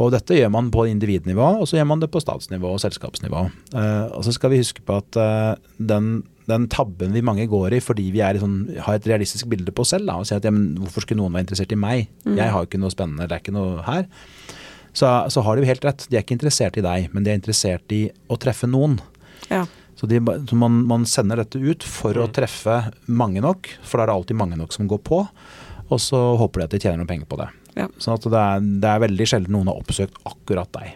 Og 0.02 0.10
dette 0.10 0.34
gjør 0.34 0.50
man 0.50 0.72
på 0.74 0.88
individnivå, 0.90 1.48
og 1.60 1.68
så 1.70 1.78
gjør 1.78 1.88
man 1.92 2.02
det 2.02 2.10
på 2.14 2.22
statsnivå 2.22 2.72
og 2.74 2.80
selskapsnivå. 2.82 3.44
Uh, 3.74 4.06
og 4.10 4.24
så 4.26 4.34
skal 4.34 4.50
vi 4.50 4.62
huske 4.62 4.82
på 4.86 4.96
at 4.98 5.18
uh, 5.18 5.54
den, 5.78 6.24
den, 6.50 6.66
tabben 6.70 7.14
vi 7.14 7.22
mange 7.26 7.46
går 7.50 7.76
i 7.76 7.82
fordi 7.82 8.08
vi 8.14 8.22
sånn, 8.42 8.58
har 8.86 8.98
et 8.98 9.06
realistisk 9.10 9.50
bilde 9.50 9.74
på 9.74 9.86
oss 9.86 9.94
selv, 9.94 10.10
da, 10.10 10.18
og 10.18 10.26
sier 10.26 10.42
at 10.42 10.46
ja, 10.46 10.54
men 10.54 10.74
hvorfor 10.82 11.06
skulle 11.06 11.22
noen 11.22 11.34
være 11.34 11.46
interessert 11.46 11.74
i 11.74 11.78
meg? 11.78 12.10
Mm. 12.26 12.38
Jeg 12.40 12.54
har 12.54 12.62
jo 12.62 12.70
ikke 12.70 12.82
noe 12.82 12.94
spennende, 12.94 13.28
det 13.30 13.38
er 13.38 13.44
ikke 13.44 13.54
noe 13.54 13.86
her 13.86 14.06
så, 14.94 15.08
så, 15.30 15.42
har 15.42 15.56
de 15.56 15.64
jo 15.64 15.70
helt 15.72 15.84
rett. 15.84 16.06
De 16.08 16.16
er 16.16 16.22
ikke 16.22 16.36
interessert 16.36 16.78
i 16.78 16.84
deg, 16.84 17.08
men 17.12 17.26
de 17.26 17.32
er 17.32 17.40
interessert 17.40 17.94
i 17.94 18.04
å 18.30 18.38
treffe 18.40 18.68
noen. 18.70 19.00
Ja. 19.50 19.64
Så, 19.98 20.08
de, 20.10 20.20
så 20.20 20.58
man, 20.58 20.80
man, 20.90 21.06
sender 21.06 21.42
dette 21.42 21.58
ut 21.58 21.84
for 21.86 22.14
mm. 22.14 22.22
å 22.24 22.30
treffe 22.34 22.78
mange 23.06 23.42
nok, 23.44 23.70
for 23.82 23.98
da 23.98 24.06
er 24.06 24.12
det 24.12 24.16
alltid 24.18 24.38
mange 24.38 24.58
nok 24.60 24.74
som 24.74 24.88
går 24.90 25.02
på. 25.06 25.20
Og 25.92 26.00
så 26.00 26.20
håper 26.40 26.62
de 26.62 26.66
at 26.68 26.74
de 26.74 26.82
tjener 26.82 27.02
noen 27.02 27.10
penger 27.10 27.30
på 27.30 27.38
det. 27.42 27.50
Ja. 27.78 27.88
Sånn 27.98 28.16
at 28.16 28.26
det 28.30 28.40
er, 28.40 28.68
det 28.82 28.90
er, 28.90 29.02
veldig 29.04 29.26
sjelden 29.28 29.56
noen 29.56 29.70
har 29.70 29.80
oppsøkt 29.82 30.18
akkurat 30.30 30.70
deg. 30.78 30.94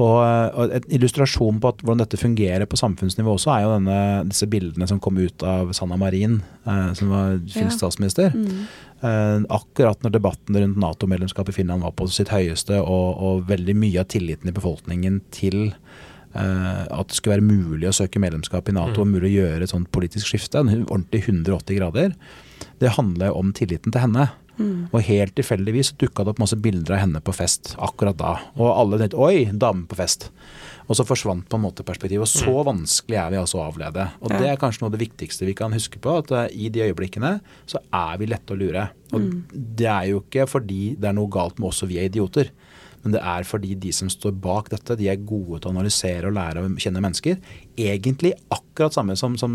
Og, 0.00 0.74
En 0.76 0.86
illustrasjon 0.92 1.58
på 1.60 1.72
at, 1.72 1.82
hvordan 1.84 2.02
dette 2.02 2.20
fungerer 2.20 2.66
på 2.68 2.78
samfunnsnivå 2.80 3.34
også, 3.36 3.52
er 3.54 3.64
jo 3.64 3.72
denne, 3.74 3.98
disse 4.30 4.48
bildene 4.50 4.88
som 4.88 5.00
kom 5.02 5.18
ut 5.20 5.44
av 5.46 5.74
Sanna 5.76 5.98
Marin, 6.00 6.40
eh, 6.64 6.92
som 6.96 7.12
var 7.12 7.36
finsk 7.44 7.74
ja. 7.74 7.78
statsminister. 7.78 8.36
Mm. 8.36 8.62
Eh, 9.00 9.38
akkurat 9.56 10.02
når 10.04 10.16
debatten 10.16 10.60
rundt 10.60 10.80
Nato-medlemskap 10.80 11.48
i 11.52 11.56
Finland 11.56 11.84
var 11.86 11.94
på 11.96 12.08
sitt 12.12 12.32
høyeste, 12.32 12.80
og, 12.80 13.08
og, 13.16 13.44
veldig 13.50 13.76
mye 13.80 14.02
av 14.02 14.10
tilliten 14.12 14.50
i 14.50 14.56
befolkningen 14.56 15.20
til 15.34 15.70
eh, 15.70 16.84
at 16.84 17.08
det 17.08 17.16
skulle 17.16 17.38
være 17.38 17.48
mulig 17.48 17.90
å 17.90 17.96
søke 17.96 18.22
medlemskap 18.22 18.68
i 18.68 18.76
Nato, 18.76 19.00
mm. 19.00 19.02
og 19.04 19.14
mulig 19.16 19.32
å 19.32 19.36
gjøre 19.40 19.66
et 19.66 19.74
sånt 19.74 19.90
politisk 19.94 20.32
skifte, 20.32 20.62
en 20.62 20.86
ordentlig 20.86 21.24
180 21.26 21.80
grader, 21.80 22.14
det 22.80 22.96
handler 22.96 23.36
om 23.36 23.52
tilliten 23.56 23.92
til 23.92 24.04
henne. 24.04 24.30
Mm. 24.60 24.90
Og 24.92 25.04
helt 25.06 25.34
tilfeldigvis 25.38 25.94
dukka 26.00 26.24
det 26.24 26.34
opp 26.34 26.42
masse 26.42 26.58
bilder 26.60 26.98
av 26.98 27.04
henne 27.04 27.22
på 27.24 27.34
fest 27.34 27.74
akkurat 27.80 28.18
da. 28.20 28.34
Og 28.60 28.68
alle 28.68 29.00
tenkte 29.00 29.18
'oi, 29.18 29.48
dame 29.52 29.88
på 29.88 29.96
fest'. 29.98 30.28
Og 30.90 30.98
så 30.98 31.06
forsvant 31.06 31.46
på 31.48 31.56
en 31.56 31.62
måte 31.62 31.86
perspektivet. 31.86 32.26
Og 32.26 32.28
så 32.28 32.50
mm. 32.50 32.66
vanskelig 32.66 33.18
er 33.22 33.28
vi 33.30 33.38
altså 33.38 33.60
å 33.60 33.66
avlede. 33.68 34.08
Og 34.20 34.32
det 34.34 34.48
er 34.50 34.58
kanskje 34.58 34.82
noe 34.82 34.90
av 34.90 34.96
det 34.96 35.04
viktigste 35.04 35.46
vi 35.46 35.54
kan 35.54 35.72
huske 35.72 36.00
på. 36.02 36.16
At 36.18 36.32
uh, 36.34 36.48
i 36.50 36.66
de 36.68 36.82
øyeblikkene 36.88 37.36
så 37.70 37.78
er 37.94 38.18
vi 38.18 38.26
lette 38.26 38.56
å 38.56 38.58
lure. 38.58 38.88
Og 39.14 39.22
mm. 39.22 39.36
det 39.78 39.86
er 39.86 40.08
jo 40.10 40.24
ikke 40.24 40.48
fordi 40.50 40.96
det 40.98 41.12
er 41.12 41.14
noe 41.14 41.30
galt 41.30 41.62
med 41.62 41.70
oss 41.70 41.84
og 41.86 41.92
vi 41.92 42.00
er 42.02 42.10
idioter. 42.10 42.50
Men 43.02 43.14
det 43.14 43.22
er 43.24 43.46
fordi 43.48 43.74
de 43.80 43.92
som 43.96 44.10
står 44.12 44.34
bak 44.42 44.70
dette, 44.72 44.96
de 44.98 45.08
er 45.08 45.22
gode 45.24 45.60
til 45.60 45.70
å 45.70 45.74
analysere 45.74 46.28
og 46.28 46.36
lære 46.36 46.64
å 46.64 46.70
kjenne 46.80 47.02
mennesker. 47.04 47.38
Egentlig 47.80 48.34
akkurat 48.52 48.96
samme 48.96 49.16
som, 49.16 49.38
som 49.40 49.54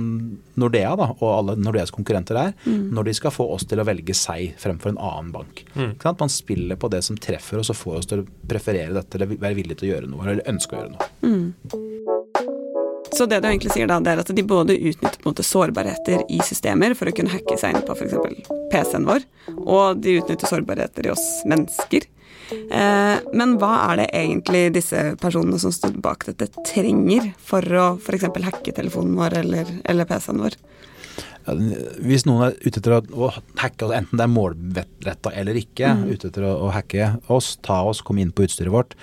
Nordea 0.60 0.96
da, 0.98 1.12
og 1.20 1.28
alle 1.30 1.58
Nordeas 1.62 1.94
konkurrenter 1.94 2.40
er. 2.42 2.56
Mm. 2.66 2.90
Når 2.98 3.10
de 3.10 3.18
skal 3.20 3.36
få 3.36 3.48
oss 3.56 3.68
til 3.70 3.82
å 3.82 3.88
velge 3.88 4.18
seg 4.18 4.56
fremfor 4.62 4.94
en 4.94 5.02
annen 5.02 5.34
bank. 5.36 5.66
Mm. 5.76 5.94
Man 6.26 6.34
spiller 6.34 6.80
på 6.80 6.90
det 6.94 7.04
som 7.06 7.20
treffer 7.22 7.62
oss 7.62 7.74
og 7.74 7.82
får 7.82 8.00
oss 8.00 8.10
til 8.12 8.24
å 8.24 8.30
preferere 8.50 8.96
dette 8.98 9.20
eller 9.20 9.36
være 9.36 9.60
villig 9.60 9.78
til 9.80 9.90
å 9.90 9.94
gjøre 9.94 10.10
noe. 10.10 10.26
Eller 10.26 10.50
ønske 10.50 10.76
å 10.76 10.82
gjøre 10.82 10.96
noe. 10.96 11.12
Mm. 11.26 11.94
Så 13.16 13.26
det 13.32 13.38
du 13.40 13.48
egentlig 13.48 13.72
sier 13.72 13.88
da, 13.88 14.02
det 14.04 14.12
er 14.12 14.20
at 14.26 14.32
de 14.36 14.44
både 14.44 14.76
utnytter 14.76 15.22
på 15.22 15.30
en 15.30 15.32
måte 15.32 15.46
sårbarheter 15.46 16.26
i 16.36 16.42
systemer 16.44 16.98
for 17.00 17.08
å 17.08 17.14
kunne 17.16 17.32
hacke 17.32 17.56
seg 17.62 17.78
inn 17.78 17.86
på 17.88 17.96
f.eks. 17.96 18.50
PC-en 18.74 19.08
vår, 19.08 19.24
og 19.62 20.02
de 20.04 20.18
utnytter 20.20 20.52
sårbarheter 20.52 21.08
i 21.08 21.14
oss 21.14 21.24
mennesker 21.48 22.10
men 23.36 23.56
hva 23.62 23.72
er 23.88 24.02
det 24.02 24.10
egentlig 24.14 24.64
disse 24.76 25.00
personene 25.22 25.58
som 25.62 25.74
står 25.74 25.96
bak 26.04 26.28
dette, 26.28 26.48
trenger 26.68 27.32
for 27.42 27.66
å 27.66 27.88
f.eks. 27.98 28.28
hacke 28.46 28.76
telefonen 28.76 29.18
vår 29.18 29.40
eller, 29.42 29.72
eller 29.90 30.10
PC-en 30.10 30.44
vår? 30.44 30.58
Ja, 31.46 31.54
hvis 32.02 32.26
noen 32.26 32.48
er 32.48 32.56
ute 32.64 32.82
etter 32.82 32.96
å, 32.98 33.30
hacke 33.62 33.86
oss, 33.86 33.94
enten 33.94 34.18
det 34.18 34.26
er 34.26 34.34
målretta 34.34 35.34
eller 35.38 35.58
ikke, 35.60 35.92
mm. 35.94 36.06
ute 36.10 36.32
etter 36.32 36.48
å, 36.48 36.56
å, 36.66 36.72
hacke 36.74 37.12
oss, 37.34 37.54
ta 37.66 37.84
oss, 37.86 38.02
komme 38.06 38.24
inn 38.24 38.34
på 38.34 38.48
utstyret 38.48 38.74
vårt, 38.74 38.96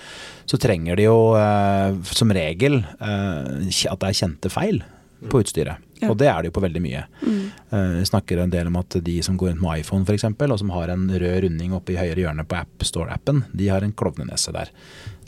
så 0.49 0.59
trenger 0.59 0.99
de 0.99 1.07
jo 1.07 1.17
eh, 1.39 1.95
som 2.11 2.33
regel 2.35 2.81
eh, 2.83 3.63
at 3.63 4.03
det 4.03 4.09
er 4.09 4.19
kjente 4.19 4.51
feil 4.51 4.83
på 5.29 5.43
utstyret. 5.43 5.89
Ja. 6.03 6.09
Og 6.11 6.17
det 6.19 6.27
er 6.27 6.41
det 6.41 6.51
jo 6.51 6.57
på 6.57 6.65
veldig 6.65 6.81
mye. 6.83 7.05
Mm. 7.23 7.39
Uh, 7.71 7.95
vi 8.01 8.05
snakker 8.09 8.43
en 8.43 8.53
del 8.53 8.69
om 8.69 8.77
at 8.81 8.99
de 9.05 9.17
som 9.25 9.37
går 9.39 9.53
rundt 9.53 9.63
med 9.63 9.83
iPhone 9.83 10.07
f.eks., 10.07 10.27
og 10.27 10.59
som 10.59 10.73
har 10.75 10.91
en 10.93 11.07
rød 11.07 11.43
runding 11.45 11.75
oppe 11.77 11.95
i 11.95 11.99
høyre 11.99 12.25
hjørne 12.25 12.45
på 12.47 12.59
AppStore-appen, 12.59 13.45
de 13.53 13.71
har 13.71 13.85
en 13.85 13.95
klovnenese 13.95 14.55
der. 14.55 14.73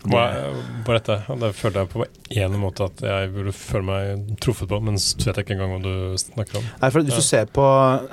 Hva 0.06 0.24
på 0.86 0.94
dette? 0.94 1.16
Det 1.42 1.50
følte 1.58 1.82
jeg 1.82 1.90
på 1.90 2.04
en 2.36 2.58
måte 2.62 2.86
at 2.86 3.02
jeg 3.02 3.32
burde 3.34 3.54
føle 3.58 3.86
meg 3.88 4.36
truffet 4.44 4.70
på, 4.70 4.80
men 4.86 5.00
så 5.02 5.18
vet 5.18 5.40
jeg 5.40 5.48
ikke 5.48 5.56
engang 5.56 5.74
hva 5.74 5.80
du 5.82 6.20
snakker 6.22 6.60
om. 6.60 6.68
Nei, 6.82 6.92
for 6.92 7.08
Hvis 7.08 7.18
du 7.18 7.26
ser 7.26 7.50
på 7.56 7.66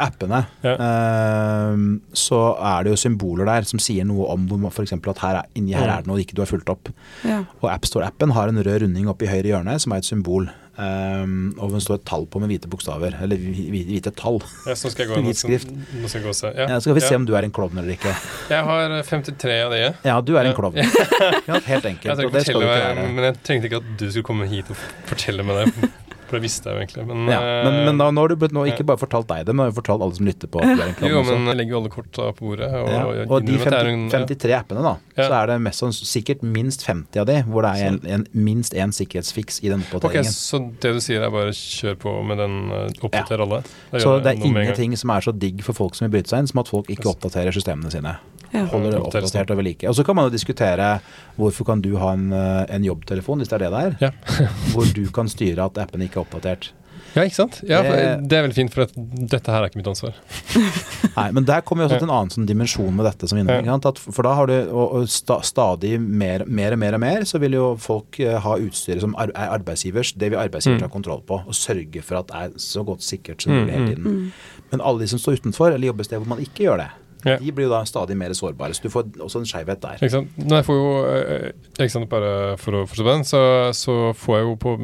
appene, 0.07 0.42
ja. 0.64 0.75
uh, 0.79 1.85
så 2.16 2.40
er 2.73 2.87
det 2.87 2.95
jo 2.95 3.03
symboler 3.05 3.49
der 3.51 3.68
som 3.68 3.83
sier 3.83 4.09
noe 4.09 4.31
om 4.33 4.68
f.eks. 4.71 4.97
at 4.97 5.25
her 5.27 5.42
er, 5.42 5.53
inni 5.59 5.77
her 5.77 5.88
mm. 5.88 5.95
er 5.95 6.07
det 6.07 6.12
noe 6.12 6.23
ikke 6.23 6.38
du 6.38 6.45
har 6.45 6.51
fulgt 6.51 6.73
opp. 6.73 6.92
Ja. 7.29 7.42
Og 7.61 7.68
AppStore-appen 7.75 8.35
har 8.37 8.53
en 8.53 8.62
rød 8.62 8.87
runding 8.87 9.11
oppe 9.12 9.29
i 9.29 9.33
høyre 9.33 9.53
hjørne 9.53 9.77
som 9.83 9.92
er 9.92 10.03
et 10.03 10.09
symbol. 10.09 10.49
Um, 10.73 11.53
og 11.61 11.75
hun 11.75 11.83
står 11.85 11.99
et 11.99 12.05
tall 12.09 12.23
på 12.33 12.41
med 12.41 12.49
hvite 12.49 12.71
bokstaver. 12.73 13.17
Eller 13.25 13.37
hvite 13.37 14.13
tall. 14.17 14.41
Ja, 14.67 14.77
så 14.79 14.93
skal 14.93 15.05
jeg 15.07 15.13
gå, 15.13 15.21
Hvit 15.27 15.41
skrift. 15.41 15.73
Nå 15.73 16.09
skal, 16.09 16.21
jeg 16.21 16.27
gå 16.27 16.33
og 16.33 16.39
se. 16.39 16.53
Ja. 16.57 16.69
Ja, 16.75 16.81
skal 16.85 16.97
vi 16.97 17.05
se 17.05 17.15
om 17.19 17.27
du 17.29 17.35
er 17.37 17.49
en 17.49 17.55
klovn 17.55 17.83
eller 17.83 17.95
ikke. 17.97 18.15
Jeg 18.53 18.69
har 18.69 18.97
53 19.09 19.59
av 19.67 19.75
de. 19.77 19.83
Ja, 20.09 20.19
du 20.25 20.35
er 20.41 20.51
en 20.51 20.57
klovn. 20.57 20.81
helt 21.73 21.91
enkelt. 21.93 22.09
Jeg 22.09 22.61
meg, 22.63 23.03
men 23.13 23.29
jeg 23.29 23.41
tenkte 23.45 23.69
ikke 23.71 23.83
at 23.83 23.93
du 24.01 24.09
skulle 24.09 24.29
komme 24.33 24.49
hit 24.51 24.73
og 24.73 24.81
fortelle 25.11 25.45
meg 25.47 25.63
det. 25.63 25.93
For 26.33 26.40
det 26.40 26.47
visste 26.47 26.71
jeg 26.71 26.79
jo 26.79 26.81
egentlig. 26.81 27.03
Men, 27.11 27.27
ja, 27.29 27.40
men, 27.66 27.75
men 27.85 27.99
da, 28.01 28.07
nå 28.09 28.23
har 28.25 28.33
du 28.33 28.45
nå 28.57 28.62
ikke 28.71 28.87
bare 28.88 28.97
fortalt 29.03 29.27
deg 29.29 29.42
det, 29.45 29.53
men 29.53 29.68
har 29.68 29.75
fortalt 29.77 30.01
alle 30.07 30.16
som 30.16 30.25
lytter 30.25 30.49
på. 30.49 30.62
jo, 30.64 31.18
men 31.29 31.51
jeg 31.51 31.59
legger 31.59 31.75
jo 31.75 31.81
alle 31.83 31.90
korta 31.92 32.29
på 32.33 32.47
bordet. 32.47 32.71
Og, 32.79 32.88
ja. 32.88 33.03
og 33.27 33.45
de 33.45 33.59
50, 33.61 34.07
53 34.14 34.55
appene, 34.57 34.85
da, 34.87 34.95
ja. 35.12 35.27
så 35.27 35.42
er 35.42 35.53
det 35.53 35.59
mest 35.66 35.85
sikkert 36.09 36.40
minst 36.40 36.87
50 36.88 37.21
av 37.21 37.29
de 37.29 37.37
hvor 37.51 37.66
det 37.68 37.75
er 37.77 37.90
en, 37.90 38.01
en, 38.16 38.25
minst 38.33 38.73
én 38.73 38.97
sikkerhetsfiks 38.97 39.61
i 39.61 39.68
den 39.75 39.85
oppdateringen. 39.85 40.33
Okay, 40.33 40.33
så 40.33 40.62
det 40.81 40.95
du 40.97 41.05
sier 41.05 41.27
er 41.29 41.35
bare 41.37 41.53
kjør 41.53 42.01
på 42.01 42.16
med 42.25 42.40
den, 42.40 42.59
uh, 42.73 42.87
oppdater 43.05 43.45
alle? 43.45 43.61
så 43.92 44.16
det 44.25 44.33
er 44.33 44.47
ingenting 44.49 44.97
som 44.97 45.12
er 45.12 45.29
så 45.29 45.37
digg 45.37 45.61
for 45.66 45.77
folk 45.77 46.01
som 46.01 46.09
vil 46.09 46.16
bryte 46.16 46.33
seg 46.33 46.47
inn, 46.47 46.49
som 46.49 46.64
at 46.64 46.73
folk 46.73 46.88
ikke 46.97 47.12
oppdaterer 47.12 47.53
systemene 47.53 47.92
sine. 47.92 48.16
Ja. 48.53 48.67
Holder 48.69 48.93
det 48.93 49.01
oppdatert 49.01 49.51
og 49.51 49.59
ved 49.61 49.69
like. 49.71 49.88
Og 49.88 49.97
så 49.97 50.05
kan 50.05 50.19
man 50.19 50.29
jo 50.29 50.35
diskutere 50.35 50.99
hvorfor 51.41 51.69
kan 51.73 51.83
du 51.85 51.95
ha 52.01 52.12
en, 52.17 52.29
eh, 52.37 52.75
en 52.77 52.85
jobbtelefon, 52.85 53.41
hvis 53.41 53.49
det 53.49 53.59
er 53.59 53.67
det 53.67 53.73
det 53.73 53.83
er, 53.88 53.99
ja. 54.09 54.47
hvor 54.75 54.88
du 54.93 55.05
kan 55.15 55.31
styre 55.33 55.71
at 55.71 55.81
appen 55.81 56.05
ikke 56.05 56.21
er 56.21 56.27
oppdatert. 56.27 56.73
Ja, 57.12 57.25
ikke 57.27 57.37
sant? 57.37 57.59
Ja, 57.69 57.83
det, 57.85 58.29
det 58.31 58.37
er 58.38 58.45
vel 58.47 58.55
fint, 58.57 58.73
for 58.73 58.88
dette 58.88 59.53
her 59.53 59.61
er 59.61 59.69
ikke 59.69 59.81
mitt 59.83 59.88
ansvar. 59.91 60.17
Nei, 61.19 61.27
men 61.37 61.45
der 61.49 61.61
kommer 61.67 61.85
vi 61.85 61.91
også 61.91 61.99
til 62.01 62.09
en 62.09 62.15
annen 62.15 62.33
sånn 62.33 62.47
dimensjon 62.49 62.95
med 62.97 63.05
dette. 63.05 63.29
som 63.29 63.41
innom, 63.41 63.85
For 64.01 64.25
da 64.25 64.33
har 64.38 64.49
du 64.49 64.55
og, 64.71 65.03
og 65.03 65.45
stadig 65.45 65.99
mer, 66.01 66.47
mer, 66.49 66.77
og 66.77 66.81
mer 66.81 66.97
og 66.97 67.03
mer, 67.05 67.27
så 67.29 67.41
vil 67.43 67.59
jo 67.59 67.67
folk 67.81 68.17
uh, 68.23 68.38
ha 68.47 68.57
utstyret 68.65 69.05
som 69.05 69.17
er 69.21 69.35
arbeidsgivers, 69.45 70.15
det 70.17 70.33
vil 70.33 70.41
arbeidsgiver 70.41 70.81
mm. 70.81 70.87
ta 70.87 70.93
kontroll 70.93 71.21
på. 71.29 71.43
Og 71.45 71.59
sørge 71.59 72.05
for 72.07 72.23
at 72.23 72.33
det 72.33 72.41
er 72.47 72.57
så 72.65 72.85
godt 72.87 73.05
sikkert 73.05 73.45
som 73.45 73.53
mulig 73.53 73.69
mm, 73.69 73.75
hele 73.75 73.85
mm, 73.85 73.93
tiden. 73.93 74.09
Mm. 74.09 74.67
Men 74.73 74.87
alle 74.88 75.05
de 75.05 75.12
som 75.12 75.21
står 75.21 75.43
utenfor, 75.43 75.69
eller 75.75 75.93
jobber 75.93 76.09
steder 76.09 76.25
hvor 76.25 76.33
man 76.33 76.45
ikke 76.45 76.65
gjør 76.65 76.81
det, 76.87 76.91
ja. 77.25 77.37
De 77.39 77.55
blir 77.55 77.69
jo 77.69 77.73
da 77.73 77.83
stadig 77.87 78.17
mer 78.19 78.35
sårbare. 78.37 78.75
Så 78.75 78.87
du 78.87 78.93
får 78.93 79.13
også 79.23 79.43
en 79.43 79.49
skeivhet 79.49 79.83
der. 79.85 80.01
Ikke 80.01 80.17
sant? 80.17 80.35
Nei, 80.41 80.59
jeg 80.61 80.69
får 80.69 80.79
jo, 80.81 80.91
eh, 81.13 81.49
ikke 81.79 81.95
sant, 81.95 82.11
Bare 82.13 82.35
for 82.61 82.81
å 82.81 82.85
forstå 82.91 83.09
den, 83.09 83.25
så, 83.29 83.43
så 83.77 83.97
får 84.19 84.39
jeg 84.39 84.49
jo 84.49 84.59
på 84.65 84.75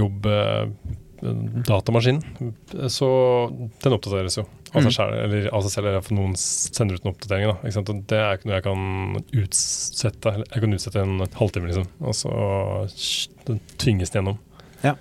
jobb 0.00 0.28
eh, 0.32 0.96
datamaskinen. 1.68 2.22
Så 2.90 3.08
den 3.84 3.96
oppdateres 3.96 4.40
jo 4.40 4.46
av 4.72 4.80
seg 4.80 4.88
mm. 4.88 4.94
selv, 4.96 5.16
eller 5.20 5.48
av 5.52 5.64
seg 5.64 5.74
selv, 5.74 5.90
eller 5.90 6.14
noen 6.16 6.36
sender 6.38 6.96
ut 6.96 7.04
en 7.04 7.12
oppdatering. 7.12 7.50
Da, 7.52 7.96
det 8.12 8.20
er 8.20 8.38
ikke 8.38 8.48
noe 8.48 8.56
jeg 8.56 8.66
kan 8.66 8.86
utsette. 9.42 10.34
Jeg 10.46 10.64
kan 10.64 10.78
utsette 10.78 11.04
en 11.04 11.26
halvtime, 11.36 11.68
liksom, 11.68 11.90
og 12.00 12.16
så 12.16 13.58
tvinges 13.82 14.14
det 14.14 14.22
gjennom. 14.22 14.40
Ja. 14.82 14.94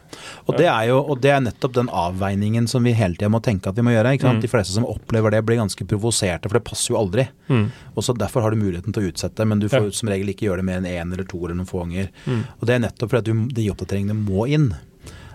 Og, 0.46 0.56
det 0.58 0.68
er 0.70 0.88
jo, 0.92 1.00
og 1.02 1.22
det 1.24 1.32
er 1.34 1.44
nettopp 1.44 1.74
den 1.76 1.90
avveiningen 1.90 2.68
som 2.70 2.86
vi 2.86 2.94
hele 2.98 3.18
tida 3.18 3.30
må 3.34 3.42
tenke 3.44 3.70
at 3.72 3.78
vi 3.78 3.86
må 3.86 3.94
gjøre. 3.96 4.14
Mm. 4.22 4.42
De 4.44 4.50
fleste 4.52 4.76
som 4.76 4.86
opplever 4.86 5.34
det, 5.34 5.44
blir 5.48 5.60
ganske 5.62 5.86
provoserte, 5.90 6.50
for 6.50 6.60
det 6.60 6.66
passer 6.68 6.94
jo 6.94 7.00
aldri. 7.02 7.28
Mm. 7.50 7.68
Og 7.96 8.06
så 8.06 8.16
Derfor 8.22 8.46
har 8.46 8.54
du 8.54 8.62
muligheten 8.62 8.94
til 8.94 9.04
å 9.04 9.12
utsette, 9.12 9.46
men 9.48 9.60
du 9.60 9.68
får 9.72 9.88
Ja. 9.90 9.92
som 9.98 10.10
regel 10.10 10.30
ikke 10.30 10.46
gjøre 10.46 10.62
det 10.62 10.66
mer 10.66 10.78
enn 10.82 10.86
én 10.86 11.14
eller 11.14 11.26
to 11.26 11.40
eller 11.42 11.56
noen 11.58 11.70
få 11.70 11.86
ganger. 11.86 12.10
Mm. 12.26 12.44
Og 12.60 12.68
det 12.68 12.76
er 12.76 12.84
nettopp 12.86 13.10
fordi 13.16 13.32
du, 13.32 13.48
de 13.58 13.70
oppdateringene 13.72 14.14
må 14.18 14.46
inn. 14.48 14.74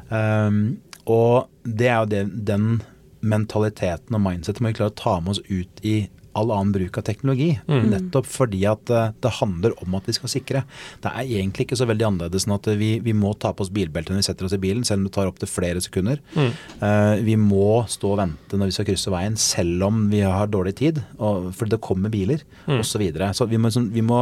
Um, 0.09 0.78
og 1.06 1.48
det 1.64 1.88
er 1.90 1.98
jo 2.04 2.11
det, 2.12 2.22
den 2.46 2.82
mentaliteten 3.26 4.14
og 4.14 4.22
mindsetet 4.22 4.62
må 4.62 4.70
vi 4.70 4.78
klare 4.78 4.92
å 4.94 4.98
ta 4.98 5.18
med 5.20 5.35
oss 5.35 5.42
ut 5.48 5.82
i 5.87 6.09
all 6.37 6.51
annen 6.55 6.72
bruk 6.75 6.99
av 7.01 7.05
teknologi. 7.09 7.49
Mm. 7.66 7.87
Nettopp 7.94 8.29
fordi 8.29 8.61
at 8.68 8.92
eh, 8.92 9.11
det 9.25 9.33
handler 9.38 9.75
om 9.83 9.96
at 9.99 10.07
vi 10.11 10.14
skal 10.16 10.33
sikre. 10.33 10.62
Det 11.05 11.12
er 11.12 11.31
egentlig 11.40 11.66
ikke 11.66 11.79
så 11.81 11.88
veldig 11.88 12.07
annerledes 12.11 12.46
enn 12.46 12.57
at 12.59 12.68
vi, 12.81 12.90
vi 13.05 13.14
må 13.16 13.33
ta 13.40 13.55
på 13.57 13.64
oss 13.66 13.72
bilbeltet 13.75 14.12
når 14.14 14.20
vi 14.22 14.29
setter 14.29 14.49
oss 14.49 14.57
i 14.57 14.61
bilen, 14.62 14.85
selv 14.87 15.01
om 15.03 15.09
det 15.09 15.14
tar 15.16 15.31
opptil 15.31 15.49
flere 15.51 15.83
sekunder. 15.85 16.20
Mm. 16.37 16.51
Uh, 16.83 17.14
vi 17.27 17.37
må 17.40 17.68
stå 17.90 18.12
og 18.14 18.20
vente 18.22 18.59
når 18.61 18.70
vi 18.72 18.77
skal 18.79 18.88
krysse 18.90 19.14
veien, 19.14 19.38
selv 19.40 19.87
om 19.88 20.05
vi 20.12 20.20
har 20.27 20.51
dårlig 20.53 20.77
tid, 20.83 21.03
og, 21.18 21.51
fordi 21.57 21.77
det 21.77 21.83
kommer 21.87 22.12
biler 22.12 22.42
Mm. 22.66 22.81
osv. 22.81 22.96
Så, 22.96 22.99
videre. 23.03 23.27
så 23.37 23.44
vi 23.46 23.59
må, 23.61 23.68
sånn- 23.70 23.90
vi 23.92 24.03
må 24.03 24.18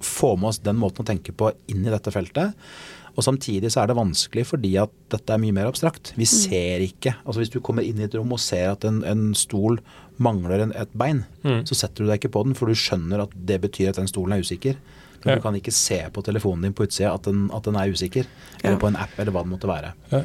få 0.00 0.36
med 0.38 0.48
oss 0.52 0.60
den 0.62 0.78
måten 0.78 1.02
å 1.02 1.08
tenke 1.08 1.32
på 1.34 1.50
inn 1.68 1.82
i 1.84 1.90
dette 1.90 2.12
feltet. 2.14 2.54
Og 3.18 3.24
samtidig 3.26 3.72
så 3.74 3.82
er 3.82 3.90
det 3.90 3.96
vanskelig 3.98 4.44
fordi 4.46 4.76
at 4.78 4.92
dette 5.10 5.34
er 5.34 5.40
mye 5.42 5.54
mer 5.56 5.66
abstrakt. 5.66 6.12
Vi 6.14 6.24
ser 6.30 6.84
ikke 6.84 7.16
Altså 7.26 7.40
hvis 7.42 7.50
du 7.50 7.58
kommer 7.60 7.82
inn 7.82 7.98
i 7.98 8.04
et 8.06 8.14
rom 8.14 8.30
og 8.36 8.38
ser 8.38 8.70
at 8.76 8.84
en, 8.86 9.00
en 9.02 9.32
stol 9.34 9.80
mangler 10.22 10.62
en, 10.68 10.72
et 10.78 10.94
bein, 10.98 11.24
Mm. 11.42 11.64
så 11.66 11.74
setter 11.78 12.04
du 12.04 12.08
deg 12.10 12.20
ikke 12.20 12.32
på 12.34 12.44
den, 12.46 12.54
for 12.58 12.66
du 12.70 12.74
skjønner 12.78 13.22
at 13.22 13.34
det 13.46 13.60
betyr 13.62 13.90
at 13.90 13.96
den 14.00 14.06
stolen 14.10 14.34
er 14.36 14.42
usikker. 14.46 14.76
Men 15.24 15.32
Ja. 15.32 15.34
du 15.34 15.42
kan 15.42 15.54
ikke 15.58 15.72
se 15.74 15.98
på 16.14 16.22
telefonen 16.22 16.62
din 16.62 16.72
på 16.78 16.84
utsida 16.86 17.10
at, 17.14 17.22
den- 17.26 17.50
at 17.54 17.62
den 17.66 17.74
er 17.74 17.90
usikker. 17.90 18.26
Ja. 18.62 18.68
Eller 18.70 18.78
på 18.78 18.86
en 18.86 18.96
app, 18.96 19.10
eller 19.18 19.32
hva 19.34 19.42
det 19.42 19.50
måtte 19.50 19.66
være. 19.70 19.92
Ja. 20.12 20.22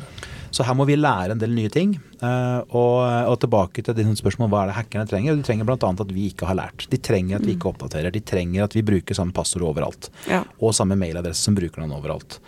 Så 0.53 0.63
her 0.65 0.75
må 0.77 0.85
vi 0.85 0.95
lære 0.95 1.31
en 1.31 1.39
del 1.41 1.49
nye 1.49 1.69
ting. 1.69 1.95
eh, 2.21 2.61
og, 2.69 3.01
og 3.29 3.39
tilbake 3.41 3.81
til 3.83 3.93
dine 3.97 4.13
spørsmål, 4.15 4.49
hva 4.49 4.63
er 4.63 4.67
det 4.69 4.75
hackerne 4.77 5.07
trenger? 5.09 5.35
De 5.35 5.41
trenger 5.41 5.65
bl.a. 5.65 5.89
at 5.89 6.13
vi 6.13 6.29
ikke 6.29 6.45
har 6.45 6.55
lært. 6.55 6.87
De 6.89 6.97
trenger 6.97 7.35
at 7.37 7.45
vi 7.45 7.55
ikke 7.55 7.73
oppdaterer. 7.73 8.11
De 8.13 8.19
trenger 8.21 8.63
at 8.63 8.73
vi 8.77 8.81
bruker 8.85 9.13
samme 9.17 9.33
passord 9.33 9.63
overalt. 9.63 10.09
Ja. 10.29 10.43
Og 10.61 10.73
samme 10.77 10.95
mailadresse 10.95 11.41
som 11.49 11.55
bruker 11.55 11.81
den 11.81 11.91
overalt. 11.91 12.39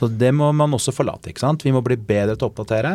Så 0.00 0.08
det 0.08 0.30
må 0.32 0.48
man 0.56 0.72
også 0.72 0.94
forlate. 0.96 1.28
ikke 1.28 1.42
sant? 1.42 1.62
Vi 1.66 1.72
må 1.76 1.82
bli 1.84 1.98
bedre 2.00 2.32
til 2.40 2.46
å 2.46 2.50
oppdatere. 2.54 2.92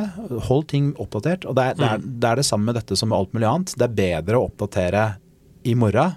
Hold 0.49 0.63
ting 0.71 0.87
oppdatert. 0.97 1.45
Og 1.45 1.53
det 1.57 1.67
er 1.69 1.75
det, 1.77 1.89
er, 1.91 1.99
det, 2.01 2.29
er 2.31 2.39
det 2.41 2.45
samme 2.47 2.71
med 2.71 2.79
dette 2.79 2.97
som 2.97 3.11
med 3.13 3.19
alt 3.19 3.35
mulig 3.37 3.45
annet. 3.49 3.75
Det 3.77 3.85
er 3.85 3.97
bedre 3.99 4.39
å 4.41 4.47
oppdatere 4.49 5.03
i 5.69 5.75
morgen 5.77 6.15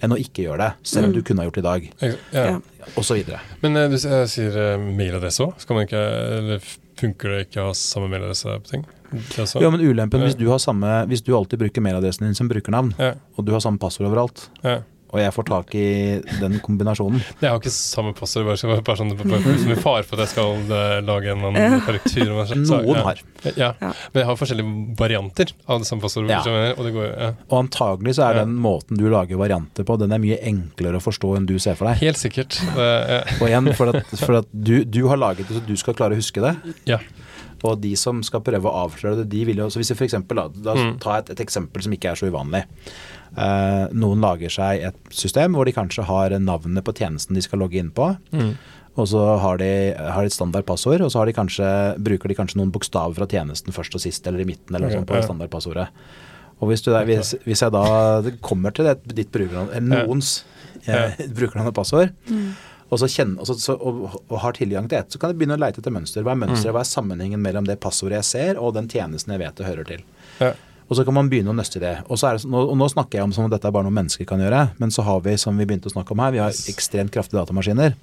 enn 0.00 0.14
å 0.14 0.16
ikke 0.16 0.46
gjøre 0.46 0.62
det, 0.62 0.68
selv 0.88 1.10
om 1.10 1.12
du 1.12 1.18
kunne 1.26 1.42
ha 1.42 1.48
gjort 1.50 1.58
det 1.58 1.60
i 1.60 1.66
dag. 1.66 1.88
Ja. 2.00 2.12
Ja. 2.32 2.84
Og 2.96 3.04
så 3.04 3.18
videre. 3.18 3.42
Men 3.60 3.76
eh, 3.76 3.88
du 3.92 3.98
s- 3.98 4.06
eh, 4.08 4.22
sier 4.32 4.54
eh, 4.56 4.78
mailadresse 4.80 5.44
òg. 5.44 5.58
Skal 5.60 5.76
man 5.76 5.84
ikke 5.84 6.00
Eller 6.38 6.62
funker 7.00 7.34
det 7.34 7.42
ikke 7.48 7.60
å 7.66 7.66
ha 7.72 7.74
samme 7.76 8.08
mailadresse 8.08 8.54
på 8.62 8.70
ting? 8.70 8.86
Ja, 9.10 9.68
men 9.74 9.82
ulempen 9.82 10.22
Ja. 10.22 10.28
hvis 10.30 10.38
du, 10.38 10.46
har 10.48 10.62
samme, 10.62 10.94
hvis 11.10 11.20
du 11.26 11.34
alltid 11.36 11.58
bruker 11.58 11.82
mailadressen 11.84 12.24
din 12.30 12.38
som 12.38 12.48
brukernavn, 12.48 12.94
ja. 13.02 13.12
og 13.36 13.44
du 13.44 13.50
har 13.52 13.60
samme 13.60 13.82
passord 13.82 14.06
overalt, 14.08 14.46
ja. 14.62 14.78
Og 15.10 15.18
jeg 15.18 15.32
får 15.34 15.46
tak 15.48 15.74
i 15.74 15.84
den 16.40 16.60
kombinasjonen 16.62 17.20
Jeg 17.40 17.50
har 17.50 17.58
ikke 17.58 17.72
samme 17.74 18.12
passord, 18.14 18.44
bare, 18.46 18.56
så- 18.60 18.68
bare 18.82 18.96
sånn 19.00 19.10
som 19.18 19.72
i 19.72 19.76
fare 19.80 20.04
for 20.06 20.14
at 20.20 20.28
jeg 20.28 20.32
skal 20.36 20.54
eh, 20.70 21.00
lage 21.02 21.32
en 21.32 21.44
annen 21.48 21.80
korrektur. 21.82 22.30
Noen 22.30 23.00
har. 23.02 23.20
Ja. 23.56 23.72
Ja. 23.80 23.92
Men 24.12 24.20
jeg 24.22 24.26
har 24.30 24.36
forskjellige 24.38 24.96
varianter 25.00 25.52
av 25.66 25.80
det 25.82 25.88
samme 25.90 26.00
passordet. 26.04 26.30
Ja. 26.30 26.72
Og 26.76 26.84
det 26.86 26.92
går, 26.94 27.08
ja. 27.10 27.30
Og 27.50 27.56
antagelig 27.64 28.14
så 28.18 28.28
er 28.28 28.36
Ja. 28.40 28.44
den 28.44 28.54
måten 28.62 28.96
du 28.96 29.08
lager 29.10 29.36
varianter 29.36 29.84
på, 29.84 29.98
den 29.98 30.12
er 30.12 30.18
mye 30.22 30.38
enklere 30.42 30.96
å 31.00 31.02
forstå 31.02 31.36
enn 31.36 31.46
du 31.46 31.58
ser 31.58 31.74
for 31.74 31.86
deg. 31.90 31.98
Helt 32.04 32.16
sikkert. 32.20 32.60
Og 33.40 33.48
igjen, 33.48 33.72
for 33.74 33.88
at, 33.94 34.06
for 34.20 34.38
at 34.42 34.46
du, 34.52 34.84
du 34.84 35.02
har 35.08 35.16
laget 35.18 35.48
det 35.48 35.56
så 35.58 35.66
du 35.66 35.74
skal 35.76 35.94
klare 35.94 36.14
å 36.14 36.20
huske 36.20 36.40
det. 36.40 36.54
ja. 36.86 36.98
Og 37.62 37.76
de 37.82 37.90
som 37.94 38.22
skal 38.24 38.40
prøve 38.40 38.64
å 38.64 38.86
avsløre 38.86 39.18
det, 39.18 39.26
de 39.28 39.44
vil 39.44 39.58
jo 39.60 39.66
Så 39.68 39.76
hvis 39.82 39.90
vi 39.92 39.96
for 39.98 40.06
eksempel, 40.06 40.38
da, 40.38 40.46
da 40.48 40.74
Mm. 40.80 40.94
ta 40.98 41.18
et, 41.18 41.28
et 41.34 41.40
eksempel 41.44 41.82
som 41.84 41.92
ikke 41.92 42.08
er 42.08 42.16
så 42.16 42.30
uvanlig. 42.30 42.62
Eh, 43.38 43.84
noen 43.94 44.22
lager 44.24 44.50
seg 44.50 44.82
et 44.88 45.14
system 45.14 45.54
hvor 45.54 45.68
de 45.68 45.74
kanskje 45.74 46.04
har 46.08 46.34
navnet 46.42 46.84
på 46.86 46.94
tjenesten 46.98 47.38
de 47.38 47.44
skal 47.44 47.62
logge 47.62 47.78
inn 47.78 47.92
på. 47.94 48.10
Mm. 48.34 48.54
Og 48.98 49.06
så 49.12 49.20
har 49.38 49.60
de, 49.60 49.70
har 49.94 50.24
de 50.24 50.30
et 50.32 50.34
standard 50.34 50.66
passord, 50.66 51.02
og 51.04 51.12
så 51.12 51.20
har 51.20 51.30
de 51.30 51.36
kanskje, 51.36 51.68
bruker 52.02 52.30
de 52.30 52.36
kanskje 52.36 52.58
noen 52.58 52.72
bokstaver 52.74 53.14
fra 53.16 53.28
tjenesten 53.30 53.74
først 53.74 53.94
og 53.96 54.02
sist, 54.02 54.26
eller 54.26 54.42
i 54.42 54.48
midten, 54.48 54.74
eller 54.74 54.88
noe 54.88 54.98
sånt 54.98 55.08
på 55.08 55.16
det 55.16 55.28
standardpassordet. 55.28 55.86
Og 56.60 56.68
hvis, 56.68 56.82
du, 56.84 56.90
hvis, 57.08 57.34
hvis 57.46 57.62
jeg 57.64 57.72
da 57.72 57.84
kommer 58.44 58.74
til 58.76 58.90
det, 58.90 58.98
ditt 59.14 59.30
brukernavn, 59.32 59.70
eller 59.78 60.10
noens 60.10 60.40
eh, 60.84 61.22
brukernavn 61.38 61.70
og 61.70 61.76
passord, 61.78 62.10
og, 62.90 62.98
så 62.98 63.08
kjenner, 63.08 63.38
og, 63.38 63.48
så, 63.48 63.56
så, 63.62 63.78
og, 63.78 64.18
og 64.26 64.36
har 64.42 64.58
tilgang 64.58 64.90
til 64.90 64.98
ett, 64.98 65.14
så 65.14 65.22
kan 65.22 65.32
jeg 65.32 65.40
begynne 65.40 65.56
å 65.56 65.62
leite 65.62 65.80
etter 65.80 65.94
mønster. 65.94 66.26
Hva 66.26 66.34
er 66.34 66.42
mønsteret, 66.42 66.74
hva 66.74 66.82
er 66.82 66.90
sammenhengen 66.90 67.40
mellom 67.40 67.70
det 67.70 67.78
passordet 67.80 68.18
jeg 68.18 68.28
ser, 68.32 68.60
og 68.60 68.74
den 68.76 68.90
tjenesten 68.90 69.32
jeg 69.36 69.44
vet 69.46 69.56
det 69.56 69.70
hører 69.70 69.88
til. 69.94 70.04
Ja. 70.42 70.50
Og 70.90 70.98
så 70.98 71.04
kan 71.06 71.14
man 71.14 71.28
begynne 71.30 71.52
å 71.52 71.54
nøste 71.54 71.78
i 71.78 71.84
det. 71.84 71.92
Og, 72.10 72.18
så 72.18 72.26
er 72.26 72.36
det, 72.36 72.48
og 72.50 72.74
nå 72.74 72.88
snakker 72.90 73.20
jeg 73.20 73.28
om 73.28 73.32
som 73.34 73.46
om 73.46 73.50
dette 73.52 73.68
er 73.68 73.74
bare 73.74 73.86
noe 73.86 73.94
mennesker 73.94 74.26
kan 74.26 74.42
gjøre, 74.42 74.64
men 74.82 74.90
så 74.90 75.04
har 75.06 75.22
vi, 75.22 75.36
som 75.38 75.54
vi 75.54 75.66
begynte 75.68 75.86
å 75.86 75.94
snakke 75.94 76.16
om 76.16 76.22
her, 76.24 76.34
vi 76.34 76.42
har 76.42 76.62
ekstremt 76.72 77.14
kraftige 77.14 77.38
datamaskiner. 77.38 77.94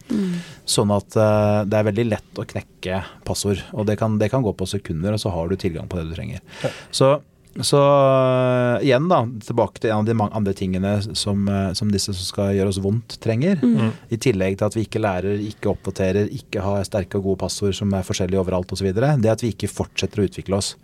Sånn 0.63 0.93
at 0.95 1.17
uh, 1.19 1.65
det 1.67 1.81
er 1.81 1.89
veldig 1.89 2.05
lett 2.13 2.39
å 2.39 2.47
knekke 2.47 3.01
passord. 3.27 3.65
Og 3.75 3.89
det 3.89 3.97
kan, 3.99 4.15
det 4.21 4.31
kan 4.31 4.45
gå 4.45 4.55
på 4.55 4.69
sekunder, 4.71 5.17
og 5.17 5.19
så 5.19 5.35
har 5.35 5.51
du 5.51 5.59
tilgang 5.59 5.91
på 5.91 5.99
det 5.99 6.07
du 6.07 6.15
trenger. 6.15 6.39
Ja. 6.63 6.71
Så, 6.95 7.11
så 7.59 7.83
uh, 7.83 8.79
igjen, 8.79 9.11
da, 9.11 9.25
tilbake 9.49 9.83
til 9.83 9.91
en 9.91 10.05
av 10.05 10.07
de 10.07 10.15
mange 10.23 10.39
andre 10.39 10.55
tingene 10.55 10.95
som, 11.11 11.43
uh, 11.51 11.73
som 11.75 11.91
disse 11.91 12.15
som 12.15 12.31
skal 12.31 12.55
gjøre 12.55 12.71
oss 12.71 12.79
vondt, 12.87 13.19
trenger. 13.19 13.59
Mm. 13.59 13.91
I 14.15 14.23
tillegg 14.29 14.61
til 14.61 14.71
at 14.71 14.79
vi 14.79 14.87
ikke 14.87 15.03
lærer, 15.03 15.43
ikke 15.51 15.75
oppdaterer, 15.75 16.31
ikke 16.39 16.63
har 16.63 16.87
sterke 16.87 17.19
og 17.19 17.33
gode 17.33 17.43
passord 17.43 17.75
som 17.75 17.91
er 17.99 18.07
forskjellige 18.07 18.47
overalt 18.47 18.71
osv. 18.71 18.93
Det 18.95 19.33
at 19.35 19.43
vi 19.43 19.51
ikke 19.51 19.75
fortsetter 19.75 20.23
å 20.23 20.31
utvikle 20.31 20.63
oss. 20.63 20.77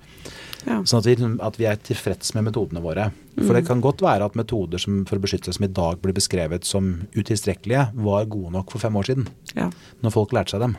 Ja. 0.64 0.80
Sånn 0.88 1.02
at 1.02 1.08
vi, 1.10 1.16
at 1.48 1.60
vi 1.60 1.68
er 1.70 1.82
tilfreds 1.90 2.34
med 2.38 2.48
metodene 2.48 2.84
våre. 2.84 3.10
For 3.40 3.56
det 3.58 3.66
kan 3.68 3.82
godt 3.84 4.04
være 4.06 4.30
at 4.30 4.38
metoder 4.38 4.82
som, 4.82 5.02
for 5.10 5.22
beskyttelse 5.22 5.58
som 5.58 5.68
i 5.68 5.72
dag 5.74 6.00
blir 6.04 6.16
beskrevet 6.16 6.68
som 6.68 6.94
utilstrekkelige, 7.18 7.90
var 8.06 8.30
gode 8.32 8.54
nok 8.56 8.74
for 8.74 8.84
fem 8.84 8.96
år 9.00 9.10
siden. 9.10 9.28
Ja. 9.58 9.70
Når 10.06 10.16
folk 10.16 10.36
lærte 10.36 10.56
seg 10.56 10.64
dem. 10.64 10.78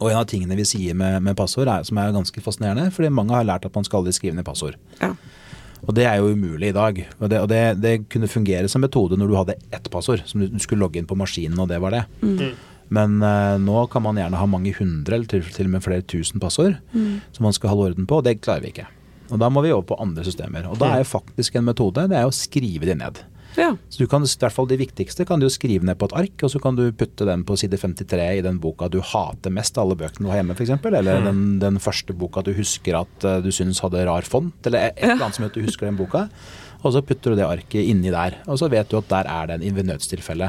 Og 0.00 0.10
en 0.10 0.18
av 0.22 0.26
tingene 0.30 0.56
vi 0.58 0.66
sier 0.66 0.96
med, 0.98 1.20
med 1.22 1.38
passord, 1.38 1.70
er, 1.70 1.84
som 1.86 2.00
er 2.00 2.14
ganske 2.14 2.42
fascinerende, 2.42 2.88
fordi 2.94 3.12
mange 3.14 3.36
har 3.36 3.46
lært 3.46 3.68
at 3.68 3.76
man 3.76 3.86
skal 3.86 4.02
aldri 4.02 4.14
skrive 4.16 4.38
ned 4.38 4.46
passord. 4.46 4.78
Ja. 5.02 5.12
Og 5.82 5.94
det 5.98 6.06
er 6.06 6.20
jo 6.22 6.32
umulig 6.34 6.70
i 6.70 6.74
dag. 6.76 6.98
Og 7.18 7.30
det, 7.30 7.38
og 7.42 7.48
det, 7.50 7.62
det 7.82 7.94
kunne 8.10 8.30
fungere 8.30 8.70
som 8.70 8.84
metode 8.84 9.18
når 9.18 9.30
du 9.30 9.38
hadde 9.38 9.58
ett 9.74 9.88
passord, 9.90 10.22
som 10.30 10.42
du, 10.42 10.58
skulle 10.62 10.82
logge 10.82 11.00
inn 11.00 11.08
på 11.10 11.18
maskinen, 11.18 11.58
og 11.58 11.70
det 11.70 11.80
var 11.82 11.96
det. 11.96 12.04
Men 12.92 13.20
uh, 13.24 13.58
nå 13.62 13.86
kan 13.92 14.04
man 14.04 14.18
gjerne 14.20 14.40
ha 14.40 14.48
mange 14.50 14.74
hundre, 14.76 15.16
eller 15.16 15.30
til, 15.30 15.46
til 15.54 15.70
og 15.70 15.76
med 15.76 15.84
flere 15.84 16.04
tusen 16.04 16.42
passord 16.42 16.76
som 17.32 17.46
man 17.46 17.54
skal 17.56 17.72
holde 17.72 17.92
orden 17.92 18.08
på, 18.08 18.20
og 18.20 18.26
det 18.26 18.40
klarer 18.44 18.66
vi 18.66 18.74
ikke. 18.74 18.88
Og 19.32 19.40
da 19.40 19.48
må 19.52 19.62
vi 19.64 19.72
over 19.72 19.86
på 19.88 20.00
andre 20.02 20.24
systemer. 20.26 20.66
Og 20.68 20.80
da 20.80 20.92
er 20.92 21.02
jo 21.02 21.12
faktisk 21.14 21.56
en 21.56 21.68
metode, 21.70 22.04
det 22.10 22.18
er 22.18 22.28
å 22.28 22.34
skrive 22.36 22.88
de 22.88 22.96
ned. 23.00 23.22
ja. 23.56 23.70
Så 23.92 24.02
du 24.02 24.06
kan, 24.08 24.24
i 24.24 24.38
hvert 24.40 24.54
fall 24.54 24.68
De 24.68 24.78
viktigste 24.80 25.26
kan 25.28 25.40
du 25.40 25.48
skrive 25.52 25.84
ned 25.84 25.98
på 26.00 26.08
et 26.10 26.16
ark, 26.22 26.44
og 26.44 26.52
så 26.52 26.60
kan 26.62 26.76
du 26.76 26.84
putte 26.92 27.26
den 27.28 27.44
på 27.48 27.56
side 27.60 27.80
53 27.80 28.28
i 28.38 28.44
den 28.44 28.60
boka 28.60 28.88
du 28.92 29.00
hater 29.00 29.52
mest 29.52 29.78
av 29.78 29.86
alle 29.86 29.98
bøkene 30.00 30.26
du 30.26 30.32
har 30.32 30.40
hjemme, 30.42 30.56
f.eks. 30.56 30.74
Eller 30.92 31.24
den, 31.28 31.42
den 31.62 31.80
første 31.80 32.16
boka 32.16 32.44
du 32.44 32.52
husker 32.56 33.00
at 33.02 33.28
eh, 33.28 33.40
du 33.44 33.50
syns 33.52 33.80
hadde 33.84 34.04
rar 34.08 34.28
font, 34.28 34.56
eller 34.68 34.90
et 34.90 35.00
eller 35.00 35.24
annet 35.24 35.38
som 35.38 35.46
gjør 35.46 35.54
at 35.54 35.60
du 35.60 35.68
husker 35.68 35.88
den 35.88 36.00
boka. 36.00 36.26
Og 36.82 36.96
så 36.96 37.02
putter 37.06 37.32
du 37.32 37.38
det 37.38 37.46
arket 37.46 37.86
inni 37.86 38.10
der, 38.10 38.40
og 38.50 38.58
så 38.58 38.68
vet 38.72 38.88
du 38.90 38.98
at 38.98 39.08
der 39.10 39.28
er 39.30 39.52
det 39.52 39.62
i 39.62 39.70
ved 39.72 39.86
nødstilfelle. 39.86 40.48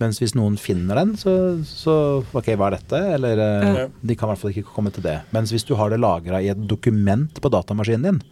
Mens 0.00 0.18
hvis 0.18 0.34
noen 0.34 0.56
finner 0.58 0.94
den, 0.98 1.12
så, 1.16 1.32
så 1.66 1.94
ok, 2.34 2.48
hva 2.58 2.70
er 2.70 2.76
dette? 2.78 3.00
Eller 3.14 3.38
eh, 3.38 3.66
Ja. 3.82 3.88
de 4.02 4.14
kan 4.16 4.28
i 4.28 4.32
hvert 4.32 4.40
fall 4.40 4.50
ikke 4.54 4.72
komme 4.74 4.90
til 4.92 5.02
det. 5.04 5.18
Mens 5.32 5.52
hvis 5.52 5.64
du 5.68 5.74
har 5.78 5.90
det 5.92 6.00
lagra 6.02 6.40
i 6.42 6.48
et 6.50 6.62
dokument 6.66 7.30
på 7.40 7.50
datamaskinen 7.52 8.02
din, 8.02 8.22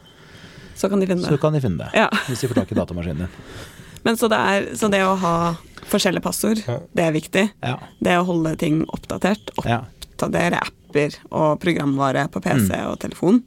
Så 0.74 0.88
kan 0.88 0.98
de 1.00 1.06
finne 1.06 1.22
så 1.22 1.30
det. 1.36 1.40
kan 1.42 1.52
de 1.52 1.60
finne 1.60 1.78
det. 1.84 1.90
Ja. 1.94 2.08
Hvis 2.26 2.40
de 2.40 2.48
får 2.48 2.54
tak 2.62 2.72
i 2.72 2.74
datamaskinen 2.78 3.18
din. 3.26 3.28
Men 4.04 4.16
så 4.16 4.28
det, 4.32 4.38
er, 4.40 4.68
så 4.80 4.88
det 4.90 5.02
å 5.04 5.14
ha 5.20 5.34
forskjellige 5.90 6.22
passord, 6.24 6.62
det 6.96 7.04
er 7.04 7.12
viktig. 7.12 7.50
Ja. 7.62 7.76
Det 8.00 8.14
å 8.16 8.24
holde 8.24 8.54
ting 8.56 8.82
oppdatert. 8.88 9.52
Oppdatere 9.60 10.56
apper 10.64 11.18
og 11.30 11.58
programvare 11.60 12.26
på 12.32 12.40
PC 12.42 12.70
Mm. 12.72 12.86
og 12.90 12.98
telefon. 13.02 13.42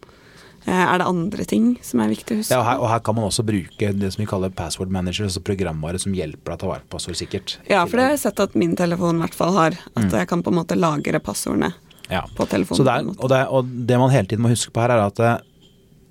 Eh, 0.66 0.72
Er 0.94 0.98
det 0.98 1.08
andre 1.08 1.46
ting 1.46 1.78
som 1.84 2.00
er 2.00 2.08
viktig 2.10 2.36
å 2.36 2.38
huske? 2.40 2.52
Ja, 2.56 2.60
og 2.62 2.66
her, 2.66 2.78
og 2.80 2.90
her 2.90 3.00
kan 3.00 3.16
man 3.16 3.26
også 3.26 3.44
bruke 3.46 3.92
det 4.00 4.14
som 4.14 4.22
vi 4.24 4.28
kaller 4.30 4.50
password 4.50 4.90
manager, 4.90 5.26
altså 5.26 5.42
programvare 5.44 6.00
som 6.00 6.14
hjelper 6.14 6.54
deg 6.54 6.60
til 6.60 6.60
å 6.60 6.62
ta 6.62 6.68
vare 6.68 6.82
på 6.88 6.96
passord 6.98 7.16
sikkert. 7.20 7.58
Ja, 7.70 7.86
for 7.86 7.98
det 7.98 8.04
har 8.06 8.14
jeg 8.16 8.20
sett 8.24 8.40
at 8.40 8.56
min 8.56 8.76
telefon 8.76 9.18
i 9.18 9.26
hvert 9.26 9.36
fall 9.36 9.54
har. 9.54 9.72
At 9.96 10.04
Mm. 10.04 10.12
jeg 10.12 10.28
kan 10.28 10.44
på 10.44 10.48
en 10.54 10.60
måte 10.64 10.76
lagre 10.80 11.20
passordene 11.20 11.74
Ja. 12.10 12.22
på 12.36 12.48
telefonen. 12.48 12.78
Så 12.78 12.84
det 12.84 12.94
på 12.94 13.00
en 13.00 13.06
måte. 13.08 13.20
og, 13.24 13.30
det 13.30 13.48
og 13.50 13.88
det 13.88 13.98
man 14.00 14.10
hele 14.12 14.28
tiden 14.28 14.44
må 14.44 14.50
huske 14.50 14.72
på 14.72 14.82
her, 14.82 14.92
er 14.92 15.06
at 15.08 15.20
eh, 15.20 15.38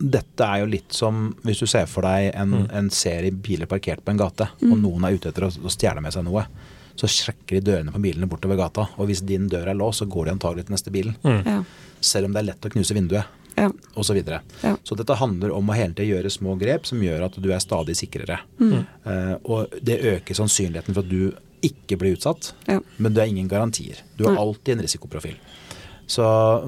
dette 0.03 0.41
er 0.43 0.59
jo 0.61 0.67
litt 0.67 0.93
som 0.93 1.35
hvis 1.45 1.61
du 1.61 1.67
ser 1.67 1.87
for 1.87 2.03
deg 2.03 2.35
en, 2.35 2.51
Mm. 2.51 2.69
en 2.73 2.91
serie 2.91 3.31
biler 3.31 3.67
parkert 3.67 4.03
på 4.05 4.11
en 4.11 4.17
gate, 4.19 4.49
og 4.63 4.77
noen 4.79 5.05
er 5.05 5.15
ute 5.17 5.29
etter 5.31 5.43
å, 5.47 5.51
å 5.65 5.71
stjele 5.71 6.01
med 6.03 6.13
seg 6.13 6.25
noe. 6.25 6.45
Så 6.97 7.07
sjekker 7.09 7.61
de 7.61 7.61
dørene 7.73 7.93
på 7.93 8.01
bilene 8.03 8.29
bortover 8.29 8.57
gata, 8.57 8.89
og 8.99 9.07
hvis 9.09 9.25
din 9.25 9.49
dør 9.49 9.69
er 9.69 9.75
låst, 9.75 10.03
så 10.03 10.07
går 10.09 10.27
de 10.27 10.31
antagelig 10.33 10.67
til 10.67 10.75
neste 10.75 10.91
bil. 10.93 11.15
Mm. 11.25 11.47
Ja. 11.47 11.63
Selv 12.03 12.27
om 12.27 12.33
det 12.35 12.43
er 12.43 12.53
lett 12.53 12.61
å 12.67 12.71
knuse 12.71 12.93
vinduet, 12.95 13.25
Ja. 13.57 13.69
osv. 13.95 14.13
Så, 14.13 14.17
videre. 14.17 14.43
Ja. 14.63 14.75
så 14.85 14.97
dette 14.99 15.17
handler 15.21 15.55
om 15.57 15.71
å 15.71 15.77
hele 15.77 15.95
tiden 15.97 16.13
gjøre 16.15 16.33
små 16.33 16.57
grep 16.61 16.87
som 16.89 17.03
gjør 17.03 17.27
at 17.29 17.39
du 17.41 17.49
er 17.53 17.63
stadig 17.65 17.97
sikrere. 17.99 18.41
Mm. 18.61 18.85
Uh, 19.07 19.35
og 19.45 19.75
det 19.85 20.01
øker 20.15 20.39
sannsynligheten 20.39 20.97
for 20.97 21.05
at 21.05 21.11
du 21.11 21.33
ikke 21.63 21.99
blir 22.01 22.17
utsatt, 22.17 22.53
Ja. 22.67 22.81
men 22.99 23.15
det 23.15 23.23
er 23.23 23.31
ingen 23.31 23.49
garantier. 23.49 24.03
Du 24.19 24.27
har 24.27 24.37
alltid 24.37 24.77
en 24.77 24.83
risikoprofil. 24.83 25.37
Så, 26.13 26.25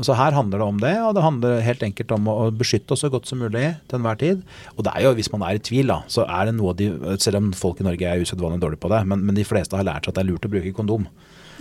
så, 0.07 0.15
her 0.17 0.33
handler 0.33 0.63
det 0.63 0.67
om 0.67 0.79
det, 0.81 0.95
og 1.05 1.15
det 1.17 1.25
handler 1.25 1.65
helt 1.67 1.83
enkelt 1.85 2.13
om 2.17 2.29
å, 2.31 2.37
beskytte 2.55 2.95
oss 2.95 3.03
så 3.05 3.11
godt 3.13 3.29
som 3.29 3.43
mulig 3.43 3.75
til 3.91 3.99
enhver 3.99 4.19
tid. 4.21 4.45
Og 4.77 4.87
det 4.87 4.95
er 4.95 5.05
jo, 5.05 5.15
hvis 5.19 5.31
man 5.35 5.45
er 5.45 5.59
i 5.59 5.63
tvil, 5.65 5.91
da, 5.91 6.01
så 6.09 6.25
er 6.25 6.49
det 6.49 6.57
noe 6.57 6.73
de 6.79 6.87
Selv 7.21 7.41
om 7.43 7.51
folk 7.57 7.83
i 7.83 7.87
Norge 7.87 8.09
er 8.09 8.23
usedvanlig 8.23 8.63
dårlige 8.63 8.85
på 8.85 8.93
det, 8.95 9.03
men, 9.11 9.25
men, 9.27 9.37
de 9.37 9.45
fleste 9.47 9.77
har 9.77 9.87
lært 9.87 10.07
seg 10.07 10.15
at 10.15 10.21
det 10.21 10.25
er 10.25 10.31
lurt 10.31 10.49
å 10.49 10.53
bruke 10.55 10.75
kondom. 10.77 11.09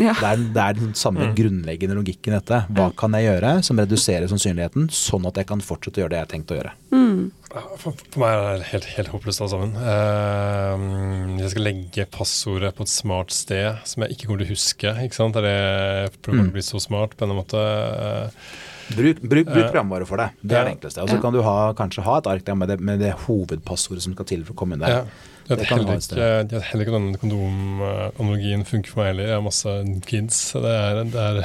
Ja. 0.02 0.16
Det, 0.18 0.26
er, 0.26 0.44
det, 0.56 0.64
er, 0.64 0.80
den 0.80 0.96
samme 0.98 1.30
mm. 1.30 1.36
grunnleggende 1.38 1.98
logikken 1.98 2.34
i 2.34 2.38
dette. 2.40 2.64
Hva 2.74 2.90
kan 2.98 3.14
jeg 3.18 3.28
gjøre 3.28 3.54
som 3.68 3.80
reduserer 3.82 4.30
sannsynligheten, 4.32 4.90
sånn 4.94 5.30
at 5.30 5.38
jeg 5.40 5.50
kan 5.52 5.64
fortsette 5.64 6.02
å 6.02 6.04
gjøre 6.04 6.16
det 6.16 6.20
jeg 6.20 6.28
har 6.28 6.34
tenkt 6.34 6.54
å 6.54 6.60
gjøre. 6.60 6.74
Mm. 6.94 7.22
For, 7.54 7.94
for, 7.94 8.20
meg 8.24 8.34
er 8.34 8.62
det 8.64 8.70
helt, 8.72 8.90
helt 8.96 9.14
håpløst 9.14 9.44
alt 9.46 9.54
sammen. 9.54 9.76
Uh, 9.78 11.38
jeg 11.44 11.54
skal 11.54 11.68
legge 11.68 12.08
passordet 12.14 12.74
på 12.78 12.88
et 12.88 12.94
smart 12.94 13.34
sted 13.36 13.84
som 13.90 14.06
jeg 14.06 14.16
ikke 14.16 14.30
kommer 14.30 14.42
til 14.42 14.50
å 14.50 14.56
huske. 14.56 14.96
Ikke 15.06 15.20
sant? 15.20 15.38
Er 15.38 15.46
det 15.46 16.22
programmet 16.26 16.50
mm. 16.50 16.56
blir 16.58 16.66
så 16.66 16.82
smart 16.82 17.18
på 17.18 17.28
en 17.28 17.36
måte? 17.38 17.60
Uh, 17.62 18.72
Bruk, 18.94 19.22
bruk, 19.22 19.48
bruk 19.48 19.70
programvare 19.70 20.06
for 20.06 20.20
det. 20.20 20.26
Det 20.42 20.58
er 20.58 20.68
det 20.68 20.74
enkleste. 20.76 21.04
Og 21.06 21.10
så 21.10 21.20
kan 21.24 21.34
du 21.34 21.40
ha, 21.46 21.56
kanskje 21.78 22.04
ha 22.06 22.18
et 22.20 22.28
ark 22.30 22.50
med 22.60 22.74
det, 22.74 22.76
med 22.84 23.00
det 23.02 23.14
hovedpassordet 23.26 24.04
som 24.04 24.16
skal 24.16 24.28
til 24.28 24.44
for 24.44 24.56
å 24.56 24.60
komme 24.60 24.76
inn 24.76 24.84
der. 24.84 24.98
Ja. 25.00 25.33
Jeg 25.44 25.60
vet 25.60 25.70
heller 25.74 25.98
ikke, 25.98 26.60
heller 26.70 26.86
ikke 26.86 26.96
denne 26.96 27.20
kondomanalogien 27.20 28.64
funker 28.68 28.94
for 28.94 29.02
meg 29.02 29.10
heller. 29.12 29.28
Jeg 29.28 29.36
har 29.36 29.44
masse 29.44 29.76
kids. 30.08 30.40
Det 30.56 30.72
er, 30.72 31.02
det 31.12 31.26
er 31.28 31.36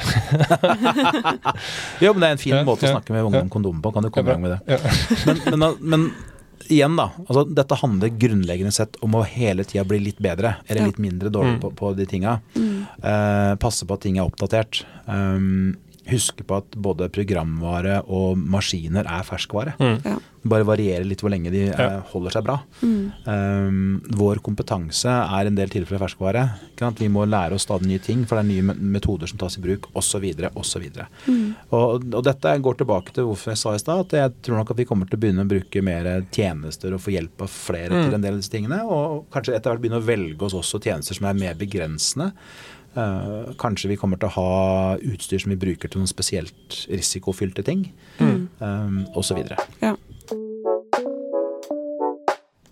Jo, 2.05 2.13
men 2.13 2.23
det 2.23 2.29
er 2.29 2.35
en 2.37 2.41
fin 2.41 2.59
måte 2.67 2.87
å 2.87 2.93
snakke 2.95 3.15
med 3.15 3.27
ungdom 3.27 3.49
om 3.49 3.53
kondom 3.57 3.81
på. 3.83 3.91
Kan 3.95 4.07
du 4.07 4.11
komme 4.15 4.31
i 4.31 4.37
gang 4.37 4.45
med 4.45 4.55
det? 4.55 4.79
Men, 5.27 5.41
men, 5.51 5.75
men, 5.81 6.07
igjen, 6.69 6.95
da. 6.95 7.09
Altså, 7.25 7.43
dette 7.59 7.79
handler 7.81 8.15
grunnleggende 8.21 8.71
sett 8.75 8.95
om 9.03 9.19
å 9.19 9.25
hele 9.27 9.67
tida 9.67 9.83
bli 9.89 9.99
litt 10.07 10.23
bedre. 10.23 10.55
Eller 10.67 10.87
litt 10.87 11.01
mindre 11.03 11.31
dårlig 11.33 11.57
mm. 11.57 11.61
på, 11.65 11.73
på, 11.81 11.91
de 11.99 12.07
tinga. 12.09 12.39
Mm. 12.55 12.73
Uh, 13.03 13.53
passe 13.59 13.87
på 13.87 13.99
at 13.99 14.05
ting 14.05 14.19
er 14.19 14.29
oppdatert. 14.29 14.85
Um, 15.09 15.75
huske 16.11 16.45
på 16.47 16.59
at 16.61 16.75
både 16.79 17.09
programvare 17.13 18.01
og 18.07 18.39
maskiner 18.39 19.07
er 19.07 19.25
ferskvare. 19.27 19.75
Mm. 19.79 19.97
Ja. 20.05 20.17
Bare 20.49 20.63
varierer 20.63 21.03
litt 21.03 21.19
hvor 21.19 21.33
lenge 21.33 21.51
de 21.51 21.65
ja. 21.65 21.75
Eh, 21.75 21.97
holder 22.13 22.35
seg 22.37 22.45
bra. 22.45 22.55
Mm. 22.79 23.01
Um, 23.25 23.79
vår 24.15 24.39
kompetanse 24.45 25.11
er 25.11 25.49
en 25.49 25.57
del 25.57 25.71
tilfeller 25.73 25.99
ferskvare. 26.05 26.45
Vi 26.99 27.09
må 27.11 27.25
lære 27.27 27.57
oss 27.57 27.67
stadig 27.67 27.89
nye 27.89 28.03
ting, 28.03 28.23
for 28.27 28.39
det 28.39 28.45
er 28.45 28.63
nye 28.63 28.77
metoder 28.95 29.27
som 29.29 29.41
tas 29.41 29.59
i 29.59 29.63
bruk 29.63 29.89
osv. 29.99 30.25
osv. 30.53 30.87
Mm. 31.27 31.43
Og, 31.75 32.07
og 32.07 32.23
dette 32.27 32.55
går 32.63 32.79
tilbake 32.79 33.15
til 33.15 33.27
hvorfor 33.27 33.53
jeg 33.53 33.61
sa 33.63 33.75
i 33.75 33.83
stad 33.83 34.05
at 34.05 34.17
jeg 34.21 34.35
tror 34.47 34.61
nok 34.61 34.73
at 34.73 34.79
vi 34.79 34.87
kommer 34.87 35.09
til 35.09 35.19
å 35.19 35.23
begynne 35.25 35.43
å 35.43 35.51
bruke 35.51 35.83
mer 35.85 36.09
tjenester 36.31 36.95
og 36.95 37.03
få 37.03 37.17
hjelp 37.17 37.45
av 37.45 37.51
flere 37.51 37.91
mm. 37.91 38.01
til 38.05 38.17
en 38.17 38.27
del 38.27 38.37
av 38.37 38.41
disse 38.41 38.55
tingene. 38.55 38.81
Og 38.87 39.27
kanskje 39.33 39.57
etter 39.57 39.73
hvert 39.73 39.83
begynne 39.83 39.99
å 39.99 40.07
velge 40.07 40.47
oss 40.47 40.57
også 40.57 40.79
tjenester 40.83 41.19
som 41.19 41.27
er 41.27 41.41
mer 41.43 41.59
begrensende. 41.59 42.31
Uh, 42.97 43.51
kanskje 43.61 43.91
vi 43.91 43.97
kommer 44.01 44.17
til 44.17 44.31
å 44.31 44.33
ha 44.33 44.53
utstyr 44.97 45.43
som 45.43 45.51
vi 45.53 45.59
bruker 45.61 45.91
til 45.91 46.01
noen 46.01 46.09
spesielt 46.09 46.79
risikofylte 46.89 47.61
ting, 47.67 47.83
mm. 48.17 48.39
um, 48.59 49.03
osv. 49.19 49.43
Ja. 49.83 49.93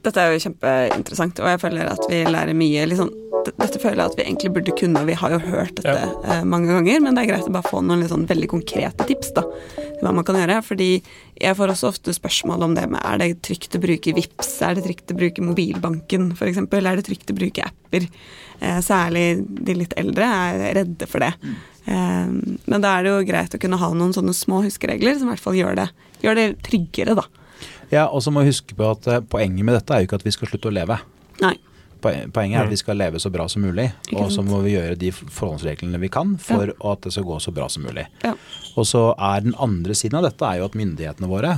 Dette 0.07 0.23
er 0.23 0.33
jo 0.33 0.41
kjempeinteressant, 0.41 1.37
og 1.43 1.51
jeg 1.51 1.61
føler 1.61 1.91
at 1.91 2.09
vi 2.09 2.23
lærer 2.25 2.57
mye. 2.57 2.85
Liksom, 2.89 3.11
dette 3.51 3.81
føler 3.81 4.01
jeg 4.01 4.09
at 4.09 4.17
vi 4.17 4.25
egentlig 4.25 4.51
burde 4.55 4.75
kunne, 4.79 5.03
og 5.03 5.11
vi 5.11 5.17
har 5.21 5.35
jo 5.35 5.39
hørt 5.43 5.77
dette 5.77 5.95
ja. 5.99 6.09
uh, 6.25 6.43
mange 6.49 6.71
ganger, 6.73 7.03
men 7.05 7.13
det 7.13 7.25
er 7.25 7.31
greit 7.35 7.51
å 7.51 7.53
bare 7.53 7.69
få 7.69 7.83
noen 7.85 8.01
liksom, 8.01 8.25
veldig 8.31 8.49
konkrete 8.55 9.07
tips 9.11 9.35
da, 9.37 9.45
hva 10.01 10.13
man 10.15 10.25
kan 10.27 10.37
gjøre. 10.39 10.59
Fordi 10.65 10.89
jeg 10.97 11.57
får 11.57 11.73
også 11.73 11.91
ofte 11.91 12.15
spørsmål 12.15 12.67
om 12.67 12.75
det 12.77 12.87
med 12.91 13.01
er 13.03 13.21
det 13.21 13.29
trygt 13.45 13.77
å 13.77 13.81
bruke 13.83 14.15
VIPS, 14.17 14.51
er 14.65 14.77
det 14.77 14.85
trygt 14.87 15.13
å 15.13 15.17
bruke 15.17 15.45
mobilbanken 15.45 16.29
f.eks., 16.35 16.61
er 16.65 17.01
det 17.01 17.07
trygt 17.07 17.33
å 17.33 17.37
bruke 17.37 17.65
apper? 17.69 18.07
Eh, 18.59 18.79
særlig 18.85 19.25
de 19.47 19.77
litt 19.83 19.97
eldre 19.99 20.27
er 20.27 20.63
redde 20.81 21.09
for 21.09 21.25
det. 21.25 21.33
Mm. 21.87 22.57
men 22.67 22.83
da 22.83 22.97
er 22.97 23.05
det 23.05 23.11
jo 23.13 23.27
greit 23.29 23.53
å 23.55 23.59
kunne 23.63 23.77
ha 23.79 23.87
noen 23.95 24.11
sånne 24.11 24.33
små 24.35 24.57
huskeregler 24.65 25.15
som 25.15 25.29
i 25.29 25.31
hvert 25.31 25.39
fall 25.45 25.55
gjør 25.55 25.77
det, 25.79 25.85
gjør 26.19 26.35
det 26.35 26.47
tryggere, 26.67 27.13
da. 27.15 27.23
Ja, 27.93 28.09
og 28.11 28.19
så 28.23 28.33
må 28.33 28.43
vi 28.43 28.51
huske 28.51 28.75
på 28.75 28.89
at 28.91 29.07
eh, 29.07 29.23
poenget 29.23 29.63
med 29.63 29.77
dette 29.77 29.95
er 29.95 30.03
jo 30.03 30.09
ikke 30.09 30.19
at 30.19 30.27
vi 30.27 30.33
skal 30.35 30.51
slutte 30.51 30.71
å 30.71 30.75
leve. 30.75 30.99
Nei. 31.43 31.55
Poenget 32.01 32.59
er 32.59 32.65
at 32.65 32.71
vi 32.73 32.79
skal 32.79 32.99
leve 32.99 33.21
så 33.21 33.31
bra 33.33 33.47
som 33.51 33.65
mulig, 33.65 33.89
og 34.13 34.31
så 34.33 34.43
må 34.45 34.61
vi 34.65 34.75
gjøre 34.75 34.97
de 34.99 35.11
forholdsreglene 35.13 35.99
vi 36.01 36.11
kan 36.13 36.35
for 36.41 36.71
ja. 36.71 36.77
at 36.91 37.05
det 37.05 37.13
skal 37.15 37.27
gå 37.27 37.39
så 37.43 37.53
bra 37.55 37.67
som 37.71 37.87
mulig. 37.87 38.07
Ja. 38.23 38.35
Og 38.77 38.87
så 38.89 39.09
er 39.13 39.45
Den 39.47 39.55
andre 39.61 39.95
siden 39.97 40.19
av 40.19 40.27
dette 40.27 40.45
er 40.45 40.59
jo 40.59 40.67
at 40.67 40.77
myndighetene 40.77 41.29
våre 41.29 41.53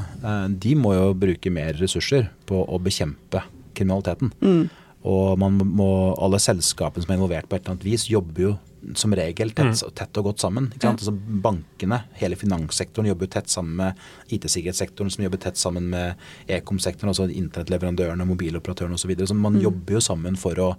de 0.49 0.75
må 0.77 0.93
jo 0.95 1.13
bruke 1.17 1.51
mer 1.53 1.73
ressurser 1.79 2.29
på 2.49 2.61
å 2.63 2.79
bekjempe 2.81 3.43
kriminaliteten. 3.77 4.33
Mm. 4.43 4.69
Og 5.09 5.39
må, 5.39 5.91
alle 6.19 6.41
selskapene 6.43 7.05
som 7.05 7.13
er 7.13 7.19
involvert 7.19 7.47
på 7.47 7.55
et 7.55 7.63
eller 7.63 7.77
annet 7.77 7.87
vis, 7.87 8.09
jobber 8.11 8.49
jo 8.49 8.55
som 8.95 9.13
regel 9.15 9.51
tett, 9.51 9.65
mm. 9.65 9.93
tett 9.95 10.19
og 10.19 10.29
godt 10.29 10.43
sammen. 10.43 10.69
Altså 10.83 11.13
bankene, 11.13 12.01
hele 12.19 12.37
finanssektoren 12.39 13.09
jobber 13.09 13.27
jo 13.27 13.33
tett 13.35 13.51
sammen 13.51 13.75
med 13.79 14.33
IT-sikkerhetssektoren, 14.35 15.11
som 15.13 15.25
jobber 15.25 15.41
tett 15.43 15.59
sammen 15.59 15.89
med 15.91 16.29
ekom-sektoren, 16.47 17.11
altså 17.13 17.27
internettleverandørene, 17.29 18.27
mobiloperatørene 18.29 18.97
osv. 18.97 19.05
Så, 19.05 19.11
videre. 19.11 19.29
så 19.29 19.37
man 19.37 19.57
mm. 19.57 19.63
jobber 19.67 19.97
jo 19.97 20.03
sammen 20.03 20.39
for 20.39 20.63
å, 20.63 20.69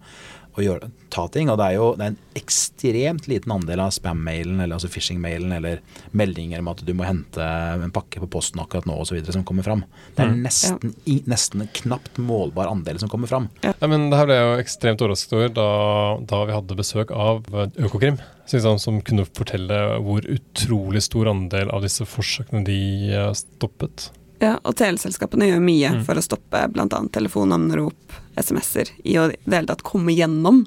å 0.59 0.65
gjøre, 0.65 0.91
ta 1.13 1.27
ting. 1.33 1.51
Og 1.53 1.59
det 1.61 1.69
er 1.69 1.77
jo 1.77 1.87
det 1.99 2.07
er 2.07 2.13
en 2.13 2.41
ekstremt 2.41 3.29
liten 3.31 3.55
andel 3.55 3.83
av 3.85 3.93
spam-mailen 3.95 4.61
eller 4.61 4.77
altså 4.77 4.91
phishing-mailen 4.91 5.55
eller 5.57 5.81
meldinger 6.17 6.63
om 6.63 6.71
at 6.73 6.83
du 6.87 6.93
må 6.97 7.07
hente 7.07 7.45
en 7.45 7.95
pakke 7.95 8.23
på 8.23 8.31
posten 8.31 8.63
akkurat 8.63 8.89
nå 8.89 8.99
osv. 9.03 9.21
som 9.31 9.47
kommer 9.47 9.67
fram. 9.67 9.85
Det 10.17 10.25
er 10.25 10.33
mm. 10.33 10.43
nesten, 10.47 10.93
ja. 10.95 11.05
i, 11.15 11.17
nesten 11.31 11.65
en 11.65 11.73
knapt 11.81 12.21
målbar 12.21 12.71
andel 12.73 13.01
som 13.03 13.13
kommer 13.13 13.31
fram. 13.31 13.51
Ja. 13.65 13.75
ja 13.79 13.91
men 13.91 14.11
det 14.11 14.21
her 14.21 14.31
ble 14.31 14.39
jeg 14.39 14.51
jo 14.51 14.61
ekstremt 14.65 15.07
overrasket 15.07 15.39
over 15.39 15.57
da, 15.61 15.71
da, 16.35 16.45
vi 16.49 16.59
hadde 16.59 16.79
besøk 16.83 17.15
av 17.15 17.45
Økokrim. 17.79 18.21
Som 18.51 18.97
kunne 19.07 19.29
fortelle 19.31 19.77
hvor 20.03 20.25
utrolig 20.27 21.05
stor 21.07 21.29
andel 21.31 21.71
av 21.71 21.85
disse 21.85 22.03
forsøkene 22.09 22.65
de 22.67 22.81
stoppet. 23.39 24.11
Ja, 24.41 24.55
og 24.65 24.73
teleselskapene 24.81 25.51
gjør 25.51 25.61
mye 25.61 25.91
mm. 25.99 26.05
for 26.07 26.17
å 26.17 26.25
stoppe 26.25 26.63
bl.a. 26.73 26.87
telefonanrop, 27.13 28.15
SMS-er, 28.41 28.89
i 29.05 29.19
å 29.21 29.27
det 29.29 29.53
hele 29.53 29.69
tatt 29.69 29.85
komme 29.85 30.15
gjennom. 30.17 30.63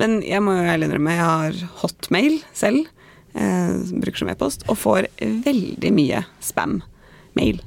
Men 0.00 0.22
jeg 0.24 0.40
må 0.44 0.54
jo 0.56 0.70
ærlig 0.72 0.88
innrømme, 0.88 1.16
jeg 1.18 1.26
har 1.28 1.58
hotmail 1.82 2.38
selv, 2.56 2.88
eh, 3.36 3.74
bruker 3.92 4.22
som 4.22 4.32
e-post, 4.32 4.64
og 4.72 4.80
får 4.80 5.10
veldig 5.20 5.92
mye 5.92 6.22
spam-mail. 6.40 7.60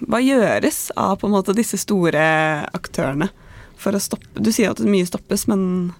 Hva 0.00 0.22
gjøres 0.24 0.80
av 0.96 1.18
på 1.20 1.28
en 1.28 1.36
måte 1.36 1.56
disse 1.56 1.76
store 1.80 2.24
aktørene 2.76 3.28
for 3.76 3.96
å 3.96 4.00
stoppe 4.00 4.40
Du 4.40 4.48
sier 4.54 4.72
at 4.72 4.80
mye 4.80 5.06
stoppes, 5.08 5.44
men 5.50 5.92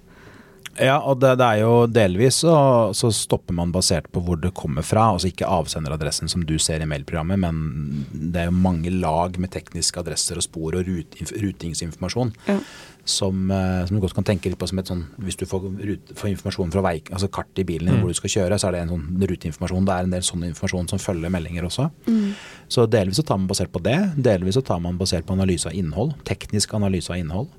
ja, 0.83 0.97
og 1.01 1.21
det, 1.23 1.35
det, 1.41 1.47
er 1.47 1.63
jo 1.63 1.87
delvis 1.89 2.41
så, 2.43 2.57
så, 2.97 3.11
stopper 3.15 3.57
man 3.57 3.73
basert 3.75 4.09
på 4.13 4.23
hvor 4.25 4.41
det 4.41 4.55
kommer 4.57 4.85
fra. 4.87 5.09
Altså 5.15 5.31
ikke 5.31 5.49
avsenderadressen 5.49 6.31
som 6.33 6.45
du 6.47 6.57
ser 6.63 6.83
i 6.83 6.89
mailprogrammet, 6.89 7.41
men 7.41 8.05
det 8.13 8.43
er 8.43 8.51
jo 8.51 8.59
mange 8.59 8.93
lag 8.93 9.39
med 9.41 9.53
tekniske 9.55 10.03
adresser 10.03 10.41
og 10.41 10.47
spor 10.47 10.77
og 10.77 10.87
rut, 10.89 11.17
rutingsinformasjon. 11.33 12.35
Ja. 12.51 12.61
Som, 13.07 13.51
eh, 13.55 13.85
som, 13.87 13.95
du 13.95 14.03
godt 14.03 14.17
kan 14.17 14.27
tenke 14.27 14.51
litt 14.51 14.59
på 14.59 14.67
som 14.67 14.81
et 14.83 14.89
sånn 14.91 15.05
Hvis 15.23 15.37
du 15.39 15.45
får, 15.47 15.63
rut, 15.63 16.09
får 16.19 16.31
informasjon 16.33 16.73
fra 16.75 16.83
vei, 16.83 16.97
altså 17.15 17.29
kart 17.31 17.61
i 17.63 17.65
bilen 17.69 17.93
mm. 17.93 18.01
hvor 18.03 18.11
du 18.11 18.19
skal 18.19 18.33
kjøre, 18.33 18.59
så 18.59 18.67
er 18.67 18.75
det 18.75 18.81
en 18.83 18.95
sånn 18.97 19.27
ruteinformasjon. 19.31 19.87
Det 19.87 19.95
er 19.95 20.09
en 20.09 20.17
del 20.17 20.27
sånn 20.27 20.47
informasjon 20.49 20.91
som 20.91 21.03
følger 21.03 21.31
meldinger 21.31 21.69
også. 21.69 21.87
Mm. 22.11 22.33
Så 22.67 22.89
delvis 22.91 23.21
så 23.23 23.27
tar 23.29 23.39
man 23.39 23.47
basert 23.53 23.71
på 23.71 23.85
det. 23.87 23.99
Delvis 24.19 24.59
så 24.59 24.65
tar 24.67 24.83
man 24.83 24.99
basert 24.99 25.29
på 25.29 25.39
analyse 25.39 25.71
av 25.71 25.79
innhold. 25.79 26.17
Teknisk 26.27 26.75
analyse 26.75 27.15
av 27.15 27.23
innhold. 27.23 27.53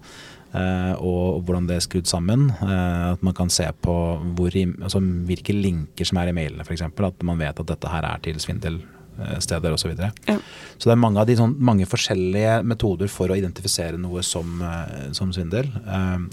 Eh, 0.55 0.93
og 1.03 1.43
hvordan 1.45 1.67
det 1.67 1.77
er 1.77 1.83
skrudd 1.83 2.07
sammen. 2.09 2.47
Eh, 2.63 3.13
at 3.13 3.23
man 3.25 3.35
kan 3.35 3.51
se 3.53 3.67
på 3.83 3.95
hvor, 4.37 4.55
altså, 4.55 5.01
hvilke 5.27 5.55
linker 5.55 6.07
som 6.07 6.21
er 6.21 6.31
i 6.31 6.35
mailene 6.37 6.65
f.eks. 6.65 6.85
At 6.87 7.25
man 7.27 7.41
vet 7.41 7.59
at 7.59 7.73
dette 7.73 7.91
her 7.91 8.07
er 8.07 8.23
til 8.23 8.39
svindelsteder 8.43 9.75
osv. 9.75 9.83
Så, 9.83 9.91
videre. 9.91 10.11
ja. 10.27 10.37
så 10.77 10.89
det 10.89 10.95
er 10.95 11.03
mange, 11.03 11.21
av 11.21 11.29
de, 11.29 11.37
sånn, 11.39 11.55
mange 11.59 11.87
forskjellige 11.89 12.61
metoder 12.67 13.11
for 13.11 13.31
å 13.31 13.37
identifisere 13.37 13.99
noe 14.01 14.23
som, 14.25 14.59
eh, 14.63 15.09
som 15.17 15.33
svindel, 15.35 15.69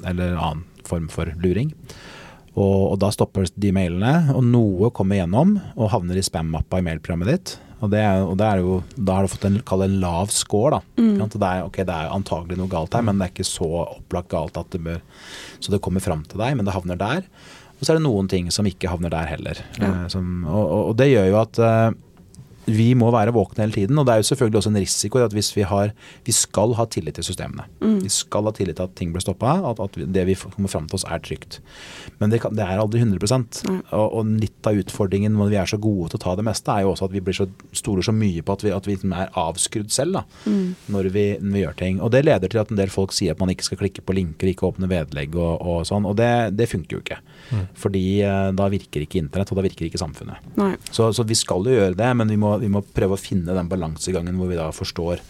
eller 0.06 0.38
annen 0.38 0.64
form 0.84 1.08
for 1.12 1.30
luring. 1.40 1.72
Og, 2.54 2.92
og, 2.92 2.98
da 3.02 3.10
stopper 3.10 3.48
de 3.58 3.72
mailene, 3.74 4.30
og 4.30 4.44
noe 4.46 4.92
kommer 4.94 5.18
gjennom 5.18 5.56
og 5.74 5.90
havner 5.90 6.20
i 6.20 6.22
spam-mappa 6.22 6.78
i 6.78 6.84
mailprogrammet 6.86 7.30
ditt. 7.32 7.54
Og, 7.80 7.90
det 7.92 8.00
er, 8.00 8.22
og 8.24 8.36
det 8.40 8.46
er 8.46 8.62
jo, 8.62 8.78
da 8.96 9.18
har 9.18 9.26
du 9.26 9.32
fått 9.32 9.46
en, 9.48 9.58
en 9.60 9.98
lav 10.00 10.30
score. 10.32 10.78
da. 10.78 11.02
Mm. 11.02 11.18
Det, 11.24 11.40
er, 11.40 11.64
okay, 11.66 11.86
det 11.88 11.96
er 11.96 12.14
antagelig 12.14 12.58
noe 12.60 12.70
galt 12.72 12.94
her, 12.96 13.04
men 13.04 13.18
det 13.18 13.26
er 13.28 13.34
ikke 13.34 13.48
så 13.48 13.68
opplagt 13.82 14.30
galt 14.32 14.56
at 14.60 14.70
det 14.72 14.80
bør, 14.84 15.02
så 15.58 15.74
det 15.74 15.82
kommer 15.84 16.04
fram 16.04 16.24
til 16.30 16.40
deg, 16.40 16.56
men 16.56 16.68
det 16.68 16.76
havner 16.76 17.00
der. 17.00 17.28
Og 17.74 17.82
så 17.82 17.92
er 17.92 17.98
det 17.98 18.06
noen 18.06 18.30
ting 18.30 18.50
som 18.54 18.66
ikke 18.68 18.88
havner 18.92 19.12
der 19.12 19.28
heller. 19.28 19.60
Ja. 19.80 19.90
Eh, 19.90 20.06
som, 20.12 20.44
og, 20.46 20.64
og, 20.78 20.92
det 21.00 21.10
gjør 21.10 21.30
jo 21.32 21.40
at 21.42 21.60
eh, 21.60 21.88
vi 22.66 22.92
må 22.98 23.10
være 23.14 23.34
våkne 23.34 23.66
hele 23.66 23.76
tiden. 23.76 23.98
Og 23.98 24.06
det 24.06 24.14
er 24.14 24.22
jo 24.22 24.28
selvfølgelig 24.30 24.60
også 24.60 24.72
en 24.72 24.80
risiko 24.80 25.20
i 25.20 25.26
at 25.26 25.36
hvis 25.36 25.52
vi 25.56 25.66
har 25.68 25.92
Vi 26.24 26.32
skal 26.32 26.74
ha 26.74 26.84
tillit 26.86 27.14
til 27.14 27.24
systemene. 27.24 27.66
Vi 28.02 28.08
skal 28.08 28.44
ha 28.44 28.52
tillit 28.52 28.76
til 28.76 28.86
at 28.86 28.94
ting 28.96 29.12
blir 29.12 29.20
stoppa, 29.20 29.56
at, 29.70 29.80
at 29.80 29.96
det 30.14 30.26
vi 30.26 30.34
kommer 30.34 30.68
fram 30.68 30.86
til 30.88 30.96
oss 30.96 31.04
er 31.04 31.18
trygt. 31.18 31.60
Men 32.18 32.30
det, 32.30 32.40
kan, 32.40 32.54
det 32.54 32.64
er 32.64 32.80
aldri 32.80 33.00
100 33.00 33.24
og, 33.92 34.14
og 34.14 34.26
litt 34.40 34.66
av 34.66 34.78
utfordringen 34.78 35.34
når 35.36 35.52
vi 35.52 35.58
er 35.60 35.70
så 35.70 35.78
gode 35.80 36.10
til 36.12 36.20
å 36.20 36.24
ta 36.24 36.34
det 36.38 36.46
meste, 36.46 36.72
er 36.72 36.84
jo 36.84 36.92
også 36.94 37.08
at 37.08 37.14
vi 37.14 37.22
blir 37.24 37.36
så 37.36 37.46
stoler 37.72 38.06
så 38.06 38.14
mye 38.14 38.42
på 38.44 38.56
at 38.56 38.64
vi, 38.64 38.72
at 38.74 38.86
vi 38.88 38.96
liksom 38.96 39.14
er 39.16 39.32
avskrudd 39.38 39.92
selv 39.94 40.18
da, 40.18 40.22
når, 40.92 41.10
vi, 41.14 41.24
når 41.40 41.56
vi 41.56 41.64
gjør 41.64 41.78
ting. 41.80 42.00
Og 42.00 42.12
det 42.14 42.24
leder 42.24 42.52
til 42.52 42.62
at 42.62 42.72
en 42.72 42.80
del 42.80 42.92
folk 42.92 43.14
sier 43.16 43.34
at 43.34 43.42
man 43.42 43.52
ikke 43.52 43.68
skal 43.68 43.80
klikke 43.82 44.04
på 44.04 44.16
linker, 44.16 44.50
ikke 44.50 44.68
åpne 44.70 44.90
vedlegg 44.90 45.36
og, 45.38 45.54
og 45.60 45.84
sånn. 45.88 46.08
Og 46.08 46.16
det, 46.20 46.30
det 46.58 46.68
funker 46.70 46.98
jo 46.98 47.02
ikke. 47.04 47.20
Fordi 47.78 48.04
eh, 48.24 48.50
da 48.56 48.68
virker 48.72 49.04
ikke 49.04 49.20
internett, 49.22 49.52
og 49.52 49.60
da 49.60 49.66
virker 49.66 49.88
ikke 49.88 50.00
samfunnet. 50.00 50.54
Så, 50.90 51.10
så 51.16 51.26
vi 51.26 51.36
skal 51.38 51.66
jo 51.68 51.74
gjøre 51.74 51.98
det, 51.98 52.10
men 52.18 52.30
vi 52.32 52.38
må, 52.40 52.53
vi 52.62 52.70
må 52.72 52.84
prøve 52.84 53.16
å 53.16 53.20
finne 53.20 53.56
den 53.56 53.70
balansegangen 53.70 54.38
hvor 54.38 54.50
vi 54.50 54.58
da 54.58 54.70
forstår 54.74 55.22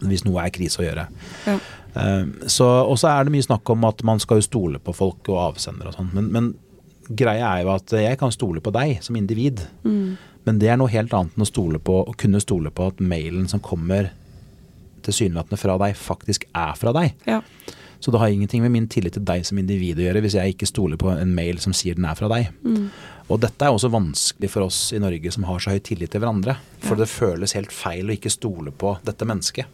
hvis 0.00 0.24
noe 0.24 0.40
er 0.44 0.52
krise 0.54 0.80
å 0.80 0.86
gjøre. 0.86 1.06
Ja. 1.44 1.58
Eh, 2.00 2.24
så, 2.48 2.66
og 2.86 2.96
så 3.00 3.10
er 3.12 3.26
det 3.26 3.34
mye 3.34 3.44
snakk 3.44 3.68
om 3.74 3.84
at 3.88 4.02
man 4.06 4.22
skal 4.22 4.40
jo 4.40 4.46
stole 4.48 4.80
på 4.82 4.94
folk 4.96 5.28
og 5.32 5.42
avsendere 5.50 5.92
og 5.92 5.98
sånn. 5.98 6.12
Men, 6.16 6.30
men 6.32 6.52
greia 7.10 7.56
er 7.56 7.66
jo 7.66 7.74
at 7.74 7.92
jeg 8.00 8.20
kan 8.20 8.32
stole 8.34 8.62
på 8.64 8.72
deg 8.74 9.00
som 9.04 9.18
individ. 9.18 9.64
Men 10.46 10.60
det 10.62 10.70
er 10.72 10.80
noe 10.80 10.92
helt 10.92 11.12
annet 11.16 11.36
enn 11.36 11.44
å 11.44 11.48
stole 11.48 11.80
på, 11.82 12.00
å 12.06 12.16
kunne 12.18 12.40
stole 12.42 12.72
på 12.72 12.88
at 12.92 13.02
mailen 13.02 13.48
som 13.50 13.62
kommer 13.62 14.12
tilsynelatende 15.04 15.58
fra 15.60 15.76
deg, 15.80 15.96
faktisk 15.96 16.46
er 16.56 16.72
fra 16.78 16.92
deg. 16.96 17.14
Ja. 17.28 17.40
Så 18.00 18.10
det 18.10 18.20
har 18.22 18.32
ingenting 18.32 18.62
med 18.64 18.72
min 18.72 18.86
tillit 18.88 19.12
til 19.12 19.24
deg 19.28 19.44
som 19.44 19.58
individ 19.60 19.98
å 20.00 20.06
gjøre 20.06 20.22
hvis 20.24 20.38
jeg 20.38 20.54
ikke 20.54 20.66
stoler 20.70 20.96
på 20.96 21.10
en 21.12 21.34
mail 21.36 21.58
som 21.60 21.74
sier 21.76 21.94
den 21.98 22.06
er 22.08 22.16
fra 22.16 22.30
deg. 22.32 22.48
Og 23.30 23.38
dette 23.42 23.62
er 23.66 23.70
også 23.74 23.90
vanskelig 23.92 24.48
for 24.50 24.64
oss 24.66 24.78
i 24.96 24.98
Norge 25.02 25.30
som 25.30 25.44
har 25.44 25.60
så 25.60 25.74
høy 25.74 25.82
tillit 25.84 26.10
til 26.10 26.22
hverandre. 26.22 26.56
For 26.80 26.96
Ja. 26.96 27.04
det 27.04 27.08
føles 27.12 27.52
helt 27.54 27.70
feil 27.72 28.08
å 28.08 28.16
ikke 28.16 28.32
stole 28.32 28.72
på 28.72 28.96
dette 29.04 29.28
mennesket. 29.28 29.66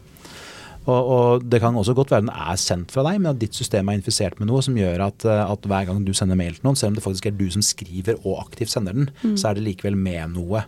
Og, 0.87 1.09
og 1.11 1.43
det 1.49 1.59
kan 1.59 1.75
også 1.75 1.93
godt 1.97 2.11
være 2.13 2.23
den 2.27 2.31
er 2.31 2.55
sendt 2.55 2.93
fra 2.95 3.03
deg, 3.03 3.17
men 3.19 3.33
at 3.33 3.39
ditt 3.41 3.53
system 3.57 3.89
er 3.89 3.97
infisert 3.99 4.37
med 4.39 4.47
noe 4.47 4.61
som 4.63 4.75
gjør 4.77 5.01
at, 5.09 5.25
eh, 5.27 5.41
at 5.51 5.65
hver 5.67 5.87
gang 5.89 6.03
du 6.07 6.13
sender 6.15 6.35
mail 6.39 6.53
til 6.55 6.63
noen, 6.63 6.77
selv 6.79 6.93
om 6.93 6.95
det 6.99 7.03
faktisk 7.03 7.25
er 7.27 7.35
du 7.35 7.49
som 7.51 7.61
skriver 7.65 8.19
og 8.23 8.37
aktivt 8.45 8.71
sender 8.71 8.93
den, 8.95 9.09
så 9.35 9.49
er 9.49 9.55
det 9.59 9.65
likevel 9.65 9.97
med 9.99 10.31
noe 10.37 10.63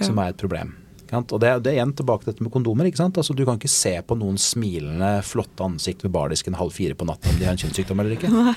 som 0.00 0.18
er 0.18 0.32
et 0.32 0.40
problem. 0.42 0.72
Og 1.18 1.40
det, 1.42 1.50
det 1.64 1.72
er 1.72 1.78
igjen 1.80 1.94
tilbake 1.98 2.24
til 2.24 2.32
dette 2.32 2.44
med 2.46 2.52
kondomer. 2.54 2.86
ikke 2.86 3.00
sant? 3.00 3.18
Altså 3.18 3.34
Du 3.34 3.42
kan 3.46 3.58
ikke 3.58 3.70
se 3.72 3.96
på 4.06 4.16
noen 4.18 4.38
smilende, 4.40 5.10
flotte 5.26 5.66
ansikt 5.66 6.04
ved 6.06 6.14
bardisken 6.14 6.58
halv 6.58 6.74
fire 6.76 6.94
på 6.98 7.08
natten 7.08 7.32
om 7.32 7.40
de 7.40 7.48
har 7.48 7.56
en 7.56 7.62
kjønnssykdom 7.64 8.04
eller 8.04 8.18
ikke. 8.18 8.30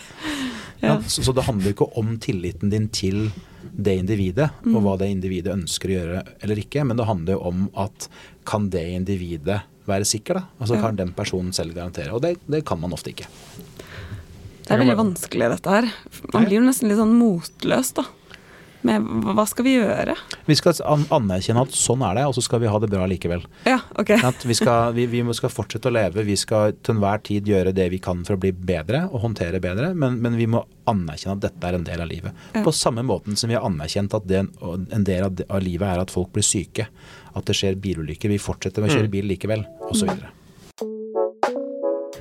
Ja, 0.84 0.98
så, 1.08 1.24
så 1.24 1.32
det 1.32 1.46
handler 1.48 1.72
ikke 1.72 1.86
om 1.96 2.18
tilliten 2.20 2.68
din 2.68 2.90
til 2.92 3.30
det 3.72 3.94
individet, 4.02 4.50
og 4.68 4.82
hva 4.84 4.98
det 5.00 5.08
individet 5.14 5.54
ønsker 5.54 5.88
å 5.88 5.94
gjøre 5.94 6.24
eller 6.44 6.60
ikke, 6.60 6.84
men 6.84 7.00
det 7.00 7.06
handler 7.08 7.38
jo 7.38 7.46
om 7.48 7.62
at 7.80 8.10
kan 8.44 8.66
det 8.74 8.82
individet 8.98 9.62
være 9.88 10.08
sikker, 10.08 10.42
da? 10.42 10.44
Altså 10.60 10.82
kan 10.84 11.00
den 11.00 11.14
personen 11.16 11.56
selv 11.56 11.72
garantere? 11.78 12.12
Og 12.12 12.20
det, 12.26 12.34
det 12.52 12.66
kan 12.68 12.82
man 12.84 12.92
ofte 12.96 13.14
ikke. 13.14 13.30
Det 14.64 14.72
er 14.76 14.84
veldig 14.84 15.00
vanskelig, 15.00 15.50
dette 15.56 15.72
her. 15.78 15.88
Man 16.36 16.50
blir 16.50 16.60
jo 16.60 16.66
nesten 16.68 16.92
litt 16.92 17.00
sånn 17.00 17.16
motløs, 17.16 17.94
da. 17.96 18.06
Med 18.88 19.06
hva 19.36 19.46
skal 19.48 19.66
vi 19.68 19.76
gjøre? 19.78 20.16
Vi 20.48 20.58
skal 20.60 20.76
anerkjenne 20.84 21.64
at 21.64 21.76
sånn 21.78 22.04
er 22.04 22.20
det, 22.20 22.26
og 22.28 22.36
så 22.36 22.44
skal 22.44 22.62
vi 22.64 22.72
ha 22.72 22.82
det 22.84 22.90
bra 22.92 23.06
likevel. 23.10 23.46
Ja, 23.70 23.80
ok. 24.00 24.12
Vi, 24.44 24.58
skal, 24.60 24.92
vi, 24.98 25.08
vi 25.08 25.24
skal 25.38 25.54
fortsette 25.54 25.88
å 25.88 25.96
leve, 25.96 26.26
vi 26.28 26.36
skal 26.40 26.76
til 26.82 26.98
enhver 26.98 27.24
tid 27.24 27.48
gjøre 27.48 27.74
det 27.76 27.88
vi 27.94 28.02
kan 28.04 28.26
for 28.28 28.36
å 28.36 28.44
bli 28.44 28.52
bedre 28.52 29.06
og 29.10 29.24
håndtere 29.24 29.64
bedre, 29.64 29.94
men, 29.96 30.20
men 30.24 30.38
vi 30.40 30.50
må 30.52 30.66
anerkjenne 30.90 31.38
at 31.40 31.48
dette 31.48 31.70
er 31.70 31.80
en 31.80 31.88
del 31.88 32.04
av 32.04 32.12
livet. 32.12 32.46
Ja. 32.52 32.64
På 32.66 32.76
samme 32.76 33.06
måten 33.08 33.40
som 33.40 33.52
vi 33.52 33.58
har 33.58 33.66
anerkjent 33.68 34.16
at 34.20 34.28
det, 34.28 34.44
en 34.44 35.08
del 35.08 35.28
av, 35.30 35.44
av 35.48 35.64
livet 35.64 35.88
er 35.88 36.04
at 36.04 36.14
folk 36.14 36.34
blir 36.36 36.46
syke, 36.46 36.90
at 37.34 37.48
det 37.48 37.56
skjer 37.58 37.80
bilulykker, 37.82 38.32
vi 38.32 38.42
fortsetter 38.42 38.84
med 38.84 38.92
å 38.92 39.00
kjøre 39.00 39.14
bil 39.14 39.32
likevel, 39.32 39.64
osv. 39.90 40.12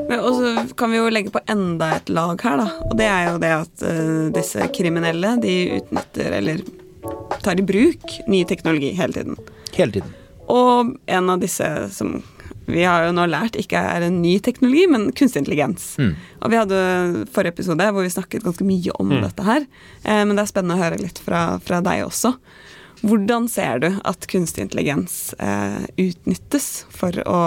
Men 0.09 0.21
også 0.21 0.75
kan 0.79 0.93
vi 0.93 1.01
jo 1.01 1.11
legge 1.13 1.33
på 1.35 1.43
enda 1.53 1.93
et 1.99 2.13
lag 2.13 2.41
her, 2.45 2.63
da. 2.63 2.69
Og 2.89 2.97
det 2.99 3.09
er 3.09 3.27
jo 3.29 3.41
det 3.43 3.53
at 3.59 3.85
uh, 3.85 4.27
disse 4.35 4.69
kriminelle, 4.77 5.37
de 5.43 5.57
utnytter 5.79 6.39
eller 6.41 6.63
tar 7.43 7.59
i 7.59 7.67
bruk 7.67 8.19
ny 8.31 8.45
teknologi 8.49 8.93
hele 8.97 9.17
tiden. 9.17 9.39
Hele 9.75 9.99
tiden. 9.99 10.15
Og 10.53 10.95
en 11.07 11.31
av 11.33 11.43
disse 11.43 11.69
som 11.95 12.21
vi 12.67 12.85
har 12.87 13.07
jo 13.07 13.15
nå 13.17 13.25
lært 13.31 13.57
ikke 13.59 13.81
er 13.81 14.05
en 14.07 14.21
ny 14.23 14.37
teknologi, 14.45 14.85
men 14.91 15.09
kunstig 15.17 15.43
intelligens. 15.43 15.95
Mm. 15.99 16.13
Og 16.41 16.53
vi 16.53 16.61
hadde 16.61 16.83
forrige 17.35 17.57
episode 17.57 17.89
hvor 17.95 18.07
vi 18.07 18.13
snakket 18.15 18.47
ganske 18.47 18.67
mye 18.67 18.95
om 19.03 19.11
dette 19.17 19.47
her. 19.47 19.67
Eh, 20.05 20.23
men 20.23 20.37
det 20.37 20.45
er 20.45 20.53
spennende 20.53 20.79
å 20.79 20.85
høre 20.85 21.01
litt 21.03 21.19
fra, 21.23 21.43
fra 21.65 21.83
deg 21.85 22.05
også. 22.07 22.37
Hvordan 23.03 23.49
ser 23.51 23.83
du 23.83 23.89
at 24.07 24.29
kunstig 24.31 24.69
intelligens 24.69 25.35
eh, 25.43 25.83
utnyttes 25.99 26.85
for 26.95 27.19
å, 27.27 27.41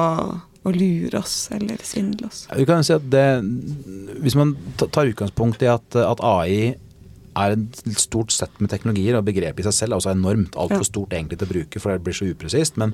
å 0.65 0.73
lure 0.73 1.19
oss 1.21 1.49
eller 1.55 1.81
svindle 1.85 2.29
oss? 2.29 2.45
Du 2.49 2.65
kan 2.67 2.83
si 2.85 2.95
at 2.95 3.05
det, 3.11 3.25
Hvis 4.23 4.35
man 4.37 4.55
tar 4.81 5.11
utgangspunkt 5.11 5.61
i 5.63 5.69
at, 5.71 5.95
at 6.01 6.23
AI 6.25 6.75
er 7.35 7.51
et 7.51 7.79
stort 7.99 8.31
sett 8.31 8.61
med 8.63 8.71
teknologier, 8.71 9.17
og 9.17 9.25
begrepet 9.27 9.59
i 9.59 9.67
seg 9.67 9.75
selv 9.75 9.93
er 9.95 9.99
også 9.99 10.13
enormt. 10.13 10.55
Altfor 10.55 10.83
Ja. 10.85 10.87
stort 10.87 11.15
egentlig 11.17 11.37
til 11.41 11.47
å 11.47 11.51
bruke, 11.51 11.81
for 11.83 11.91
det 11.91 12.03
blir 12.05 12.15
så 12.15 12.29
upresist. 12.31 12.77
Men, 12.79 12.93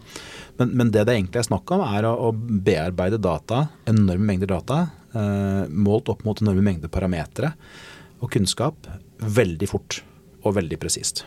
men, 0.58 0.72
men 0.78 0.92
det 0.92 1.06
det 1.06 1.14
egentlig 1.16 1.44
er 1.44 1.50
snakk 1.50 1.70
om, 1.76 1.84
er 1.86 2.08
å, 2.10 2.16
å 2.18 2.32
bearbeide 2.34 3.22
data, 3.22 3.68
enorme 3.86 4.26
mengder 4.26 4.50
data, 4.50 4.80
eh, 5.14 5.68
målt 5.70 6.10
opp 6.10 6.26
mot 6.26 6.42
enorme 6.42 6.66
mengder 6.66 6.90
parametere 6.90 7.54
og 8.22 8.32
kunnskap, 8.34 8.90
veldig 9.22 9.70
fort 9.70 10.02
og 10.44 10.56
veldig 10.58 10.80
presist. 10.82 11.24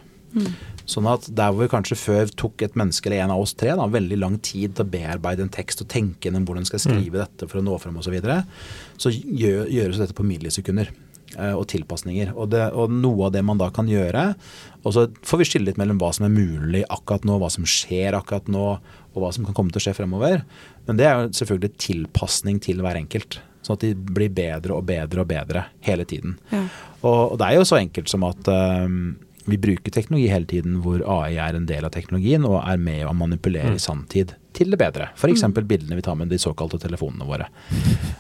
Sånn 0.85 1.07
at 1.09 1.27
der 1.33 1.53
hvor 1.53 1.65
vi 1.65 1.71
kanskje 1.73 1.97
før 1.97 2.33
tok 2.37 2.67
et 2.67 2.75
menneske 2.77 3.09
eller 3.09 3.25
en 3.25 3.33
av 3.37 3.45
oss 3.45 3.55
tre 3.57 3.73
da, 3.79 3.87
veldig 3.89 4.19
lang 4.21 4.37
tid 4.45 4.75
til 4.77 4.85
å 4.85 4.93
bearbeide 4.93 5.47
en 5.47 5.53
tekst 5.53 5.81
og 5.81 5.89
tenke 5.93 6.29
gjennom 6.29 6.45
hvordan 6.49 6.67
skal 6.69 6.81
jeg 6.81 6.87
skrive 6.89 7.23
dette 7.23 7.49
for 7.49 7.61
å 7.61 7.65
nå 7.65 7.79
frem 7.81 7.97
osv., 7.97 8.09
så, 8.09 8.13
videre, 8.13 8.43
så 9.01 9.13
gjør, 9.15 9.65
gjøres 9.73 10.03
dette 10.03 10.17
på 10.17 10.27
millisekunder 10.29 10.91
eh, 10.91 11.55
og 11.55 11.65
tilpasninger. 11.73 12.35
Og, 12.35 12.51
det, 12.53 12.67
og 12.77 12.93
noe 12.93 13.31
av 13.31 13.33
det 13.37 13.45
man 13.47 13.61
da 13.61 13.71
kan 13.75 13.89
gjøre 13.89 14.27
Og 14.83 14.93
så 14.93 15.07
får 15.25 15.41
vi 15.41 15.49
skille 15.49 15.71
litt 15.71 15.81
mellom 15.81 16.03
hva 16.03 16.13
som 16.13 16.29
er 16.29 16.37
mulig 16.37 16.85
akkurat 16.93 17.25
nå, 17.25 17.41
hva 17.41 17.49
som 17.53 17.65
skjer 17.65 18.19
akkurat 18.19 18.51
nå, 18.53 18.69
og 19.15 19.23
hva 19.23 19.33
som 19.33 19.47
kan 19.47 19.57
komme 19.57 19.73
til 19.73 19.81
å 19.81 19.87
skje 19.87 19.97
fremover. 19.97 20.45
Men 20.85 21.01
det 21.01 21.09
er 21.09 21.17
jo 21.17 21.35
selvfølgelig 21.41 21.77
tilpasning 21.81 22.61
til 22.61 22.85
hver 22.85 22.99
enkelt. 23.01 23.41
Sånn 23.65 23.79
at 23.79 23.87
de 23.87 23.95
blir 23.97 24.33
bedre 24.35 24.77
og 24.77 24.85
bedre 24.85 25.23
og 25.23 25.31
bedre 25.31 25.69
hele 25.87 26.05
tiden. 26.09 26.37
Ja. 26.53 26.67
Og, 27.01 27.21
og 27.33 27.39
det 27.41 27.47
er 27.49 27.57
jo 27.57 27.69
så 27.69 27.79
enkelt 27.81 28.13
som 28.13 28.27
at 28.29 28.51
øhm, 28.53 29.15
vi 29.45 29.59
bruker 29.61 29.93
teknologi 29.93 30.31
hele 30.33 30.49
tiden 30.49 30.79
hvor 30.85 31.03
AI 31.19 31.37
er 31.43 31.59
en 31.59 31.69
del 31.69 31.85
av 31.87 31.93
teknologien 31.95 32.47
og 32.49 32.63
er 32.63 32.81
med 32.81 33.05
å 33.09 33.13
manipulere 33.17 33.77
i 33.77 33.83
sanntid 33.83 34.35
til 34.55 34.71
det 34.71 34.79
bedre. 34.79 35.09
F.eks. 35.17 35.35
eksempel 35.35 35.67
bildene 35.67 35.99
vi 35.99 36.05
tar 36.07 36.15
med 36.19 36.31
de 36.31 36.39
såkalte 36.39 36.79
telefonene 36.83 37.27
våre. 37.27 37.49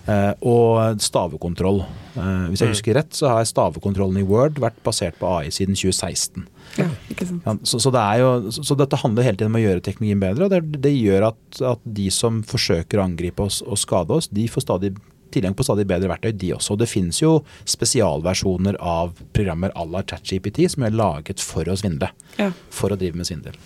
Uh, 0.09 0.33
og 0.43 1.03
stavekontroll. 1.03 1.85
Uh, 2.17 2.51
hvis 2.51 2.65
jeg 2.65 2.75
husker 2.75 2.99
rett, 2.99 3.15
så 3.15 3.31
har 3.31 3.47
stavekontrollen 3.47 4.19
i 4.21 4.27
Word 4.27 4.59
vært 4.63 4.81
basert 4.87 5.19
på 5.21 5.31
AI 5.31 5.53
siden 5.55 5.79
2016. 5.79 6.49
Ja, 6.81 6.89
ikke 7.13 7.29
sant. 7.31 7.47
Ja, 7.47 7.57
så, 7.63 7.79
så, 7.79 7.95
det 7.95 8.05
jo, 8.19 8.35
så, 8.57 8.67
så 8.67 8.79
dette 8.79 8.99
handler 8.99 9.29
hele 9.29 9.39
tiden 9.39 9.55
om 9.55 9.61
å 9.61 9.65
gjøre 9.65 9.85
teknologien 9.87 10.23
bedre, 10.23 10.49
og 10.49 10.55
det, 10.55 10.83
det 10.83 10.95
gjør 10.97 11.31
at, 11.31 11.43
at 11.75 11.91
de 12.01 12.11
som 12.15 12.43
forsøker 12.47 12.99
å 12.99 13.07
angripe 13.07 13.47
oss 13.47 13.63
og 13.63 13.79
skade 13.79 14.19
oss, 14.19 14.31
de 14.35 14.49
får 14.51 14.67
stadig 14.67 14.95
tilgang 15.35 15.57
på 15.57 15.67
stadig 15.67 15.87
bedre 15.91 16.11
verktøy, 16.13 16.33
de 16.39 16.53
også. 16.57 16.79
Det 16.81 16.91
finnes 16.91 17.21
jo 17.23 17.37
spesialversjoner 17.71 18.79
av 18.81 19.15
programmer 19.37 19.75
à 19.75 19.87
la 19.89 20.05
ChatGPT 20.05 20.69
som 20.73 20.87
er 20.87 20.97
laget 20.97 21.43
for 21.43 21.69
å 21.69 21.77
svindle. 21.79 22.13
Ja. 22.39 22.53
For 22.75 22.95
å 22.95 23.01
drive 23.01 23.21
med 23.21 23.29
svindel. 23.29 23.59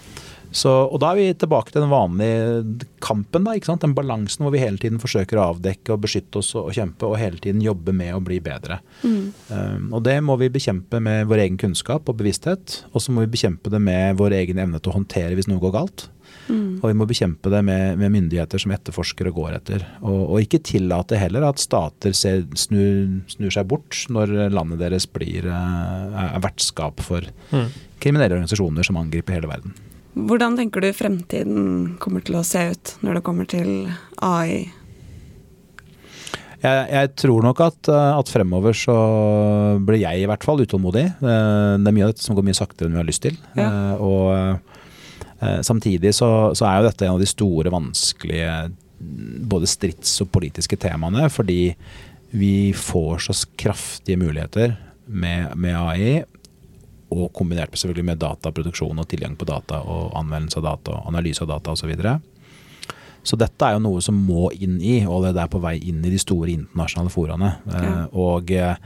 Så, 0.50 0.70
og 0.88 0.96
da 1.02 1.10
er 1.12 1.18
vi 1.18 1.26
tilbake 1.36 1.72
til 1.72 1.82
den 1.84 1.92
vanlige 1.92 2.86
kampen, 3.04 3.44
da, 3.44 3.52
ikke 3.56 3.68
sant? 3.68 3.84
den 3.84 3.96
balansen 3.96 4.46
hvor 4.46 4.54
vi 4.54 4.62
hele 4.62 4.80
tiden 4.80 5.00
forsøker 5.02 5.36
å 5.36 5.50
avdekke 5.52 5.92
og 5.92 6.02
beskytte 6.06 6.40
oss 6.40 6.54
og, 6.56 6.70
og 6.70 6.76
kjempe, 6.78 7.08
og 7.08 7.18
hele 7.20 7.40
tiden 7.42 7.60
jobbe 7.64 7.92
med 7.96 8.14
å 8.16 8.22
bli 8.24 8.40
bedre. 8.44 8.80
Um, 9.04 9.90
og 9.92 10.00
det 10.08 10.16
må 10.24 10.38
vi 10.40 10.50
bekjempe 10.52 11.02
med 11.04 11.28
vår 11.28 11.44
egen 11.44 11.60
kunnskap 11.60 12.08
og 12.08 12.20
bevissthet, 12.22 12.82
og 12.92 13.04
så 13.04 13.12
må 13.12 13.26
vi 13.26 13.34
bekjempe 13.36 13.72
det 13.72 13.82
med 13.82 14.16
vår 14.20 14.38
egen 14.40 14.62
evne 14.64 14.80
til 14.80 14.92
å 14.92 14.96
håndtere 14.96 15.36
hvis 15.36 15.50
noe 15.50 15.62
går 15.62 15.76
galt. 15.76 16.08
Og 16.48 16.84
vi 16.86 16.94
må 16.96 17.04
bekjempe 17.08 17.50
det 17.52 17.60
med, 17.66 17.98
med 18.00 18.12
myndigheter 18.14 18.60
som 18.62 18.72
etterforsker 18.72 19.28
og 19.28 19.40
går 19.42 19.56
etter. 19.58 19.84
Og, 20.00 20.20
og 20.32 20.38
ikke 20.40 20.62
tillate 20.64 21.18
heller 21.20 21.44
at 21.44 21.60
stater 21.60 22.14
ser, 22.16 22.46
snur, 22.56 23.18
snur 23.28 23.52
seg 23.52 23.68
bort 23.68 23.98
når 24.12 24.32
landet 24.54 24.80
deres 24.80 25.04
blir 25.12 25.44
eh, 25.44 26.22
er 26.24 26.40
vertskap 26.44 27.04
for 27.04 27.26
kriminelle 28.00 28.38
organisasjoner 28.38 28.86
som 28.86 29.00
angriper 29.00 29.36
hele 29.36 29.50
verden. 29.50 29.76
Hvordan 30.18 30.56
tenker 30.58 30.82
du 30.82 30.88
fremtiden 30.96 31.96
kommer 32.02 32.24
til 32.24 32.40
å 32.40 32.46
se 32.46 32.64
ut 32.72 32.96
når 33.04 33.18
det 33.20 33.24
kommer 33.26 33.48
til 33.50 33.70
AI? 34.24 34.70
Jeg, 36.58 36.86
jeg 36.90 37.12
tror 37.20 37.44
nok 37.44 37.60
at, 37.62 37.92
eh, 37.92 38.14
at 38.18 38.32
fremover 38.32 38.74
så 38.74 38.96
blir 39.84 40.00
jeg 40.02 40.24
i 40.24 40.26
hvert 40.30 40.46
fall 40.46 40.64
utålmodig. 40.64 41.04
Eh, 41.20 41.76
Det 41.76 41.92
er 41.92 41.94
mye 41.94 42.08
av 42.08 42.16
dette 42.16 42.24
som 42.24 42.38
går 42.38 42.48
mye 42.48 42.58
saktere 42.58 42.88
enn 42.88 42.96
vi 42.96 43.02
har 43.04 43.12
lyst 43.12 43.22
til. 43.28 43.38
Ja. 43.58 43.68
Og 44.00 44.74
samtidig 45.62 46.14
så, 46.16 46.28
så 46.58 46.66
er 46.66 46.80
jo 46.80 46.88
dette 46.88 47.06
en 47.06 47.14
av 47.16 47.22
de 47.22 47.28
store, 47.30 47.70
vanskelige 47.70 48.70
både 49.48 49.68
strids- 49.70 50.16
og 50.24 50.30
politiske 50.34 50.76
temaene, 50.82 51.28
fordi 51.30 51.74
vi 52.34 52.72
får 52.74 53.22
så 53.28 53.36
kraftige 53.56 54.18
muligheter 54.18 54.74
med, 55.06 55.54
med 55.56 55.76
AI. 55.78 56.24
og 57.10 57.30
kombinert 57.32 57.70
med 57.70 57.78
selvfølgelig 57.80 58.04
med 58.04 58.18
dataproduksjon 58.20 58.98
og 59.00 59.06
tilgang 59.08 59.36
på 59.38 59.46
data 59.48 59.78
og 59.80 60.10
anvendelse 60.18 60.58
av 60.60 60.66
data 60.66 60.96
og 60.98 61.06
analyse 61.08 61.40
av 61.40 61.48
data 61.48 61.72
osv. 61.72 61.80
Så, 61.80 61.88
videre. 61.88 62.18
så 63.24 63.38
dette 63.40 63.64
er 63.64 63.78
jo 63.78 63.84
noe 63.86 64.02
som 64.04 64.18
må 64.18 64.50
inn 64.52 64.74
i, 64.84 64.98
og 65.06 65.24
det 65.24 65.40
er 65.40 65.48
på 65.48 65.62
vei 65.62 65.78
inn 65.78 66.02
i 66.04 66.10
de 66.12 66.18
store 66.20 66.50
internasjonale 66.52 67.14
foraene. 67.14 67.54
Ja. 67.72 67.94
Og 68.12 68.50
eh, 68.52 68.76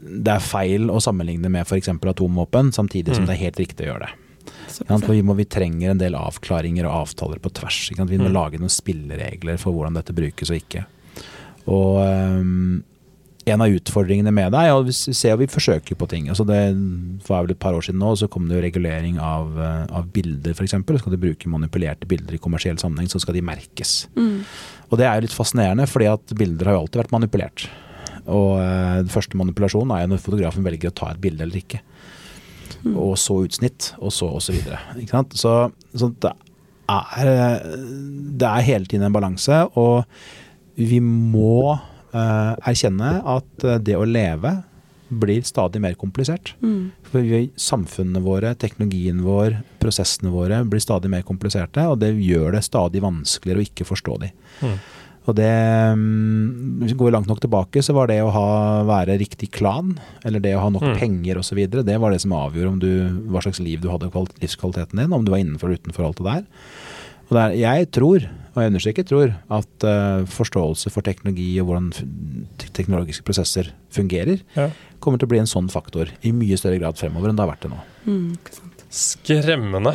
det 0.00 0.32
er 0.34 0.42
feil 0.42 0.90
å 0.90 0.98
sammenligne 1.04 1.52
med 1.52 1.62
f.eks. 1.62 1.92
atomvåpen, 1.92 2.72
samtidig 2.74 3.14
som 3.14 3.22
Mm. 3.22 3.28
det 3.28 3.36
er 3.36 3.44
helt 3.44 3.62
riktig 3.62 3.86
å 3.86 3.92
gjøre 3.92 4.08
det. 4.08 4.29
For 4.70 5.12
vi, 5.12 5.22
må, 5.26 5.34
vi 5.36 5.44
trenger 5.50 5.90
en 5.92 5.98
del 6.00 6.14
avklaringer 6.18 6.86
og 6.88 7.02
avtaler 7.06 7.40
på 7.42 7.52
tvers. 7.52 7.90
Vi 7.96 8.18
må 8.18 8.28
Mm. 8.30 8.32
lage 8.32 8.58
noen 8.60 8.72
spilleregler 8.72 9.58
for 9.60 9.72
hvordan 9.76 9.94
dette 9.98 10.14
brukes 10.16 10.50
og 10.50 10.56
ikke. 10.60 10.84
Og 11.70 11.98
um, 12.00 12.82
en 13.50 13.62
av 13.64 13.72
utfordringene 13.72 14.30
med 14.32 14.52
det 14.52 14.60
er 14.60 14.68
jo 14.70 14.82
vi 14.86 14.92
ser 14.94 15.36
vi 15.40 15.46
forsøker 15.50 15.96
på 15.98 16.08
ting. 16.08 16.28
Altså 16.30 16.44
det 16.46 16.60
var 17.26 17.42
vel 17.44 17.54
et 17.54 17.58
par 17.62 17.74
år 17.74 17.82
siden 17.86 17.98
nå, 18.02 18.12
så 18.20 18.28
kom 18.30 18.46
det 18.48 18.56
jo 18.58 18.62
regulering 18.64 19.18
av, 19.18 19.52
eh, 19.58 19.86
av 19.96 20.08
bilder 20.14 20.52
f.eks. 20.54 20.76
Skal 20.76 21.14
du 21.14 21.18
bruke 21.20 21.48
manipulerte 21.50 22.06
bilder 22.10 22.36
i 22.36 22.42
kommersiell 22.42 22.78
sammenheng, 22.78 23.08
så 23.10 23.20
skal 23.20 23.34
de 23.34 23.42
merkes. 23.42 24.06
Mm. 24.16 24.42
Og 24.90 24.98
det 25.00 25.06
er 25.08 25.16
jo 25.18 25.26
litt 25.26 25.36
fascinerende, 25.36 25.88
fordi 25.90 26.10
at 26.12 26.34
bilder 26.36 26.68
har 26.70 26.76
jo 26.78 26.82
alltid 26.84 27.02
vært 27.02 27.16
manipulert. 27.16 27.66
Og 28.30 28.60
eh, 28.60 29.00
den 29.02 29.12
første 29.12 29.40
manipulasjonen 29.40 29.96
er 29.96 30.04
jo 30.04 30.12
når 30.14 30.22
fotografen 30.28 30.66
velger 30.66 30.92
å 30.92 30.98
ta 31.00 31.10
et 31.14 31.20
bilde 31.24 31.42
eller 31.46 31.62
ikke. 31.64 31.80
Og 32.88 33.16
så 33.20 33.42
utsnitt, 33.44 33.92
og 33.98 34.12
så 34.14 34.30
osv. 34.30 34.46
så 34.46 34.56
videre. 34.56 34.80
Ikke 35.00 35.18
sant? 35.18 35.36
Så, 35.38 35.54
så 35.94 36.10
det, 36.22 36.32
er, 36.90 37.30
eh, 37.32 37.76
det 38.40 38.48
er 38.48 38.66
hele 38.66 38.90
tiden 38.90 39.08
en 39.08 39.14
balanse, 39.14 39.62
og 39.78 40.04
vi 40.80 41.00
må 41.04 41.76
uh, 41.76 42.52
erkjenne 42.64 43.18
at 43.28 43.66
eh, 43.66 43.80
det 43.84 43.98
å 43.98 44.06
leve 44.08 44.54
blir 45.10 45.42
stadig 45.42 45.80
mer 45.82 45.96
komplisert. 45.98 46.52
Mm. 46.62 46.92
For 47.10 47.26
vi, 47.26 47.48
samfunnene 47.58 48.22
våre, 48.22 48.54
teknologien 48.54 49.24
vår, 49.26 49.58
prosessene 49.82 50.30
våre 50.30 50.62
blir 50.70 50.82
stadig 50.82 51.10
mer 51.10 51.24
kompliserte, 51.26 51.82
og 51.90 51.98
det 52.02 52.12
gjør 52.14 52.54
det 52.54 52.62
stadig 52.66 53.02
vanskeligere 53.02 53.62
å 53.62 53.66
ikke 53.66 53.88
forstå 53.88 54.18
de. 54.22 54.30
Mm. 54.62 54.76
Og 55.30 55.36
det, 55.38 55.48
mm, 55.94 56.80
Hvis 56.82 56.94
vi 56.94 56.98
går 57.04 57.12
langt 57.14 57.28
nok 57.30 57.40
tilbake, 57.44 57.82
så 57.84 57.94
var 57.94 58.08
det 58.10 58.18
å 58.24 58.30
ha, 58.34 58.46
være 58.88 59.18
riktig 59.20 59.50
klan, 59.54 59.94
eller 60.26 60.40
det 60.42 60.54
å 60.56 60.62
ha 60.64 60.70
nok 60.74 60.82
Mm. 60.90 60.96
penger 60.98 61.38
osv., 61.38 61.60
det 61.70 61.98
var 62.00 62.10
det 62.10 62.20
som 62.24 62.32
avgjorde 62.32 62.68
om 62.72 62.78
du, 62.82 62.90
hva 63.30 63.42
slags 63.44 63.60
liv 63.62 63.80
du 63.80 63.88
hadde, 63.92 64.10
kvali- 64.10 64.34
livskvaliteten 64.42 64.96
din, 64.98 65.12
om 65.12 65.24
du 65.24 65.30
var 65.30 65.38
innenfor 65.38 65.68
eller 65.68 65.78
utenfor 65.78 66.06
alt 66.08 66.16
det 66.16 66.26
der. 66.26 66.44
Og 67.30 67.36
der, 67.36 67.50
jeg 67.54 67.90
tror, 67.92 68.24
og 68.26 68.58
jeg 68.58 68.70
understreker 68.72 69.04
tror, 69.06 69.34
at 69.54 69.84
uh, 69.86 70.24
forståelse 70.26 70.90
for 70.90 71.00
teknologi 71.06 71.60
og 71.60 71.68
hvordan 71.68 71.92
teknologiske 72.74 73.22
prosesser 73.22 73.70
fungerer, 73.94 74.40
Ja. 74.56 74.70
kommer 75.00 75.18
til 75.20 75.28
å 75.28 75.30
bli 75.30 75.38
en 75.38 75.46
sånn 75.46 75.70
faktor 75.70 76.08
i 76.24 76.32
mye 76.32 76.58
større 76.58 76.80
grad 76.80 76.96
fremover 76.98 77.28
enn 77.30 77.36
det 77.36 77.46
har 77.46 77.52
vært 77.54 77.60
det 77.62 77.70
nå. 77.70 77.78
Mm, 78.06 78.32
ikke 78.36 78.54
sant. 78.58 78.79
Skremmende. 78.90 79.92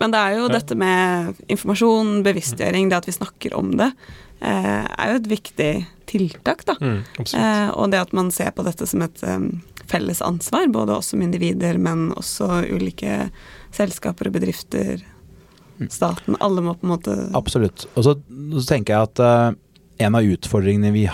Men 0.00 0.10
det 0.14 0.20
er 0.20 0.36
jo 0.38 0.46
Ja. 0.48 0.54
dette 0.58 0.76
med 0.76 1.36
informasjon, 1.48 2.22
bevisstgjøring, 2.24 2.88
det 2.88 2.96
at 2.96 3.06
vi 3.06 3.12
snakker 3.12 3.54
om 3.54 3.76
det, 3.76 3.92
eh, 4.40 4.86
er 4.98 5.12
jo 5.12 5.16
et 5.16 5.28
viktig 5.28 5.86
tiltak, 6.06 6.64
da. 6.64 6.74
Mm. 6.80 7.04
Eh, 7.20 7.70
og 7.76 7.90
det 7.90 8.00
at 8.00 8.12
man 8.12 8.30
ser 8.30 8.50
på 8.52 8.64
dette 8.64 8.86
som 8.86 9.02
et 9.02 9.22
um, 9.22 9.62
felles 9.86 10.22
ansvar, 10.22 10.66
både 10.72 10.96
oss 10.96 11.08
som 11.12 11.20
individer, 11.20 11.76
men 11.78 12.12
også 12.16 12.64
ulike 12.72 13.30
selskaper 13.72 14.26
og 14.28 14.32
bedrifter, 14.32 15.02
staten. 15.88 16.34
Alle 16.40 16.60
må 16.60 16.74
på 16.74 16.88
en 16.88 16.90
måte 16.96 17.30
Absolutt. 17.34 17.86
Og 17.94 18.02
så, 18.04 18.16
så 18.58 18.66
tenker 18.66 18.94
jeg 18.94 19.02
at 19.02 19.20
uh, 19.20 19.52
en 20.00 20.14
av 20.18 20.22
utfordringene 20.26 20.92
vi 20.92 21.04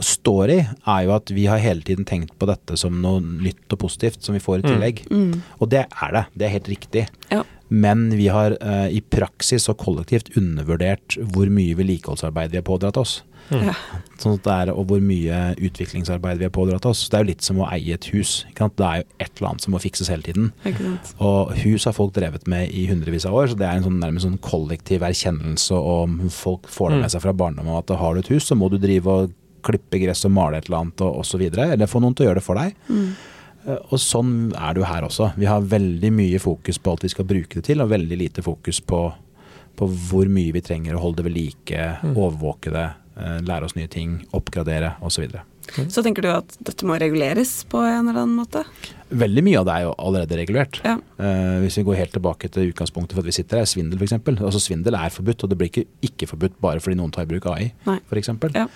står 0.00 0.50
i, 0.50 0.58
er 0.86 1.04
jo 1.06 1.14
at 1.16 1.30
vi 1.32 1.46
har 1.46 1.58
hele 1.58 1.80
tiden 1.82 2.04
tenkt 2.04 2.34
på 2.38 2.46
dette 2.46 2.76
som 2.76 3.00
noe 3.02 3.20
nytt 3.20 3.72
og 3.72 3.78
positivt 3.78 4.22
som 4.22 4.34
vi 4.34 4.40
får 4.40 4.58
i 4.58 4.62
Mm. 4.62 4.70
tillegg. 4.72 5.04
mm, 5.10 5.42
Og 5.60 5.68
det 5.70 5.86
er 6.02 6.12
det. 6.12 6.26
Det 6.36 6.46
er 6.46 6.52
helt 6.58 6.68
riktig. 6.68 7.08
Ja. 7.30 7.42
Men 7.68 8.10
vi 8.10 8.28
har 8.28 8.52
uh, 8.62 8.86
i 8.88 9.00
praksis 9.00 9.68
og 9.68 9.78
kollektivt 9.78 10.36
undervurdert 10.36 11.16
hvor 11.32 11.48
mye 11.50 11.74
vedlikeholdsarbeid 11.74 12.50
vi 12.52 12.56
har 12.58 12.62
pådratt 12.62 12.96
oss. 12.96 13.22
Mm. 13.50 13.62
Ja. 13.66 13.74
Sånn 14.18 14.34
at 14.34 14.42
det 14.42 14.52
er, 14.52 14.72
og 14.74 14.86
hvor 14.88 15.00
mye 15.00 15.54
utviklingsarbeid 15.58 16.38
vi 16.38 16.44
har 16.44 16.50
pådratt 16.54 16.86
oss. 16.86 17.08
Det 17.08 17.14
er 17.18 17.24
jo 17.24 17.28
litt 17.30 17.42
som 17.42 17.56
å 17.62 17.68
eie 17.72 17.94
et 17.94 18.04
hus. 18.12 18.44
Ikke 18.50 18.58
sant? 18.64 18.76
Det 18.76 18.86
er 18.86 18.96
jo 19.02 19.04
et 19.20 19.30
eller 19.38 19.48
annet 19.50 19.62
som 19.62 19.72
må 19.74 19.80
fikses 19.82 20.08
hele 20.10 20.22
tiden. 20.22 20.52
Og 21.22 21.52
hus 21.62 21.84
har 21.86 21.92
folk 21.96 22.12
drevet 22.16 22.46
med 22.50 22.70
i 22.74 22.86
hundrevis 22.90 23.26
av 23.26 23.34
år, 23.38 23.48
så 23.52 23.56
det 23.58 23.66
er 23.68 23.76
en 23.78 23.84
sånn, 23.86 24.00
nærmest 24.02 24.26
sånn 24.26 24.38
kollektiv 24.42 25.00
erkjennelse, 25.06 25.72
og 25.78 26.30
folk 26.34 26.66
får 26.66 26.90
det 26.90 26.96
med 27.00 27.06
Mm. 27.06 27.10
seg 27.14 27.22
fra 27.22 27.32
barndommen 27.32 27.78
at 27.78 27.96
har 27.98 28.14
du 28.14 28.18
et 28.20 28.28
hus, 28.34 28.44
så 28.50 28.56
må 28.56 28.68
du 28.70 28.78
drive 28.78 29.06
og 29.06 29.32
klippe 29.66 29.98
gress 30.02 30.24
og 30.28 30.32
male 30.36 30.60
et 30.60 30.68
eller 30.70 30.84
annet 30.84 31.02
og 31.06 31.18
osv. 31.24 31.42
Eller 31.50 31.90
få 31.90 32.00
noen 32.04 32.14
til 32.16 32.26
å 32.26 32.30
gjøre 32.30 32.40
det 32.40 32.46
for 32.46 32.60
deg. 32.62 32.74
Mm. 32.88 33.08
Eh, 33.66 33.78
Og 33.90 33.98
sånn 33.98 34.32
er 34.54 34.74
det 34.76 34.82
jo 34.84 34.88
her 34.92 35.02
også. 35.08 35.32
Vi 35.36 35.46
har 35.50 35.60
veldig 35.66 36.10
mye 36.14 36.38
fokus 36.42 36.78
på 36.78 36.92
alt 36.94 37.02
vi 37.06 37.12
skal 37.14 37.26
bruke 37.26 37.58
det 37.60 37.64
til, 37.66 37.82
og 37.82 37.90
veldig 37.90 38.18
lite 38.20 38.42
fokus 38.46 38.78
på, 38.80 39.00
på 39.76 39.88
hvor 40.08 40.30
mye 40.30 40.54
vi 40.54 40.62
trenger 40.64 40.94
å 40.96 41.02
holde 41.02 41.22
det 41.22 41.26
ved 41.30 41.34
like, 41.36 41.82
Mm. 42.02 42.14
overvåke 42.16 42.70
det, 42.72 42.86
eh, 43.18 43.40
lære 43.42 43.64
oss 43.64 43.74
nye 43.76 43.88
ting, 43.88 44.20
oppgradere 44.32 44.94
osv. 45.02 45.26
Så 45.92 46.02
tenker 46.04 46.24
du 46.24 46.30
at 46.32 46.54
dette 46.64 46.86
må 46.88 46.96
reguleres 47.00 47.58
på 47.70 47.80
en 47.84 48.06
eller 48.06 48.22
annen 48.22 48.38
måte? 48.38 48.62
Veldig 49.06 49.44
mye 49.46 49.60
av 49.60 49.66
det 49.68 49.74
er 49.74 49.84
jo 49.86 49.94
allerede 50.08 50.38
regulert. 50.40 50.80
Ja. 50.86 50.96
Eh, 51.22 51.56
hvis 51.62 51.78
vi 51.78 51.84
går 51.86 52.00
helt 52.00 52.14
tilbake 52.16 52.50
til 52.52 52.72
utgangspunktet 52.72 53.16
for 53.16 53.22
at 53.22 53.30
vi 53.30 53.36
sitter 53.36 53.60
her, 53.60 53.68
svindel 53.70 54.00
f.eks. 54.00 54.16
Altså 54.34 54.62
svindel 54.62 54.98
er 54.98 55.14
forbudt, 55.14 55.44
og 55.44 55.52
det 55.52 55.58
blir 55.60 55.70
ikke 55.70 55.86
ikke 56.06 56.30
forbudt 56.32 56.56
bare 56.62 56.82
fordi 56.82 56.98
noen 56.98 57.14
tar 57.14 57.26
i 57.26 57.30
bruk 57.30 57.48
AI, 57.52 57.70
f.eks. 57.86 58.32
Ja. 58.56 58.66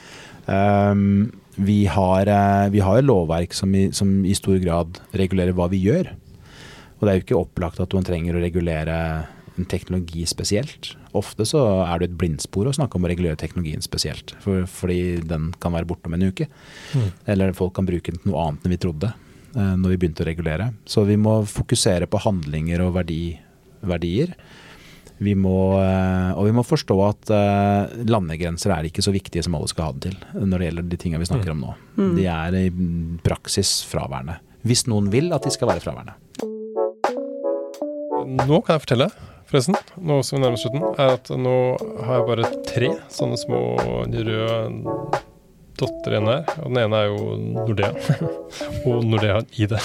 Um, 0.51 1.31
vi, 1.61 1.85
har, 1.91 2.31
eh, 2.31 2.71
vi 2.75 2.83
har 2.85 3.03
lovverk 3.05 3.55
som 3.57 3.75
i, 3.75 3.89
som 3.97 4.21
i 4.27 4.37
stor 4.39 4.59
grad 4.63 5.03
regulerer 5.17 5.57
hva 5.57 5.71
vi 5.73 5.83
gjør. 5.85 6.13
Og 6.99 7.07
det 7.07 7.13
er 7.13 7.19
jo 7.19 7.27
ikke 7.27 7.43
opplagt 7.43 7.81
at 7.83 7.95
man 7.97 8.07
trenger 8.07 8.37
å 8.37 8.43
regulere 8.43 8.97
en 9.61 9.69
teknologi 9.69 10.25
spesielt. 10.29 10.95
Ofte 11.17 11.47
så 11.49 11.63
er 11.85 12.01
det 12.01 12.11
et 12.11 12.19
blindspor 12.21 12.71
å 12.71 12.75
snakke 12.77 12.99
om 12.99 13.07
å 13.07 13.11
regulere 13.11 13.39
teknologien 13.41 13.83
spesielt, 13.85 14.35
for, 14.43 14.65
fordi 14.71 15.21
den 15.27 15.51
kan 15.63 15.75
være 15.77 15.89
borte 15.91 16.11
om 16.11 16.17
en 16.17 16.29
uke. 16.31 16.49
Mm. 16.95 17.11
Eller 17.35 17.57
folk 17.57 17.75
kan 17.77 17.89
bruke 17.89 18.15
den 18.15 18.23
til 18.23 18.33
noe 18.33 18.47
annet 18.47 18.67
enn 18.67 18.75
vi 18.75 18.81
trodde 18.81 19.13
eh, 19.13 19.77
når 19.77 19.95
vi 19.95 20.01
begynte 20.01 20.25
å 20.25 20.31
regulere. 20.31 20.71
Så 20.89 21.05
vi 21.09 21.19
må 21.21 21.41
fokusere 21.51 22.09
på 22.11 22.23
handlinger 22.25 22.85
og 22.87 22.97
verdi, 22.99 23.23
verdier. 23.87 24.35
Vi 25.21 25.35
må, 25.37 25.77
eh, 25.83 26.31
og 26.33 26.47
vi 26.49 26.55
må 26.57 26.65
forstå 26.65 26.95
at 27.05 27.33
eh, 27.37 27.99
landegrenser 28.09 28.73
er 28.73 28.89
ikke 28.89 29.05
så 29.05 29.13
viktige 29.13 29.45
som 29.45 29.59
alle 29.59 29.69
skal 29.69 29.91
ha 29.91 29.97
det 29.97 30.15
til 30.15 30.47
når 30.49 30.57
det 30.57 30.71
gjelder 30.71 30.89
de 30.89 31.01
tingene 31.03 31.21
vi 31.21 31.29
snakker 31.29 31.53
om 31.53 31.67
nå. 31.67 31.75
Mm. 31.99 32.15
De 32.17 32.25
er 32.33 32.57
i 32.63 32.67
praksis 33.27 33.81
fraværende. 33.91 34.39
Hvis 34.65 34.87
noen 34.89 35.11
vil 35.13 35.29
at 35.37 35.45
de 35.45 35.53
skal 35.53 35.69
være 35.73 35.85
fraværende. 35.85 36.17
Nå 38.47 38.61
kan 38.65 38.77
jeg 38.77 38.85
fortelle, 38.85 39.11
forresten, 39.51 39.77
nå 40.01 40.21
som 40.27 40.39
vi 40.39 40.43
nærmer 40.45 40.59
oss 40.59 40.65
slutten, 40.67 40.85
er 40.97 41.17
at 41.17 41.27
nå 41.37 41.57
har 42.07 42.15
jeg 42.21 42.29
bare 42.31 42.53
tre 42.71 42.91
sånne 43.13 43.37
små 43.41 43.61
røde 44.07 45.19
dotter 45.81 46.13
igjen 46.13 46.27
her. 46.29 46.43
Og 46.61 46.67
den 46.75 46.79
ene 46.83 46.99
er 46.99 47.07
jo 47.09 47.21
Nordea. 47.41 47.93
og 48.91 48.97
Nordea 49.09 49.39
i 49.57 49.65
det. 49.71 49.81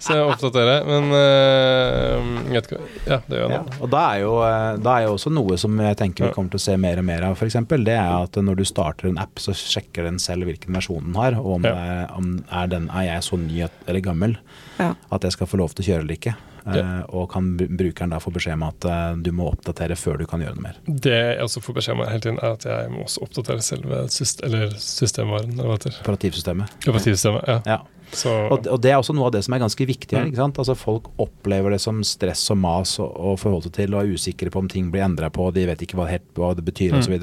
Så 0.00 0.14
jeg 0.16 0.24
oppdaterer. 0.24 0.86
Men 0.88 1.10
eh, 1.16 2.14
jeg 2.54 2.56
vet 2.56 2.68
ikke 2.70 2.80
Ja, 3.10 3.18
det 3.26 3.36
gjør 3.36 3.44
jeg 3.44 3.52
Ja, 3.58 3.62
og 3.84 3.88
da 3.92 4.00
er, 4.14 4.18
jo, 4.22 4.32
eh, 4.46 4.70
da 4.80 4.90
er 4.96 5.02
jo 5.06 5.12
også 5.18 5.30
noe 5.34 5.58
som 5.60 5.72
jeg 5.84 5.98
tenker 6.00 6.30
vi 6.30 6.34
kommer 6.36 6.50
til 6.54 6.60
å 6.62 6.66
se 6.70 6.74
mer 6.80 6.96
og 7.02 7.06
mer 7.10 7.22
av, 7.28 7.36
f.eks. 7.36 7.58
Det 7.84 7.96
er 7.96 8.10
at 8.16 8.34
når 8.48 8.54
du 8.62 8.66
starter 8.68 9.10
en 9.10 9.20
app, 9.20 9.34
så 9.42 9.52
sjekker 9.56 10.08
den 10.08 10.18
selv 10.22 10.48
hvilken 10.48 10.72
versjon 10.76 11.04
den 11.10 11.16
har, 11.20 11.36
og 11.40 11.50
om, 11.58 11.62
Ja. 11.68 11.74
er, 11.76 12.04
om 12.16 12.26
er, 12.48 12.66
den, 12.72 12.88
er 12.96 13.04
jeg 13.10 13.20
så 13.28 13.36
ny 13.40 13.56
at, 13.68 13.74
eller 13.86 14.00
gammel 14.04 14.32
Ja. 14.80 14.94
at 15.12 15.20
jeg 15.26 15.32
skal 15.36 15.46
få 15.50 15.56
lov 15.60 15.70
til 15.76 15.84
å 15.84 15.88
kjøre 15.90 16.02
eller 16.06 16.16
ikke. 16.16 16.32
Ja. 16.66 16.74
Eh, 16.80 17.04
og 17.16 17.30
kan 17.32 17.52
brukeren 17.56 18.12
da 18.12 18.18
få 18.20 18.32
beskjed 18.34 18.58
om 18.58 18.66
at 18.68 18.84
eh, 18.84 19.14
du 19.24 19.30
må 19.36 19.48
oppdatere 19.52 19.96
før 19.96 20.18
du 20.20 20.26
kan 20.30 20.42
gjøre 20.44 20.58
noe 20.58 20.66
mer. 20.66 20.80
Det 20.86 21.14
jeg 21.14 21.38
også 21.46 21.62
får 21.64 21.78
beskjed 21.80 21.96
om 21.96 22.04
hele 22.06 22.24
tiden, 22.26 22.40
er 22.42 22.58
at 22.58 22.66
jeg 22.68 22.90
må 22.92 23.06
også 23.06 23.24
oppdatere 23.26 23.64
selve 23.64 24.02
syst 24.12 24.44
eller 24.46 24.74
systemvaren. 24.76 25.54
Eller 25.56 25.70
hva 25.70 25.78
heter. 25.78 25.96
Operativsystemet. 26.04 26.76
Operativsystemet. 26.84 27.48
Ja. 27.48 27.60
Ja. 27.66 27.80
Så 28.10 28.30
Og, 28.50 28.66
og 28.66 28.80
det 28.82 28.90
er 28.90 28.98
også 28.98 29.14
noe 29.14 29.28
av 29.28 29.34
det 29.36 29.44
som 29.46 29.54
er 29.54 29.60
ganske 29.62 29.86
viktig 29.86 30.16
her. 30.16 30.24
Mm. 30.26 30.32
ikke 30.32 30.40
sant? 30.42 30.58
Altså 30.58 30.74
Folk 30.78 31.12
opplever 31.22 31.70
det 31.76 31.78
som 31.84 32.00
stress 32.06 32.42
og 32.50 32.58
mas 32.58 32.96
å 32.98 33.06
å 33.06 33.36
forholde 33.38 33.68
seg 33.68 33.76
til, 33.78 33.94
og 33.94 34.02
er 34.02 34.16
usikre 34.18 34.50
på 34.50 34.58
om 34.64 34.68
ting 34.70 34.90
blir 34.90 35.04
endra 35.06 35.30
på, 35.30 35.46
de 35.54 35.66
vet 35.68 35.84
ikke 35.86 35.98
hva, 36.00 36.08
helt, 36.10 36.26
hva 36.34 36.52
det 36.58 36.64
betyr 36.66 36.90
Mm. 36.90 36.98
osv. 36.98 37.14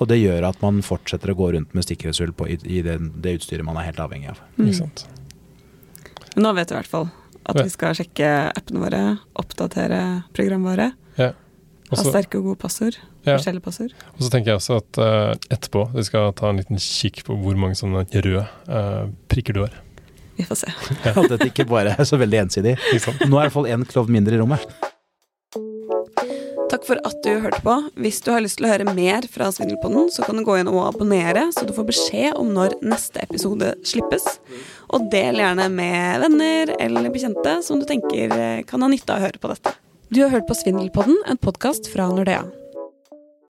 Og, 0.00 0.08
det 0.10 0.18
gjør 0.18 0.48
at 0.48 0.58
man 0.64 0.80
fortsetter 0.82 1.30
å 1.30 1.36
gå 1.38 1.52
rundt 1.54 1.74
med 1.76 1.84
stikkerhull 1.86 2.32
i, 2.50 2.58
i 2.66 2.82
det, 2.82 2.96
det 3.22 3.36
utstyret 3.38 3.62
man 3.64 3.76
er 3.78 3.92
helt 3.92 4.00
avhengig 4.02 4.32
av. 4.32 4.40
Mm. 4.58 4.66
ikke 4.66 4.78
sant. 4.80 5.06
Men 6.34 6.48
nå 6.48 6.54
vet 6.56 6.68
du 6.68 6.74
i 6.74 6.78
hvert 6.80 6.90
fall 6.90 7.10
at 7.46 7.56
Ja. 7.58 7.62
vi 7.64 7.70
skal 7.70 7.94
sjekke 7.98 8.28
appene 8.56 8.82
våre, 8.84 9.18
oppdatere 9.36 10.24
programvare, 10.32 10.92
Ja. 11.18 11.32
Også, 11.92 12.06
ha 12.06 12.10
sterke 12.14 12.38
og 12.38 12.44
gode 12.44 12.58
passord, 12.62 12.96
Ja. 13.26 13.36
forskjellige 13.36 13.62
passord. 13.62 13.92
Og 14.16 14.22
så 14.22 14.30
tenker 14.30 14.52
jeg 14.52 14.56
også 14.62 14.76
at 14.80 14.98
uh, 14.98 15.34
etterpå 15.52 15.92
vi 15.94 16.02
skal 16.04 16.32
ta 16.32 16.48
en 16.48 16.56
liten 16.56 16.78
kikk 16.80 17.24
på 17.26 17.36
hvor 17.36 17.54
mange 17.56 17.76
sånne 17.76 18.06
røde 18.08 18.46
uh, 18.68 19.08
prikker 19.28 19.52
du 19.52 19.60
har. 19.66 19.74
Vi 20.38 20.44
får 20.48 20.62
se. 20.64 20.72
At 21.04 21.28
dette 21.28 21.50
ikke 21.50 21.68
bare 21.68 21.92
er 21.98 22.04
så 22.08 22.16
veldig 22.16 22.46
ensidig. 22.46 22.78
Nå 22.80 22.96
er 22.96 23.18
det 23.20 23.28
i 23.28 23.36
hvert 23.36 23.52
fall 23.52 23.68
én 23.68 23.84
klovn 23.84 24.08
mindre 24.16 24.34
i 24.34 24.40
rommet. 24.40 24.64
Takk 26.72 26.86
for 26.88 26.96
at 27.04 27.18
du 27.22 27.34
hørte 27.44 27.60
på. 27.60 27.74
Hvis 28.00 28.22
du 28.24 28.30
har 28.32 28.40
lyst 28.40 28.56
til 28.56 28.64
å 28.64 28.70
høre 28.72 28.94
mer 28.96 29.26
fra 29.28 29.50
Svindelpodden, 29.52 30.08
så 30.10 30.24
kan 30.24 30.38
du 30.40 30.44
gå 30.46 30.54
inn 30.56 30.70
og 30.72 30.86
abonnere, 30.86 31.50
så 31.52 31.66
du 31.68 31.74
får 31.76 31.84
beskjed 31.90 32.38
om 32.40 32.48
når 32.56 32.78
neste 32.80 33.20
episode 33.20 33.74
slippes. 33.84 34.24
Og 34.92 35.08
del 35.12 35.40
gjerne 35.40 35.68
med 35.72 36.20
venner 36.26 36.74
eller 36.78 37.12
bekjente 37.12 37.58
som 37.64 37.80
du 37.80 37.86
tenker 37.88 38.62
kan 38.68 38.84
ha 38.84 38.90
nytte 38.92 39.14
av 39.14 39.22
å 39.22 39.26
høre 39.28 39.40
på 39.40 39.52
dette. 39.52 39.76
Du 40.12 40.20
har 40.20 40.34
hørt 40.34 40.48
på 40.48 40.58
Svindelpodden, 40.58 41.16
en 41.24 41.40
podkast 41.40 41.88
fra 41.88 42.10
Nordea. 42.12 42.44